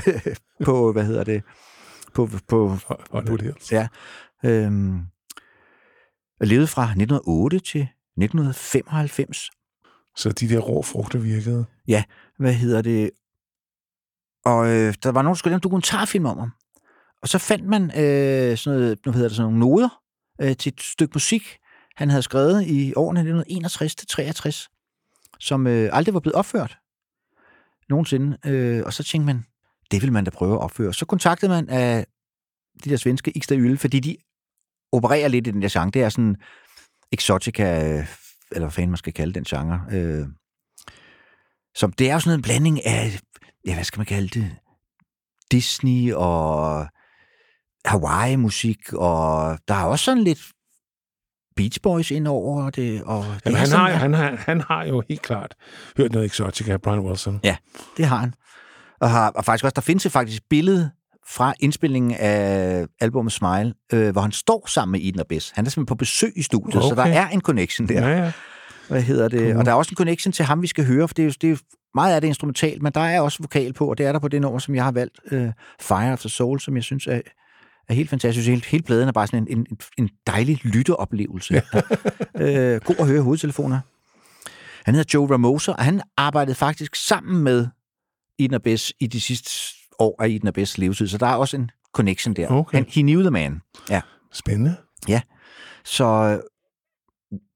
på, 0.63 0.91
hvad 0.91 1.05
hedder 1.05 1.23
det, 1.23 1.43
på, 2.13 2.29
på 2.47 2.77
Hollywood 3.11 3.41
Hills. 3.41 3.71
Ja. 3.71 3.87
Øhm, 4.45 4.99
levede 6.41 6.67
fra 6.67 6.83
1908 6.83 7.59
til 7.59 7.81
1995. 7.81 9.49
Så 10.15 10.29
de 10.29 10.49
der 10.49 10.59
rå 10.59 10.81
frugter 10.81 11.19
virkede. 11.19 11.65
Ja, 11.87 12.03
hvad 12.37 12.53
hedder 12.53 12.81
det? 12.81 13.09
Og 14.45 14.67
øh, 14.67 14.93
der 15.03 15.11
var 15.11 15.21
nogen, 15.21 15.33
der 15.33 15.37
skulle 15.37 15.51
lave 15.51 15.57
en 15.57 15.63
dokumentarfilm 15.63 16.25
om 16.25 16.37
ham. 16.37 16.51
Og 17.21 17.27
så 17.27 17.37
fandt 17.37 17.65
man 17.65 17.83
øh, 17.83 18.57
sådan, 18.57 18.79
noget, 18.79 19.05
nu 19.05 19.11
hedder 19.11 19.27
det, 19.27 19.35
sådan 19.35 19.51
nogle 19.51 19.59
noder 19.59 20.01
øh, 20.41 20.57
til 20.57 20.73
et 20.73 20.81
stykke 20.81 21.11
musik, 21.15 21.57
han 21.95 22.09
havde 22.09 22.23
skrevet 22.23 22.67
i 22.67 22.93
årene 22.95 23.45
1961-63, 24.51 25.37
som 25.39 25.67
øh, 25.67 25.89
aldrig 25.93 26.13
var 26.13 26.19
blevet 26.19 26.35
opført 26.35 26.77
nogensinde. 27.89 28.37
Øh, 28.45 28.83
og 28.85 28.93
så 28.93 29.03
tænkte 29.03 29.25
man, 29.25 29.45
det 29.91 30.01
vil 30.01 30.11
man 30.11 30.23
da 30.23 30.29
prøve 30.29 30.53
at 30.53 30.61
opføre. 30.61 30.93
Så 30.93 31.05
kontaktede 31.05 31.51
man 31.51 31.69
af 31.69 32.05
de 32.83 32.89
der 32.89 32.97
svenske 32.97 33.31
Ixta 33.37 33.55
Yle, 33.55 33.77
fordi 33.77 33.99
de 33.99 34.17
opererer 34.91 35.27
lidt 35.27 35.47
i 35.47 35.51
den 35.51 35.61
der 35.61 35.69
genre. 35.71 35.91
Det 35.91 36.01
er 36.03 36.09
sådan 36.09 36.35
exotica, 37.11 37.63
eller 38.51 38.65
hvad 38.65 38.71
fanden 38.71 38.89
man 38.89 38.97
skal 38.97 39.13
kalde 39.13 39.33
den 39.33 39.43
genre. 39.43 39.85
Øh, 39.91 40.27
som, 41.75 41.93
det 41.93 42.09
er 42.09 42.13
jo 42.13 42.19
sådan 42.19 42.39
en 42.39 42.43
blanding 42.43 42.85
af, 42.85 43.19
ja, 43.67 43.73
hvad 43.73 43.83
skal 43.83 43.99
man 43.99 44.05
kalde 44.05 44.39
det? 44.39 44.55
Disney 45.51 46.13
og 46.13 46.87
Hawaii-musik, 47.85 48.93
og 48.93 49.57
der 49.67 49.75
er 49.75 49.83
også 49.83 50.05
sådan 50.05 50.23
lidt 50.23 50.51
Beach 51.55 51.81
Boys 51.83 52.11
ind 52.11 52.27
over 52.27 52.69
det. 52.69 53.03
Og 53.03 53.23
det 53.23 53.41
Jamen, 53.45 53.57
han, 53.57 53.67
sådan, 53.67 53.85
har, 53.85 53.91
han, 53.91 54.13
har, 54.13 54.35
han 54.39 54.61
har 54.61 54.85
jo 54.85 55.03
helt 55.09 55.21
klart 55.21 55.55
hørt 55.97 56.11
noget 56.11 56.25
exotica 56.25 56.71
af 56.71 56.81
Brian 56.81 56.99
Wilson. 56.99 57.39
Ja, 57.43 57.55
det 57.97 58.05
har 58.05 58.17
han. 58.17 58.33
Og, 59.01 59.09
har, 59.09 59.29
og 59.29 59.45
faktisk 59.45 59.63
også, 59.63 59.73
der 59.75 59.81
findes 59.81 60.07
faktisk 60.07 60.43
billede 60.49 60.91
fra 61.27 61.53
indspillingen 61.59 62.11
af 62.19 62.85
albumet 63.01 63.31
Smile, 63.31 63.73
øh, 63.93 64.11
hvor 64.11 64.21
han 64.21 64.31
står 64.31 64.65
sammen 64.67 64.91
med 64.91 65.09
Eden 65.09 65.19
og 65.19 65.27
Bess. 65.27 65.51
Han 65.55 65.65
er 65.65 65.69
simpelthen 65.69 65.85
på 65.85 65.95
besøg 65.95 66.33
i 66.35 66.41
studiet, 66.41 66.75
okay. 66.75 66.89
så 66.89 66.95
der 66.95 67.03
er 67.05 67.27
en 67.27 67.41
connection 67.41 67.87
der. 67.87 68.09
Ja, 68.09 68.23
ja. 68.23 68.31
Hvad 68.87 69.01
hedder 69.01 69.27
det? 69.27 69.39
Cool. 69.39 69.57
Og 69.57 69.65
der 69.65 69.71
er 69.71 69.75
også 69.75 69.91
en 69.91 69.95
connection 69.95 70.31
til 70.31 70.45
ham, 70.45 70.61
vi 70.61 70.67
skal 70.67 70.85
høre, 70.85 71.07
for 71.07 71.13
det 71.13 71.23
er 71.23 71.27
jo, 71.27 71.33
det 71.41 71.51
er 71.51 71.57
meget 71.95 72.15
af 72.15 72.21
det 72.21 72.27
instrumentalt, 72.27 72.81
men 72.81 72.91
der 72.93 73.01
er 73.01 73.21
også 73.21 73.37
vokal 73.41 73.73
på, 73.73 73.89
og 73.89 73.97
det 73.97 74.05
er 74.05 74.11
der 74.11 74.19
på 74.19 74.27
det 74.27 74.41
nummer, 74.41 74.59
som 74.59 74.75
jeg 74.75 74.83
har 74.83 74.91
valgt, 74.91 75.19
øh, 75.31 75.51
Fire 75.81 76.13
of 76.13 76.19
the 76.19 76.29
Soul, 76.29 76.59
som 76.59 76.75
jeg 76.75 76.83
synes 76.83 77.07
er, 77.07 77.21
er 77.87 77.93
helt 77.93 78.09
fantastisk. 78.09 78.47
Hele, 78.47 78.61
hele 78.67 78.83
pladen 78.83 79.07
er 79.07 79.11
bare 79.11 79.27
sådan 79.27 79.47
en, 79.49 79.57
en, 79.57 79.77
en 79.97 80.09
dejlig 80.27 80.65
lytteoplevelse. 80.65 81.53
øh, 82.41 82.81
god 82.81 82.95
at 82.99 83.07
høre 83.07 83.21
hovedtelefoner. 83.21 83.79
Han 84.85 84.95
hedder 84.95 85.11
Joe 85.13 85.33
Ramosa, 85.33 85.71
og 85.71 85.83
han 85.83 86.01
arbejdede 86.17 86.55
faktisk 86.55 86.95
sammen 86.95 87.43
med 87.43 87.67
og 88.53 88.61
Bess 88.61 88.93
i 88.99 89.07
de 89.07 89.21
sidste 89.21 89.49
år 89.99 90.23
af 90.23 90.39
og 90.47 90.53
Bess 90.53 90.77
levetid, 90.77 91.07
så 91.07 91.17
der 91.17 91.27
er 91.27 91.35
også 91.35 91.57
en 91.57 91.71
connection 91.93 92.33
der. 92.33 92.47
Okay. 92.47 92.77
Han, 92.77 92.85
he 92.89 93.01
knew 93.01 93.21
the 93.21 93.31
man. 93.31 93.61
Ja. 93.89 94.01
Spændende. 94.33 94.75
Ja. 95.07 95.21
Så 95.85 96.39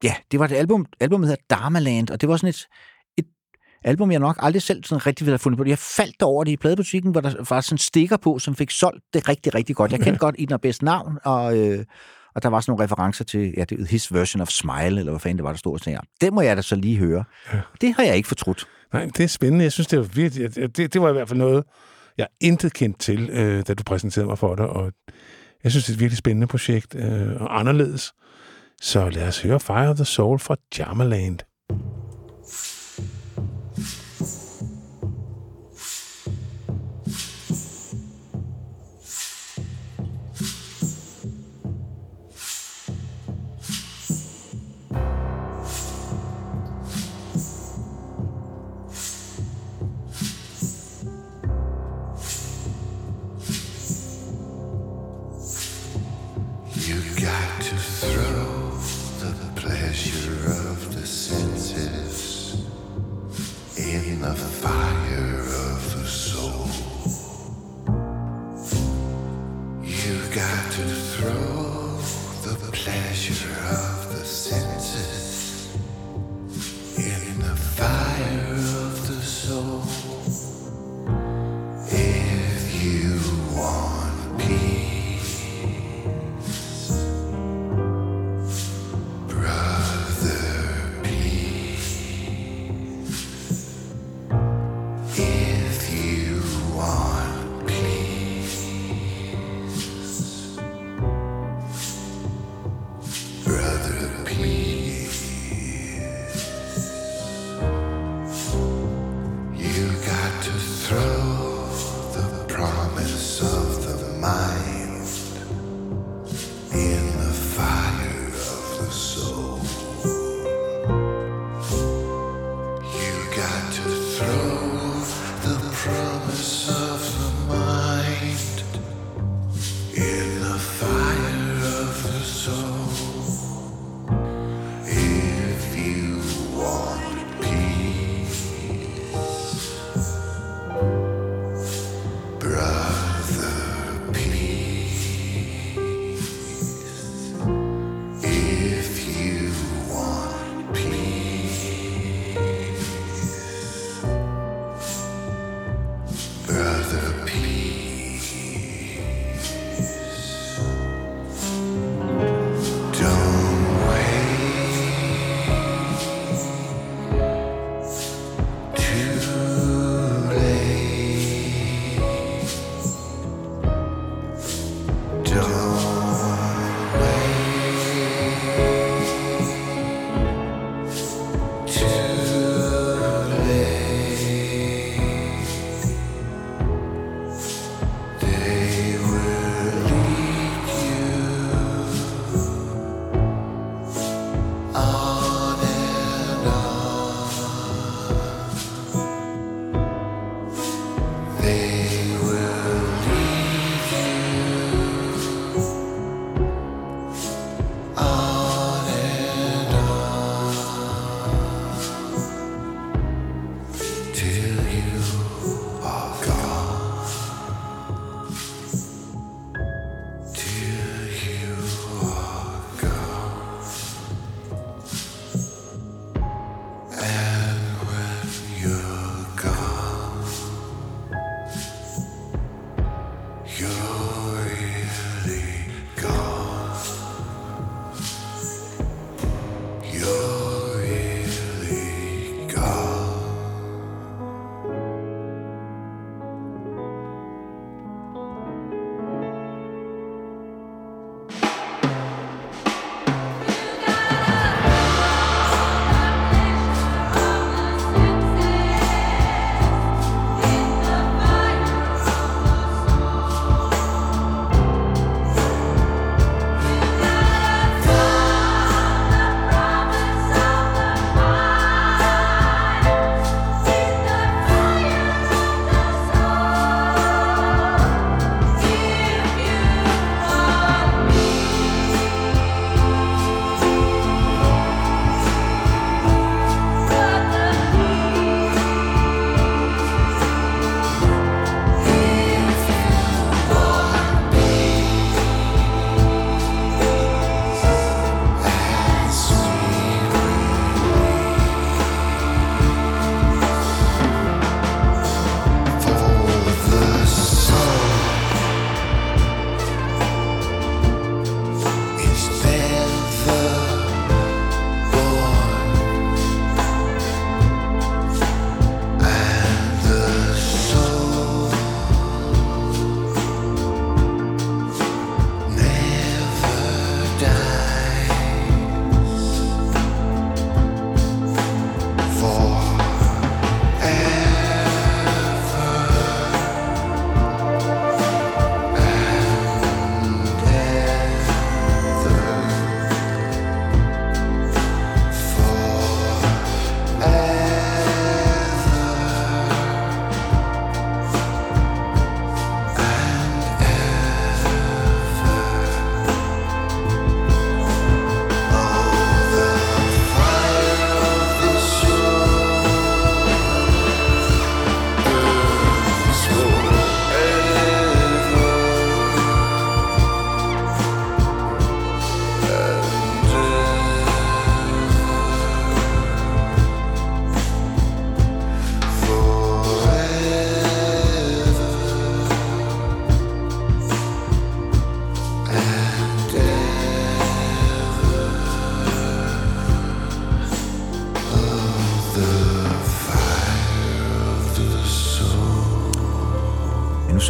ja, 0.04 0.14
det 0.30 0.40
var 0.40 0.44
et 0.44 0.52
album, 0.52 0.86
albumet 1.00 1.28
hedder 1.28 1.42
Dharmaland, 1.50 2.10
og 2.10 2.20
det 2.20 2.28
var 2.28 2.36
sådan 2.36 2.48
et 2.48 2.66
album, 3.84 4.10
jeg 4.10 4.20
nok 4.20 4.36
aldrig 4.40 4.62
selv 4.62 4.84
sådan 4.84 5.06
rigtig 5.06 5.26
ville 5.26 5.32
have 5.32 5.38
fundet 5.38 5.58
på. 5.58 5.64
Jeg 5.64 5.78
faldt 5.78 6.22
over 6.22 6.44
det 6.44 6.50
i 6.50 6.56
pladebutikken, 6.56 7.10
hvor 7.10 7.20
der 7.20 7.44
var 7.50 7.60
sådan 7.60 7.74
en 7.74 7.78
stikker 7.78 8.16
på, 8.16 8.38
som 8.38 8.56
fik 8.56 8.70
solgt 8.70 9.04
det 9.14 9.28
rigtig, 9.28 9.54
rigtig 9.54 9.76
godt. 9.76 9.92
Jeg 9.92 10.00
kendte 10.00 10.18
godt 10.26 10.34
Eden 10.38 10.52
og 10.52 10.60
Best 10.60 10.82
navn, 10.82 11.18
og, 11.24 11.58
øh, 11.58 11.84
og 12.34 12.42
der 12.42 12.48
var 12.48 12.60
sådan 12.60 12.72
nogle 12.72 12.84
referencer 12.84 13.24
til, 13.24 13.54
ja, 13.56 13.64
det, 13.64 13.88
his 13.88 14.14
version 14.14 14.40
of 14.40 14.48
Smile, 14.48 14.86
eller 14.86 15.12
hvad 15.12 15.20
fanden 15.20 15.36
det 15.36 15.44
var, 15.44 15.50
der 15.50 15.58
stod. 15.58 15.78
Sådan, 15.78 15.92
ja, 15.92 16.00
det 16.20 16.32
må 16.32 16.40
jeg 16.40 16.56
da 16.56 16.62
så 16.62 16.76
lige 16.76 16.98
høre. 16.98 17.24
Ja. 17.52 17.60
Det 17.80 17.94
har 17.94 18.02
jeg 18.02 18.16
ikke 18.16 18.28
fortrudt. 18.28 18.66
Nej, 18.92 19.04
det 19.16 19.20
er 19.20 19.28
spændende. 19.28 19.62
Jeg 19.62 19.72
synes, 19.72 19.86
det 19.86 19.98
var 19.98 20.04
virkelig, 20.04 20.56
det, 20.76 20.92
det 20.94 21.02
var 21.02 21.08
i 21.08 21.12
hvert 21.12 21.28
fald 21.28 21.38
noget, 21.38 21.64
jeg 22.18 22.26
intet 22.40 22.72
kendt 22.72 22.98
til, 22.98 23.30
øh, 23.30 23.64
da 23.68 23.74
du 23.74 23.82
præsenterede 23.82 24.26
mig 24.28 24.38
for 24.38 24.54
det, 24.54 24.66
og 24.66 24.92
jeg 25.64 25.72
synes, 25.72 25.84
det 25.84 25.92
er 25.92 25.96
et 25.96 26.00
virkelig 26.00 26.18
spændende 26.18 26.46
projekt, 26.46 26.94
øh, 26.94 27.42
og 27.42 27.58
anderledes. 27.58 28.12
Så 28.80 29.08
lad 29.08 29.28
os 29.28 29.42
høre 29.42 29.60
Fire 29.60 29.88
of 29.88 29.96
the 29.96 30.04
Soul 30.04 30.38
fra 30.38 30.56
Jamaland. 30.78 31.38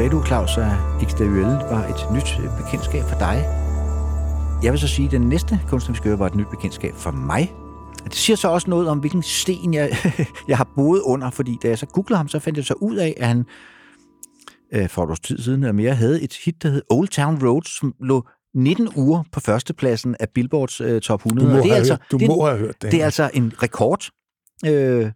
Sagde 0.01 0.11
du, 0.17 0.25
Claus, 0.27 0.59
at 0.59 0.73
Exteriel 1.03 1.47
var 1.71 1.85
et 1.87 2.13
nyt 2.15 2.39
øh, 2.45 2.65
bekendtskab 2.65 3.03
for 3.05 3.19
dig. 3.19 3.37
Jeg 4.63 4.73
vil 4.73 4.81
så 4.81 4.89
sige, 4.89 5.07
at 5.07 5.13
den 5.13 5.21
næste 5.23 5.61
kunstner, 5.69 5.93
vi 5.93 5.97
skal 5.97 6.09
høre, 6.09 6.19
var 6.19 6.27
et 6.27 6.35
nyt 6.35 6.47
bekendtskab 6.51 6.95
for 6.95 7.11
mig. 7.11 7.53
Det 8.05 8.15
siger 8.15 8.37
så 8.37 8.49
også 8.49 8.71
noget 8.71 8.89
om, 8.89 8.99
hvilken 8.99 9.23
sten 9.23 9.75
jeg, 9.75 9.91
jeg 10.49 10.57
har 10.57 10.69
boet 10.77 11.01
under, 11.01 11.31
fordi 11.31 11.59
da 11.63 11.69
jeg 11.69 11.79
så 11.79 11.87
googlede 11.87 12.17
ham, 12.17 12.29
så 12.29 12.39
fandt 12.39 12.57
jeg 12.57 12.65
så 12.65 12.75
ud 12.75 12.97
af, 12.97 13.15
at 13.17 13.27
han 13.27 13.45
øh, 14.75 14.89
for 14.89 15.05
et 15.05 15.11
års 15.11 15.21
tid 15.21 15.39
siden 15.39 15.61
eller 15.63 15.73
mere 15.73 15.95
havde 15.95 16.23
et 16.23 16.35
hit, 16.45 16.63
der 16.63 16.69
hed 16.71 16.83
Old 16.91 17.09
Town 17.09 17.47
Road, 17.49 17.63
som 17.79 17.95
lå 18.01 18.29
19 18.55 18.89
uger 18.97 19.23
på 19.33 19.41
førstepladsen 19.41 20.17
af 20.21 20.29
Billboards 20.35 20.81
øh, 20.81 21.01
top 21.01 21.21
100. 21.27 21.49
Du 21.49 21.53
må 21.53 21.57
det 21.57 21.65
er 21.65 21.69
have 21.69 21.77
altså, 21.79 21.93
hørt- 21.93 22.11
du 22.11 22.19
det, 22.19 22.29
må 22.29 22.47
have 22.47 22.59
hørt 22.59 22.83
det. 22.83 22.93
Det 22.93 23.01
er 23.01 23.05
altså 23.05 23.31
en 23.35 23.53
rekord. 23.63 24.05
Øh, 24.67 25.11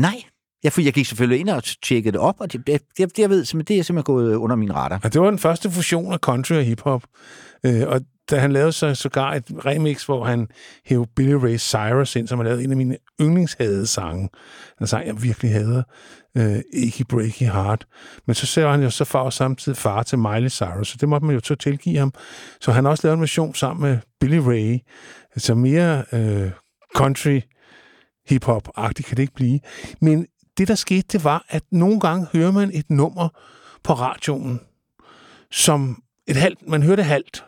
nej, 0.00 0.22
Ja, 0.64 0.68
for 0.68 0.80
jeg 0.80 0.92
gik 0.92 1.06
selvfølgelig 1.06 1.40
ind 1.40 1.48
og 1.48 1.62
tjekkede 1.82 2.12
det 2.12 2.20
op, 2.20 2.36
og 2.38 2.52
det, 2.52 2.66
det, 2.66 2.82
det, 2.98 3.18
jeg 3.18 3.30
ved, 3.30 3.64
det 3.64 3.78
er 3.78 3.82
simpelthen 3.82 4.02
gået 4.02 4.34
under 4.34 4.56
min 4.56 4.74
radar. 4.74 5.00
Og 5.04 5.12
det 5.12 5.20
var 5.20 5.30
den 5.30 5.38
første 5.38 5.70
fusion 5.70 6.12
af 6.12 6.18
country 6.18 6.54
og 6.54 6.64
hiphop. 6.64 7.02
Øh, 7.66 7.88
og 7.88 8.00
da 8.30 8.38
han 8.38 8.52
lavede 8.52 8.72
så 8.72 8.94
sågar 8.94 9.34
et 9.34 9.44
remix, 9.66 10.04
hvor 10.04 10.24
han 10.24 10.48
hævde 10.86 11.10
Billy 11.16 11.32
Ray 11.32 11.58
Cyrus 11.58 12.16
ind, 12.16 12.28
som 12.28 12.38
har 12.38 12.44
lavet 12.44 12.64
en 12.64 12.70
af 12.70 12.76
mine 12.76 12.96
yndlingshadede 13.20 13.86
sange. 13.86 14.28
En 14.80 14.86
sang, 14.86 15.06
jeg 15.06 15.22
virkelig 15.22 15.52
hader. 15.52 15.82
Øh, 16.36 16.62
ikke 16.72 17.04
Breaky 17.04 17.42
Heart. 17.42 17.86
Men 18.26 18.34
så 18.34 18.46
ser 18.46 18.68
han 18.68 18.82
jo 18.82 18.90
så 18.90 19.04
far 19.04 19.20
og 19.20 19.32
samtidig 19.32 19.78
far 19.78 20.02
til 20.02 20.18
Miley 20.18 20.48
Cyrus, 20.48 20.88
så 20.88 20.96
det 21.00 21.08
måtte 21.08 21.26
man 21.26 21.34
jo 21.34 21.40
så 21.44 21.54
tilgive 21.54 21.98
ham. 21.98 22.12
Så 22.60 22.72
han 22.72 22.84
har 22.84 22.90
også 22.90 23.06
lavet 23.06 23.16
en 23.16 23.20
version 23.20 23.54
sammen 23.54 23.90
med 23.90 23.98
Billy 24.20 24.38
Ray, 24.38 24.78
så 25.36 25.54
mere 25.54 26.04
øh, 26.12 26.50
country 26.96 27.40
hip-hop-agtigt 28.28 29.08
kan 29.08 29.16
det 29.16 29.22
ikke 29.22 29.34
blive. 29.34 29.60
Men 30.00 30.26
det, 30.58 30.68
der 30.68 30.74
skete, 30.74 31.06
det 31.12 31.24
var, 31.24 31.44
at 31.48 31.62
nogle 31.70 32.00
gange 32.00 32.26
hører 32.32 32.50
man 32.50 32.70
et 32.74 32.90
nummer 32.90 33.28
på 33.82 33.92
radioen, 33.92 34.60
som 35.50 36.02
et 36.26 36.36
halvt, 36.36 36.68
man 36.68 36.82
hører 36.82 36.96
det 36.96 37.04
halvt, 37.04 37.44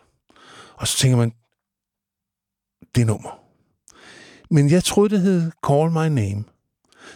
og 0.73 0.87
så 0.87 0.97
tænker 0.97 1.17
man, 1.17 1.31
det 2.95 3.07
nummer. 3.07 3.39
Men 4.51 4.69
jeg 4.69 4.83
troede, 4.83 5.09
det 5.09 5.21
hed 5.21 5.51
Call 5.67 5.91
My 5.91 6.21
Name. 6.21 6.43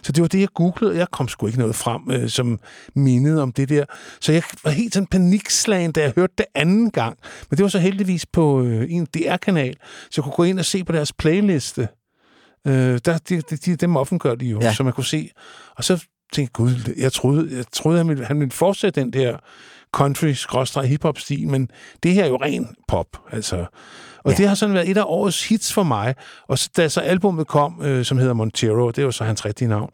Så 0.02 0.12
det 0.12 0.22
var 0.22 0.28
det, 0.28 0.40
jeg 0.40 0.48
googlede. 0.54 0.96
Jeg 0.96 1.10
kom 1.10 1.28
sgu 1.28 1.46
ikke 1.46 1.58
noget 1.58 1.74
frem, 1.74 2.10
øh, 2.10 2.28
som 2.28 2.60
mindede 2.94 3.42
om 3.42 3.52
det 3.52 3.68
der. 3.68 3.84
Så 4.20 4.32
jeg 4.32 4.42
var 4.64 4.70
helt 4.70 4.94
sådan 4.94 5.06
panikslagen, 5.06 5.92
da 5.92 6.00
jeg 6.00 6.12
hørte 6.16 6.34
det 6.38 6.46
anden 6.54 6.90
gang. 6.90 7.18
Men 7.50 7.56
det 7.56 7.62
var 7.62 7.68
så 7.68 7.78
heldigvis 7.78 8.26
på 8.26 8.62
øh, 8.62 8.86
en 8.90 9.06
DR-kanal, 9.06 9.76
så 10.10 10.10
jeg 10.16 10.22
kunne 10.22 10.32
gå 10.32 10.44
ind 10.44 10.58
og 10.58 10.64
se 10.64 10.84
på 10.84 10.92
deres 10.92 11.12
playliste. 11.12 11.88
Øh, 12.66 13.00
der, 13.04 13.18
de, 13.18 13.40
de, 13.40 13.56
de, 13.56 13.76
dem 13.76 13.96
offentliggør 13.96 14.34
de 14.34 14.46
jo, 14.46 14.60
ja. 14.60 14.74
Så 14.74 14.82
man 14.82 14.92
kunne 14.92 15.04
se. 15.04 15.30
Og 15.76 15.84
så 15.84 16.04
tænkte 16.32 16.52
gud, 16.52 16.94
jeg 16.96 17.12
troede, 17.12 17.56
jeg 17.56 17.64
troede 17.72 17.98
han, 17.98 18.08
ville, 18.08 18.24
han 18.24 18.40
ville 18.40 18.52
fortsætte 18.52 19.00
den 19.00 19.12
der 19.12 19.36
country-hip-hop-stil, 19.92 21.48
men 21.48 21.70
det 22.02 22.14
her 22.14 22.24
er 22.24 22.28
jo 22.28 22.36
ren 22.36 22.76
pop, 22.88 23.06
altså. 23.32 23.66
Og 24.24 24.30
ja. 24.32 24.36
det 24.36 24.48
har 24.48 24.54
sådan 24.54 24.74
været 24.74 24.90
et 24.90 24.96
af 24.96 25.04
årets 25.06 25.48
hits 25.48 25.72
for 25.72 25.82
mig. 25.82 26.14
Og 26.48 26.58
så, 26.58 26.70
da 26.76 26.88
så 26.88 27.00
albummet 27.00 27.46
kom, 27.46 27.82
øh, 27.82 28.04
som 28.04 28.18
hedder 28.18 28.32
Montero, 28.32 28.88
det 28.90 28.98
er 28.98 29.02
jo 29.02 29.10
så 29.10 29.24
hans 29.24 29.44
rigtige 29.44 29.68
navn, 29.68 29.90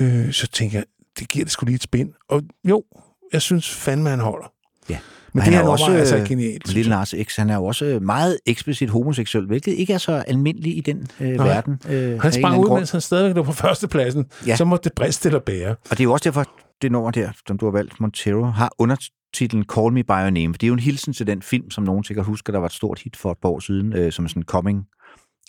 øh, 0.00 0.32
så 0.32 0.46
tænker 0.46 0.78
jeg, 0.78 0.84
det 1.18 1.28
giver 1.28 1.44
det 1.44 1.52
sgu 1.52 1.66
lige 1.66 1.74
et 1.74 1.82
spin. 1.82 2.14
Og 2.28 2.42
jo, 2.64 2.84
jeg 3.32 3.42
synes 3.42 3.70
fandme, 3.70 4.10
han 4.10 4.20
holder. 4.20 4.52
Ja. 4.88 4.98
Men 5.36 5.42
han 5.42 5.52
det 5.52 5.58
er 5.58 5.62
her 5.62 5.70
også, 5.70 5.84
er 5.90 5.96
altså 5.98 6.16
øh, 6.16 6.24
genialt. 6.28 6.74
Lille 6.74 6.88
Lars 6.90 7.14
X, 7.24 7.36
han 7.36 7.50
er 7.50 7.54
jo 7.54 7.64
også 7.64 7.98
meget 8.02 8.38
eksplicit 8.46 8.90
homoseksuel, 8.90 9.46
hvilket 9.46 9.72
ikke 9.72 9.92
er 9.92 9.98
så 9.98 10.12
almindeligt 10.12 10.76
i 10.76 10.80
den 10.80 11.06
øh, 11.20 11.28
Nej. 11.28 11.46
verden. 11.46 11.80
Øh, 11.88 12.20
Han 12.20 12.32
sprang 12.32 12.60
ud, 12.60 12.64
grund. 12.66 12.80
mens 12.80 12.90
han 12.90 13.00
stadigvæk 13.00 13.36
lå 13.36 13.42
på 13.42 13.52
førstepladsen. 13.52 14.26
Ja. 14.46 14.56
Så 14.56 14.64
måtte 14.64 14.84
det 14.84 14.92
briste 14.92 15.28
eller 15.28 15.40
bære. 15.40 15.70
Og 15.70 15.90
det 15.90 16.00
er 16.00 16.04
jo 16.04 16.12
også 16.12 16.24
derfor, 16.24 16.44
det 16.82 16.92
nummer 16.92 17.10
der, 17.10 17.30
som 17.48 17.58
du 17.58 17.64
har 17.66 17.72
valgt, 17.72 18.00
Montero, 18.00 18.44
har 18.44 18.72
undertitlen 18.78 19.64
Call 19.74 19.92
Me 19.92 20.02
By 20.04 20.10
Your 20.10 20.30
Name. 20.30 20.54
For 20.54 20.58
det 20.58 20.62
er 20.62 20.68
jo 20.68 20.74
en 20.74 20.80
hilsen 20.80 21.12
til 21.12 21.26
den 21.26 21.42
film, 21.42 21.70
som 21.70 21.84
nogen 21.84 22.04
sikkert 22.04 22.26
husker, 22.26 22.52
der 22.52 22.58
var 22.60 22.66
et 22.66 22.72
stort 22.72 23.00
hit 23.02 23.16
for 23.16 23.30
et 23.32 23.38
par 23.42 23.48
år 23.48 23.60
siden, 23.60 23.92
øh, 23.92 24.12
som 24.12 24.24
er 24.24 24.28
sådan 24.28 24.40
en 24.40 24.44
coming 24.44 24.84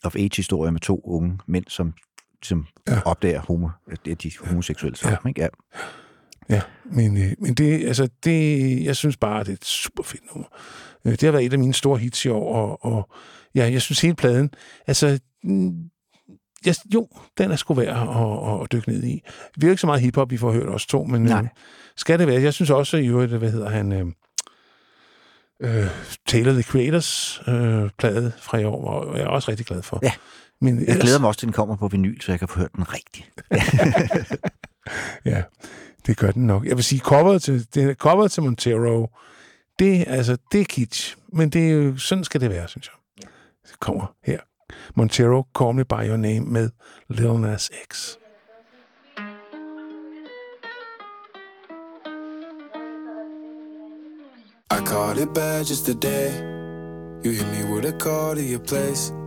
of 0.04 0.16
age-historie 0.16 0.72
med 0.72 0.80
to 0.80 1.02
unge 1.06 1.40
mænd, 1.48 1.66
som, 1.68 1.94
som 2.44 2.66
ja. 2.88 3.00
opdager 3.06 3.42
homo, 3.42 3.70
at 3.92 4.00
de 4.06 4.12
er 4.28 4.48
homoseksuelle 4.48 4.98
sammen. 4.98 5.18
Ja. 5.24 5.30
Ikke? 5.30 5.42
Ja. 5.42 5.48
Ja, 6.50 6.62
men, 6.92 7.18
øh, 7.18 7.32
men 7.40 7.54
det, 7.54 7.88
altså, 7.88 8.10
det, 8.24 8.84
jeg 8.84 8.96
synes 8.96 9.18
bare, 9.18 9.40
det 9.44 9.50
er 9.50 9.54
et 9.54 9.66
super 9.66 10.04
fedt 10.04 10.24
nummer. 10.34 10.48
Øh, 11.06 11.12
det 11.12 11.24
har 11.24 11.32
været 11.32 11.46
et 11.46 11.54
af 11.54 11.60
mine 11.60 11.74
store 11.74 11.98
hits 12.00 12.26
i 12.26 12.30
år, 12.30 12.56
og, 12.56 12.86
og 12.86 13.10
ja, 13.56 13.72
jeg 13.72 13.82
synes 13.82 14.02
hele 14.02 14.16
pladen, 14.16 14.50
altså, 14.88 15.20
mm, 15.44 15.90
jeg, 16.66 16.76
jo, 16.94 17.08
den 17.38 17.52
er 17.52 17.56
sgu 17.56 17.74
værd 17.74 17.88
at, 17.88 18.54
at, 18.54 18.62
at 18.64 18.72
dykke 18.72 18.90
ned 18.90 19.04
i. 19.04 19.22
Vi 19.58 19.66
er 19.66 19.70
ikke 19.70 19.82
så 19.82 19.88
meget 19.88 20.02
hiphop, 20.02 20.32
vi 20.32 20.38
får 20.38 20.52
hørt 20.52 20.70
os 20.70 20.86
to, 20.86 21.04
men 21.04 21.22
Nej. 21.22 21.42
øh, 21.42 21.48
skal 21.96 22.20
det 22.20 22.28
være? 22.28 22.42
Jeg 22.42 22.54
synes 22.54 22.70
også, 22.70 22.98
i 22.98 23.08
øvrigt, 23.08 23.32
hvad 23.32 23.52
hedder 23.52 23.70
han, 23.70 23.92
øh, 23.92 24.06
øh, 25.62 25.88
Taylor 26.28 26.52
the 26.52 26.64
Creators 26.64 27.42
øh, 27.48 27.90
plade 27.98 28.32
fra 28.40 28.58
i 28.58 28.64
år, 28.64 29.06
var 29.06 29.16
jeg 29.16 29.24
er 29.24 29.28
også 29.28 29.52
rigtig 29.52 29.66
glad 29.66 29.82
for. 29.82 30.00
Ja. 30.04 30.12
Men 30.62 30.88
Jeg 30.88 31.00
glæder 31.00 31.20
mig 31.20 31.28
også 31.28 31.40
til, 31.40 31.46
at 31.46 31.48
den 31.48 31.54
kommer 31.54 31.76
på 31.76 31.88
vinyl, 31.88 32.22
så 32.22 32.32
jeg 32.32 32.40
kan 32.40 32.48
få 32.48 32.60
hørt 32.60 32.74
den 32.76 32.86
rigtigt. 32.94 33.32
Ja, 35.26 35.44
det 36.08 36.18
gør 36.18 36.32
den 36.32 36.48
nok. 36.48 36.66
Jeg 36.66 36.76
vil 36.76 36.84
sige, 36.84 37.00
coveret 37.00 37.42
til, 37.42 37.68
det, 37.76 37.98
coveret 37.98 38.32
til 38.32 38.44
Montero, 38.44 39.10
det, 39.80 40.04
altså, 40.08 40.38
det 40.52 40.62
er 40.62 40.66
kitsch, 40.66 41.18
men 41.28 41.50
det 41.50 41.68
er 41.68 41.74
jo, 41.74 41.98
sådan 41.98 42.24
skal 42.24 42.42
det 42.42 42.50
være, 42.50 42.68
synes 42.68 42.88
jeg. 42.88 43.28
Det 43.70 43.80
kommer 43.80 44.16
her. 44.24 44.40
Montero, 44.96 45.44
Call 45.60 45.76
Me 45.76 45.86
By 45.86 46.08
Your 46.08 46.18
Name 46.18 46.40
med 46.40 46.70
Lil 47.10 47.34
Nas 47.34 47.72
X. 47.92 48.16
I 54.72 54.80
caught 54.86 55.18
it 55.18 55.34
bad 55.34 55.66
just 55.66 55.86
today. 55.86 56.30
You 57.24 57.32
hit 57.32 57.48
me 57.48 57.74
with 57.74 57.86
a 57.86 57.98
call 58.00 58.36
to 58.36 58.42
your 58.42 58.60
place. 58.60 59.27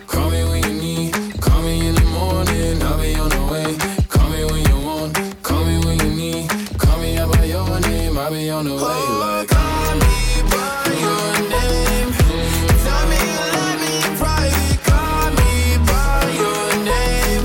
I 8.21 8.29
on 8.49 8.65
the 8.65 8.71
way 8.71 8.79
oh, 8.81 9.19
like. 9.19 9.47
Call 9.47 9.95
me 10.03 10.17
by 10.53 10.85
your 11.05 11.27
name. 11.55 12.09
Tell 12.85 13.05
me 13.11 13.21
you 13.57 13.73
me 13.81 13.91
in 14.05 14.13
private. 14.21 14.79
Call 14.89 15.25
me 15.39 15.51
by 15.89 16.21
your 16.41 16.65
name. 16.91 17.43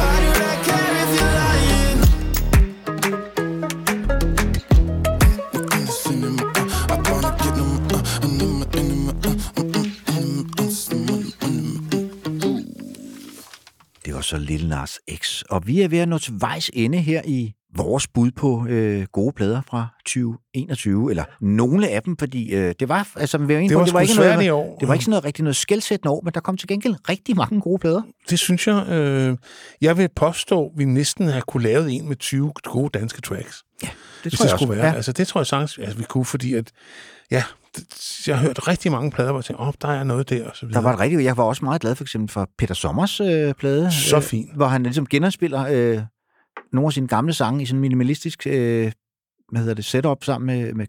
I 0.00 0.12
do 0.22 0.30
care 0.68 0.94
if 1.04 1.10
you're 1.16 1.34
lying. 1.40 2.00
Cinema, 6.02 6.44
I 6.88 6.96
wanna 7.10 7.30
get 7.42 7.54
them, 7.60 7.72
uh, 7.92 8.24
and 8.24 8.34
them, 8.40 8.56
and 8.62 8.72
them, 8.72 9.00
uh, 9.08 9.12
mm, 9.60 9.68
mm, 9.76 10.34
mm, 10.56 10.72
mm, 11.04 11.24
mm, 11.44 11.76
mm. 12.32 12.62
Det 14.04 14.14
var 14.14 14.20
så 14.20 14.38
Lille 14.38 14.68
Nas 14.68 15.00
X, 15.18 15.42
og 15.50 15.66
vi 15.66 15.82
er 15.82 15.88
ved 15.88 15.98
at 15.98 16.08
nå 16.08 16.18
til 16.18 16.34
vejs 16.40 16.70
ende 16.74 16.98
her 16.98 17.22
i 17.24 17.54
vores 17.76 18.08
bud 18.08 18.30
på 18.30 18.66
øh, 18.68 19.06
gode 19.12 19.32
plader 19.36 19.60
fra 19.70 19.86
2021, 20.06 21.10
eller 21.10 21.24
nogle 21.40 21.88
af 21.88 22.02
dem, 22.02 22.16
fordi 22.16 22.54
øh, 22.54 22.74
det 22.80 22.88
var, 22.88 23.08
altså, 23.16 23.38
vi 23.38 23.54
var, 23.54 23.60
Det 23.60 23.70
på, 23.72 23.78
var 23.78 23.84
det 23.84 23.94
var 23.94 24.00
ikke 24.00 24.14
noget, 24.16 24.44
i 24.44 24.48
år. 24.50 24.76
det 24.80 24.88
var 24.88 24.94
ikke 24.94 25.04
sådan 25.04 25.10
noget 25.10 25.24
rigtig 25.24 25.44
noget 25.44 25.56
skældsættende 25.56 26.12
år, 26.12 26.20
men 26.24 26.34
der 26.34 26.40
kom 26.40 26.56
til 26.56 26.68
gengæld 26.68 26.94
rigtig 27.08 27.36
mange 27.36 27.60
gode 27.60 27.78
plader. 27.78 28.02
Det 28.30 28.38
synes 28.38 28.66
jeg. 28.66 28.88
Øh, 28.88 29.36
jeg 29.80 29.96
vil 29.98 30.08
påstå, 30.16 30.64
at 30.66 30.70
vi 30.76 30.84
næsten 30.84 31.28
har 31.28 31.40
kunne 31.40 31.62
lave 31.62 31.90
en 31.90 32.08
med 32.08 32.16
20 32.16 32.52
gode 32.62 32.98
danske 32.98 33.20
tracks. 33.22 33.62
Ja, 33.82 33.88
det 34.24 34.32
tror 34.32 34.44
det 34.44 34.50
jeg 34.50 34.58
skulle 34.58 34.70
også. 34.72 34.82
være. 34.82 34.90
Ja. 34.90 34.96
Altså, 34.96 35.12
det 35.12 35.26
tror 35.28 35.40
jeg 35.40 35.46
sagtens, 35.46 35.78
at 35.78 35.98
vi 35.98 36.04
kunne, 36.04 36.24
fordi 36.24 36.54
at, 36.54 36.70
ja, 37.30 37.42
det- 37.76 38.26
jeg 38.26 38.38
har 38.38 38.46
hørt 38.46 38.68
rigtig 38.68 38.92
mange 38.92 39.10
plader, 39.10 39.30
hvor 39.30 39.38
jeg 39.40 39.44
tænkte, 39.44 39.60
åh, 39.62 39.68
oh, 39.68 39.74
der 39.82 39.88
er 39.88 40.04
noget 40.04 40.30
der, 40.30 40.44
og 40.48 40.56
så 40.56 40.60
Der 40.60 40.66
videre. 40.66 40.84
var 40.84 40.92
et 40.92 41.00
rigtig, 41.00 41.24
jeg 41.24 41.36
var 41.36 41.44
også 41.44 41.64
meget 41.64 41.80
glad 41.80 41.94
for 41.94 42.04
eksempel 42.04 42.32
for 42.32 42.48
Peter 42.58 42.74
Sommers 42.74 43.20
øh, 43.20 43.54
plade. 43.54 43.92
Så 43.92 44.16
øh, 44.16 44.22
fin. 44.22 44.50
Hvor 44.56 44.66
han 44.66 44.82
ligesom 44.82 45.06
genspiller 45.06 45.66
øh, 45.70 46.02
nogle 46.72 46.86
af 46.86 46.92
sine 46.92 47.08
gamle 47.08 47.32
sange 47.32 47.62
i 47.62 47.66
sådan 47.66 47.80
minimalistisk 47.80 48.46
øh, 48.46 48.92
hvad 49.52 49.60
hedder 49.60 49.74
det, 49.74 49.84
setup 49.84 50.24
sammen 50.24 50.46
med, 50.46 50.74
med 50.74 50.86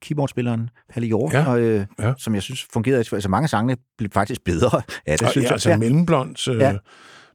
keyboardspilleren 0.00 0.70
Palle 0.92 1.06
Hjort, 1.06 1.32
Ja, 1.32 1.50
og, 1.50 1.60
øh, 1.60 1.86
ja. 1.98 2.12
som 2.18 2.34
jeg 2.34 2.42
synes 2.42 2.66
fungerede. 2.72 3.04
Altså 3.12 3.28
mange 3.28 3.44
af 3.44 3.50
sangene 3.50 3.76
blev 3.98 4.10
faktisk 4.10 4.44
bedre. 4.44 4.82
Ja, 5.06 5.12
det 5.12 5.22
og, 5.22 5.30
synes 5.30 5.44
ja, 5.44 5.48
jeg. 5.48 5.52
altså, 5.52 5.76
Mellemblonds 5.76 6.48
øh, 6.48 6.56
Ja. 6.56 6.70
ja. 6.70 6.76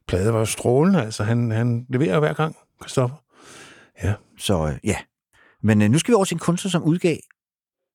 plade 0.08 0.32
var 0.32 0.44
strålende. 0.44 1.02
Altså, 1.02 1.24
han, 1.24 1.50
han 1.50 1.86
leverer 1.88 2.18
hver 2.18 2.32
gang, 2.32 2.56
Christoffer. 2.82 3.16
Ja. 4.04 4.14
Så 4.38 4.66
øh, 4.66 4.78
ja. 4.84 4.96
Men 5.62 5.82
øh, 5.82 5.90
nu 5.90 5.98
skal 5.98 6.12
vi 6.12 6.14
over 6.14 6.24
til 6.24 6.34
en 6.34 6.38
kunstner, 6.38 6.70
som 6.70 6.82
udgav 6.82 7.16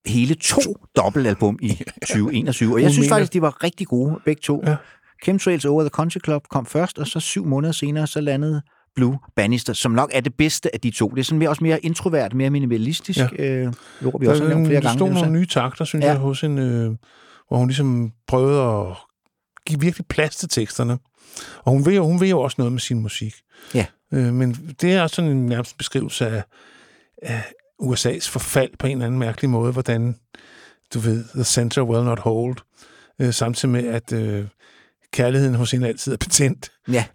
hele 0.06 0.36
to 0.36 0.62
dobbeltalbum 0.96 1.60
i 1.62 1.70
2021. 2.08 2.74
Og 2.74 2.82
jeg 2.82 2.92
synes 2.92 3.10
faktisk, 3.10 3.34
de 3.34 3.42
var 3.42 3.64
rigtig 3.64 3.88
gode, 3.88 4.20
begge 4.26 4.40
to. 4.40 4.64
Ja. 4.66 4.76
Chemtrails 5.24 5.66
Over 5.66 5.84
the 5.84 5.90
Country 5.90 6.20
Club 6.26 6.48
kom 6.50 6.66
først, 6.66 7.00
og 7.00 7.08
så 7.08 7.20
syv 7.20 7.46
måneder 7.46 7.72
senere, 7.72 8.08
så 8.08 8.22
landede 8.22 8.62
Blue 8.96 9.18
Bannister, 9.36 9.74
som 9.74 9.92
nok 9.92 10.10
er 10.14 10.22
det 10.22 10.34
bedste 10.36 10.74
af 10.76 10.82
de 10.82 10.92
to. 10.92 11.10
Det 11.10 11.20
er 11.20 11.24
sådan 11.24 11.40
mere, 11.40 11.50
også 11.50 11.64
mere 11.64 11.80
introvert, 11.86 12.34
mere 12.34 12.50
minimalistisk. 12.50 13.20
Ja. 13.20 13.28
Øh, 13.40 13.74
jo, 14.04 14.10
vi 14.20 14.26
Der, 14.26 14.32
også 14.32 14.44
har 14.44 14.50
nævnt 14.50 14.68
flere 14.68 14.82
der 14.82 14.88
gange. 14.88 14.98
stod 15.00 15.10
det 15.10 15.16
er 15.18 15.20
nogle 15.22 15.40
nye 15.40 15.46
takter, 15.46 15.86
synes 15.86 16.04
Ja. 16.04 16.10
jeg, 16.10 16.18
hos 16.20 16.44
en, 16.44 16.58
øh, 16.58 16.92
hvor 17.48 17.58
hun 17.58 17.68
ligesom 17.68 18.12
prøvede 18.28 18.62
at 18.62 18.96
give 19.66 19.80
virkelig 19.80 20.06
plads 20.08 20.36
til 20.36 20.50
teksterne. 20.50 20.98
Og 21.64 21.72
hun 21.72 21.86
ved, 21.86 21.94
jo- 21.94 22.06
hun 22.06 22.20
ved 22.20 22.28
jo 22.28 22.40
også 22.42 22.56
noget 22.58 22.72
med 22.74 22.80
sin 22.80 23.02
musik. 23.02 23.34
Ja. 23.76 23.86
Øh, 24.14 24.34
men 24.34 24.52
det 24.82 24.94
er 24.94 25.02
også 25.02 25.16
sådan 25.16 25.32
en 25.32 25.46
nærmest 25.46 25.78
beskrivelse 25.78 26.28
af, 26.28 26.44
af 27.22 27.44
USA's 27.84 28.30
forfald 28.30 28.70
på 28.80 28.88
en 28.88 28.92
eller 28.92 29.06
anden 29.06 29.20
mærkelig 29.20 29.50
måde, 29.50 29.72
hvordan, 29.74 30.16
du 30.94 31.00
ved, 31.00 31.26
the 31.36 31.44
center 31.44 31.82
will 31.82 32.04
not 32.06 32.20
hold, 32.20 32.58
øh, 33.20 33.34
samtidig 33.34 33.72
med, 33.72 33.88
at 33.88 34.14
øh, 34.14 34.46
kærligheden 35.14 35.56
hos 35.56 35.72
hende 35.72 35.88
altid 35.88 36.14
er 36.14 36.18
patent. 36.18 36.72
Ja. 36.92 37.06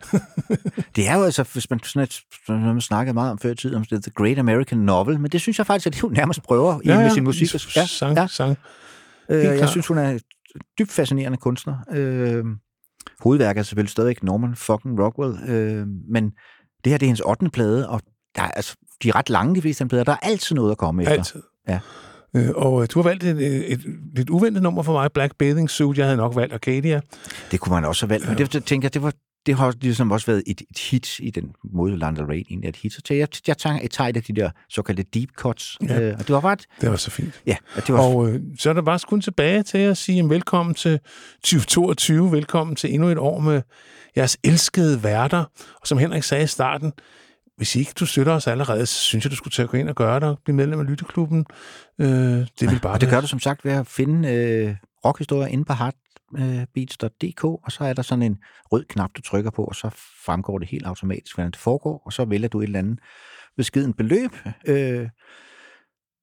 Det 0.96 1.08
er 1.08 1.16
jo 1.16 1.22
altså, 1.24 1.42
hvis 1.52 1.70
man 1.70 1.80
sådan 1.84 2.02
et, 2.02 2.20
man 2.48 2.80
snakkede 2.80 3.14
meget 3.14 3.30
om 3.30 3.38
før 3.38 3.50
i 3.50 3.54
tiden, 3.54 3.76
om 3.76 3.84
det 3.84 4.02
The 4.02 4.12
Great 4.14 4.38
American 4.38 4.78
Novel, 4.78 5.20
men 5.20 5.30
det 5.30 5.40
synes 5.40 5.58
jeg 5.58 5.66
faktisk, 5.66 5.86
at 5.86 6.02
jo 6.02 6.08
nærmest 6.08 6.42
prøver 6.42 6.80
i, 6.84 6.88
Ja, 6.88 6.96
med 6.96 7.02
ja, 7.04 7.14
sin 7.14 7.24
musik. 7.24 7.54
i 7.54 7.58
sang- 7.58 8.16
ja. 8.16 8.26
sang. 8.26 8.56
Øh, 9.28 9.44
jeg 9.44 9.68
synes, 9.68 9.86
hun 9.86 9.98
er 9.98 10.18
dybt 10.78 10.90
fascinerende 10.92 11.38
kunstner. 11.38 11.76
Øh, 11.92 12.44
hovedværket 13.20 13.60
er 13.60 13.64
selvfølgelig 13.64 13.90
stadigvæk 13.90 14.22
Norman 14.22 14.56
fucking 14.56 15.00
Rockwell, 15.02 15.50
øh, 15.50 15.86
men 16.12 16.24
det 16.84 16.92
her 16.92 16.98
det 16.98 17.06
er 17.06 17.08
hendes 17.08 17.20
8. 17.20 17.50
plade, 17.50 17.88
og 17.88 18.00
der 18.36 18.42
er, 18.42 18.50
altså, 18.50 18.76
de 19.02 19.08
er 19.08 19.16
ret 19.16 19.30
lange, 19.30 19.54
de 19.54 19.62
fleste 19.62 19.84
af 19.84 19.88
plader. 19.88 20.04
Der 20.04 20.12
er 20.12 20.16
altid 20.22 20.56
noget 20.56 20.70
at 20.70 20.78
komme 20.78 21.02
efter. 21.02 21.12
Altid. 21.14 21.42
Ja. 21.68 21.78
Øh, 22.36 22.48
og 22.56 22.82
øh, 22.82 22.88
du 22.94 22.98
har 23.02 23.08
valgt 23.08 23.24
et, 23.24 23.46
et, 23.46 23.72
et 23.72 23.80
lidt 24.16 24.30
uventet 24.30 24.62
nummer 24.62 24.82
for 24.82 24.92
mig, 24.92 25.12
Black 25.12 25.36
Bathing 25.38 25.70
Suit. 25.70 25.98
Jeg 25.98 26.06
havde 26.06 26.16
nok 26.16 26.36
valgt 26.36 26.54
Arcadia. 26.54 27.00
Det 27.50 27.60
kunne 27.60 27.74
man 27.74 27.84
også 27.84 28.06
have 28.06 28.10
valgt, 28.10 28.28
men 28.28 28.38
det, 28.38 28.52
det 28.52 28.64
tænker 28.64 28.86
jeg, 28.86 28.94
det 28.94 29.02
var 29.02 29.12
det 29.46 29.54
har 29.56 29.74
ligesom 29.80 30.10
også 30.12 30.26
været 30.26 30.42
et, 30.46 30.60
et 30.70 30.78
hit 30.78 31.18
i 31.18 31.30
den 31.30 31.44
måde, 31.72 31.98
Lana 31.98 32.16
Del 32.16 32.24
Rey 32.26 32.34
egentlig 32.36 32.64
er 32.64 32.68
et 32.68 32.76
hit. 32.76 32.92
Så 32.92 33.14
jeg, 33.14 33.28
jeg 33.46 33.58
tager 33.58 34.08
et 34.08 34.16
af 34.16 34.22
de 34.22 34.32
der 34.32 34.50
såkaldte 34.70 35.02
deep 35.14 35.28
cuts, 35.36 35.76
Ja. 35.88 36.00
øh, 36.00 36.12
og 36.18 36.18
det 36.18 36.28
var 36.34 36.40
bare 36.40 36.52
et, 36.52 36.66
Det 36.80 36.90
var 36.90 36.96
så 36.96 37.10
fint. 37.10 37.42
ja, 37.46 37.56
og 37.76 37.86
det 37.86 37.94
var 37.94 38.00
Og 38.00 38.28
øh, 38.30 38.40
så 38.58 38.70
er 38.70 38.74
der 38.74 38.82
bare 38.82 38.98
kun 39.08 39.20
tilbage 39.20 39.62
til 39.62 39.78
at 39.78 39.96
sige 39.96 40.18
en 40.18 40.30
velkommen 40.30 40.74
til 40.74 40.98
2022. 41.44 42.32
Velkommen 42.32 42.76
til 42.76 42.94
endnu 42.94 43.08
et 43.08 43.18
år 43.18 43.40
med 43.40 43.62
jeres 44.16 44.36
elskede 44.44 45.02
værter. 45.02 45.44
Og 45.80 45.86
som 45.86 45.98
Henrik 45.98 46.22
sagde 46.22 46.44
i 46.44 46.46
starten, 46.46 46.92
hvis 47.56 47.76
ikke 47.76 47.92
du 48.00 48.06
støtter 48.06 48.32
os 48.32 48.46
allerede, 48.46 48.86
så 48.86 48.98
synes 48.98 49.24
jeg, 49.24 49.30
du 49.30 49.36
skulle 49.36 49.52
tage 49.52 49.64
at 49.64 49.70
gå 49.70 49.76
ind 49.76 49.88
og 49.88 49.94
gøre 49.94 50.20
det 50.20 50.28
og 50.28 50.38
blive 50.44 50.56
medlem 50.56 50.80
af 50.80 50.86
Lytteklubben. 50.86 51.46
Øh, 52.00 52.08
det 52.08 52.70
vil 52.70 52.80
bare 52.82 52.92
Og 52.92 53.00
det 53.00 53.10
gør 53.10 53.20
du 53.20 53.26
som 53.26 53.40
sagt 53.40 53.64
ved 53.64 53.72
at 53.72 53.86
finde 53.86 54.28
øh, 54.28 54.74
rockhistorier 55.04 55.46
inde 55.46 55.64
på 55.64 55.72
heartbeats.dk, 55.72 57.44
og 57.44 57.72
så 57.72 57.84
er 57.84 57.92
der 57.92 58.02
sådan 58.02 58.22
en 58.22 58.38
rød 58.72 58.84
knap, 58.84 59.10
du 59.16 59.22
trykker 59.22 59.50
på, 59.50 59.64
og 59.64 59.74
så 59.74 59.90
fremgår 60.24 60.58
det 60.58 60.68
helt 60.68 60.86
automatisk, 60.86 61.36
hvordan 61.36 61.50
det 61.50 61.60
foregår, 61.60 62.02
og 62.06 62.12
så 62.12 62.24
vælger 62.24 62.48
du 62.48 62.60
et 62.60 62.64
eller 62.64 62.78
andet 62.78 62.98
beskeden 63.56 63.92
beløb, 63.92 64.30
øh, 64.66 65.08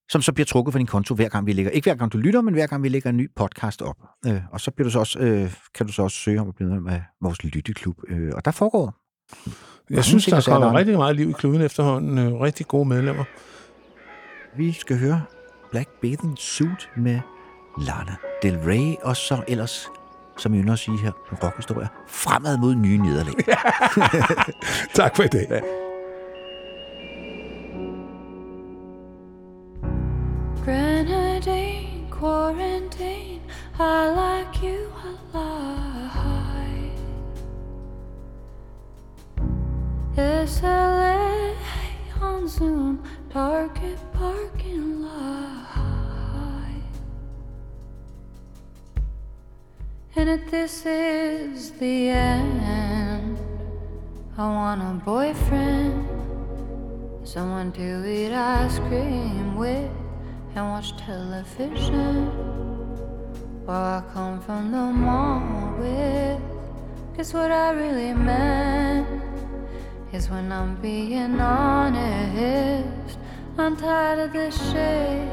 som 0.10 0.22
så 0.22 0.34
bliver 0.34 0.46
trukket 0.46 0.74
fra 0.74 0.80
din 0.80 0.88
konto 0.88 1.16
hver 1.16 1.30
gang 1.30 1.46
vi 1.46 1.54
lægger, 1.54 1.72
ikke 1.72 1.86
hver 1.86 1.96
gang 1.96 2.14
du 2.14 2.18
lytter, 2.18 2.42
men 2.42 2.54
hver 2.54 2.68
gang 2.68 2.84
vi 2.84 2.90
lægger 2.90 3.10
en 3.10 3.18
ny 3.18 3.30
podcast 3.36 3.82
op. 3.82 3.98
Øh, 4.28 4.42
og 4.52 4.62
så 4.62 4.72
bliver 4.72 4.86
du 4.86 4.92
så 4.92 5.00
også, 5.00 5.20
øh, 5.20 5.54
kan 5.76 5.88
du 5.88 5.94
så 5.94 6.04
også 6.04 6.18
søge 6.18 6.42
om 6.42 6.48
at 6.48 6.56
blive 6.56 6.70
medlem 6.70 6.88
af 6.88 7.04
vores 7.22 7.44
lytteklub. 7.44 7.98
Øh, 8.10 8.32
og 8.36 8.46
der 8.46 8.52
foregår 8.52 9.03
Jeg 9.90 10.04
synes, 10.04 10.26
der 10.26 10.38
er 10.38 10.42
kommet 10.42 10.74
rigtig... 10.74 10.98
meget 10.98 11.16
liv 11.16 11.30
i 11.30 11.34
kluden 11.34 11.62
efterhånden. 11.62 12.18
Øh, 12.18 12.34
rigtig 12.34 12.68
gode 12.68 12.86
medlemmer. 12.90 13.24
Vi 14.58 14.72
skal 14.72 15.00
høre 15.00 15.22
Black 15.72 15.90
Bathing 16.02 16.38
Suit 16.38 16.90
med 16.98 17.20
Lana 17.82 18.16
Del 18.42 18.58
Rey, 18.58 18.96
og 19.02 19.18
så 19.18 19.44
ellers, 19.48 19.88
som 20.38 20.54
vi 20.54 20.58
ynder 20.58 20.74
at 20.74 20.80
sige 20.80 20.98
her 20.98 21.12
på 21.30 21.36
rockhistorie, 21.44 21.88
fremad 22.08 22.58
mod 22.58 22.76
nye 22.76 22.98
nederlag. 22.98 23.34
tak 24.96 25.16
for 25.16 25.24
i 25.24 25.28
dag. 25.28 25.48
Ja. 25.50 25.60
Grenadine, 30.66 32.08
quarantine, 32.20 33.42
I 33.80 34.10
like 34.16 34.64
you 34.64 34.88
alive. 35.34 35.93
It's 40.16 40.62
LA 40.62 41.56
on 42.22 42.48
Zoom, 42.48 43.04
Target 43.32 43.98
parking 44.14 45.02
lot. 45.02 46.68
And 50.16 50.30
if 50.30 50.52
this 50.52 50.86
is 50.86 51.72
the 51.72 52.10
end, 52.10 53.40
I 54.38 54.48
want 54.48 54.82
a 54.84 55.04
boyfriend, 55.04 56.08
someone 57.24 57.72
to 57.72 58.08
eat 58.08 58.34
ice 58.34 58.78
cream 58.78 59.56
with 59.56 59.90
and 60.54 60.70
watch 60.70 60.96
television. 60.96 62.28
Or 63.66 63.74
I 63.74 64.04
come 64.14 64.40
from 64.42 64.72
the 64.72 64.78
mall 64.78 65.74
with. 65.80 66.40
guess 67.18 67.34
what 67.34 67.50
I 67.50 67.72
really 67.72 68.14
meant 68.14 69.33
is 70.14 70.30
when 70.30 70.52
I'm 70.52 70.76
being 70.76 71.40
honest, 71.40 73.18
I'm 73.58 73.76
tired 73.76 74.20
of 74.20 74.32
this 74.32 74.56
shit. 74.72 75.28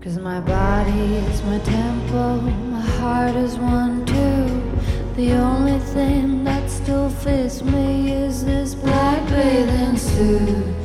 Cause 0.00 0.18
my 0.18 0.40
body 0.40 1.14
is 1.14 1.42
my 1.44 1.60
temple, 1.60 2.42
my 2.42 2.80
heart 2.80 3.36
is 3.36 3.56
one 3.56 4.04
too. 4.04 4.62
The 5.14 5.32
only 5.34 5.78
thing 5.78 6.42
that 6.42 6.68
still 6.68 7.08
fits 7.08 7.62
me 7.62 8.10
is 8.10 8.44
this 8.44 8.74
black 8.74 9.28
bathing 9.28 9.96
suit. 9.96 10.81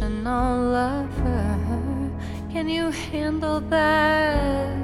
Untraditional 0.00 0.72
lover. 0.72 2.10
Can 2.52 2.68
you 2.68 2.90
handle 2.90 3.60
that? 3.60 4.76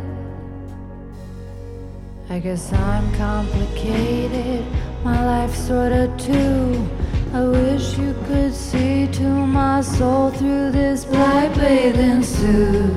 I 2.29 2.39
guess 2.41 2.73
I'm 2.73 3.15
complicated. 3.15 4.65
My 5.05 5.25
life 5.25 5.55
sorta 5.55 6.13
too. 6.19 6.89
I 7.33 7.45
wish 7.45 7.99
you 7.99 8.15
could 8.27 8.55
see 8.55 9.07
to 9.13 9.29
my 9.29 9.81
soul 9.83 10.31
through 10.31 10.73
this 10.73 11.05
black 11.05 11.55
bathing 11.55 12.23
suit. 12.23 12.95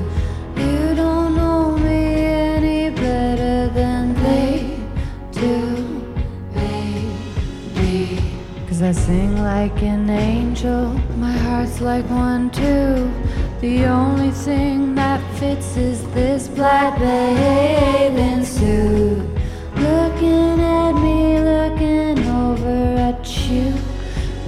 I 8.88 8.93
sing 8.93 9.43
like 9.43 9.84
an 9.84 10.09
angel, 10.09 10.93
my 11.18 11.34
heart's 11.34 11.81
like 11.81 12.09
one 12.09 12.49
too. 12.49 13.11
The 13.59 13.84
only 13.84 14.31
thing 14.31 14.95
that 14.95 15.19
fits 15.38 15.76
is 15.76 16.09
this 16.14 16.47
black 16.47 16.97
bathing 16.97 18.45
suit. 18.45 19.27
Looking 19.76 20.61
at 20.61 20.93
me, 20.93 21.38
looking 21.38 22.19
over 22.30 22.95
at 23.09 23.27
you, 23.49 23.73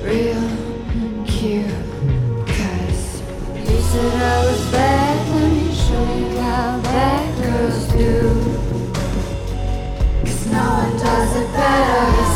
real 0.03 1.25
cute. 1.25 1.67
Cause 2.47 3.21
you 3.57 3.77
said 3.91 4.23
I 4.23 4.45
was 4.45 4.71
bad, 4.71 5.35
let 5.35 5.51
me 5.51 5.73
show 5.75 6.15
you 6.17 6.39
how 6.39 6.79
bad 6.83 7.43
girls 7.43 7.87
do. 7.91 8.21
Cause 10.23 10.45
no 10.47 10.63
one 10.63 10.97
does 10.97 11.35
it 11.35 11.51
better. 11.51 12.28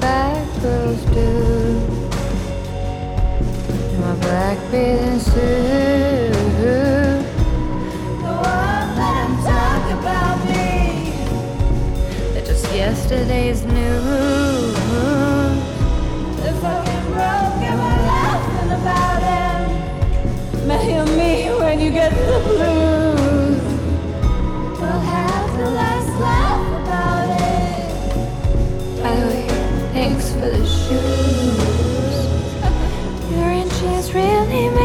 Bad 0.00 0.62
girls 0.62 1.02
do. 1.16 1.30
In 3.92 4.00
my 4.00 4.14
black 4.16 4.58
bathing 4.70 5.11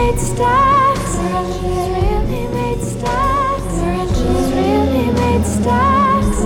made 0.08 0.20
stacks. 0.20 1.18
She's 1.18 1.62
really 1.64 2.48
made 2.48 2.82
stacks. 2.82 3.74
She's 4.18 4.54
really 4.54 5.12
made 5.12 5.46
stacks. 5.46 6.40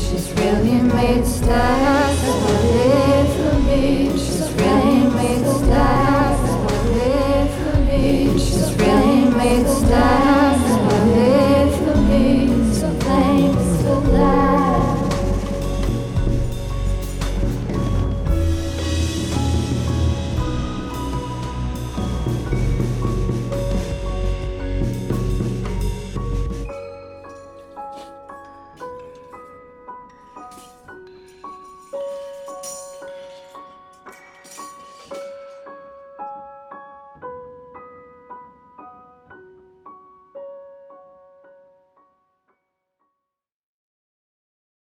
She's 0.00 0.32
really 0.32 0.80
made 0.82 1.26
stacks. 1.26 1.85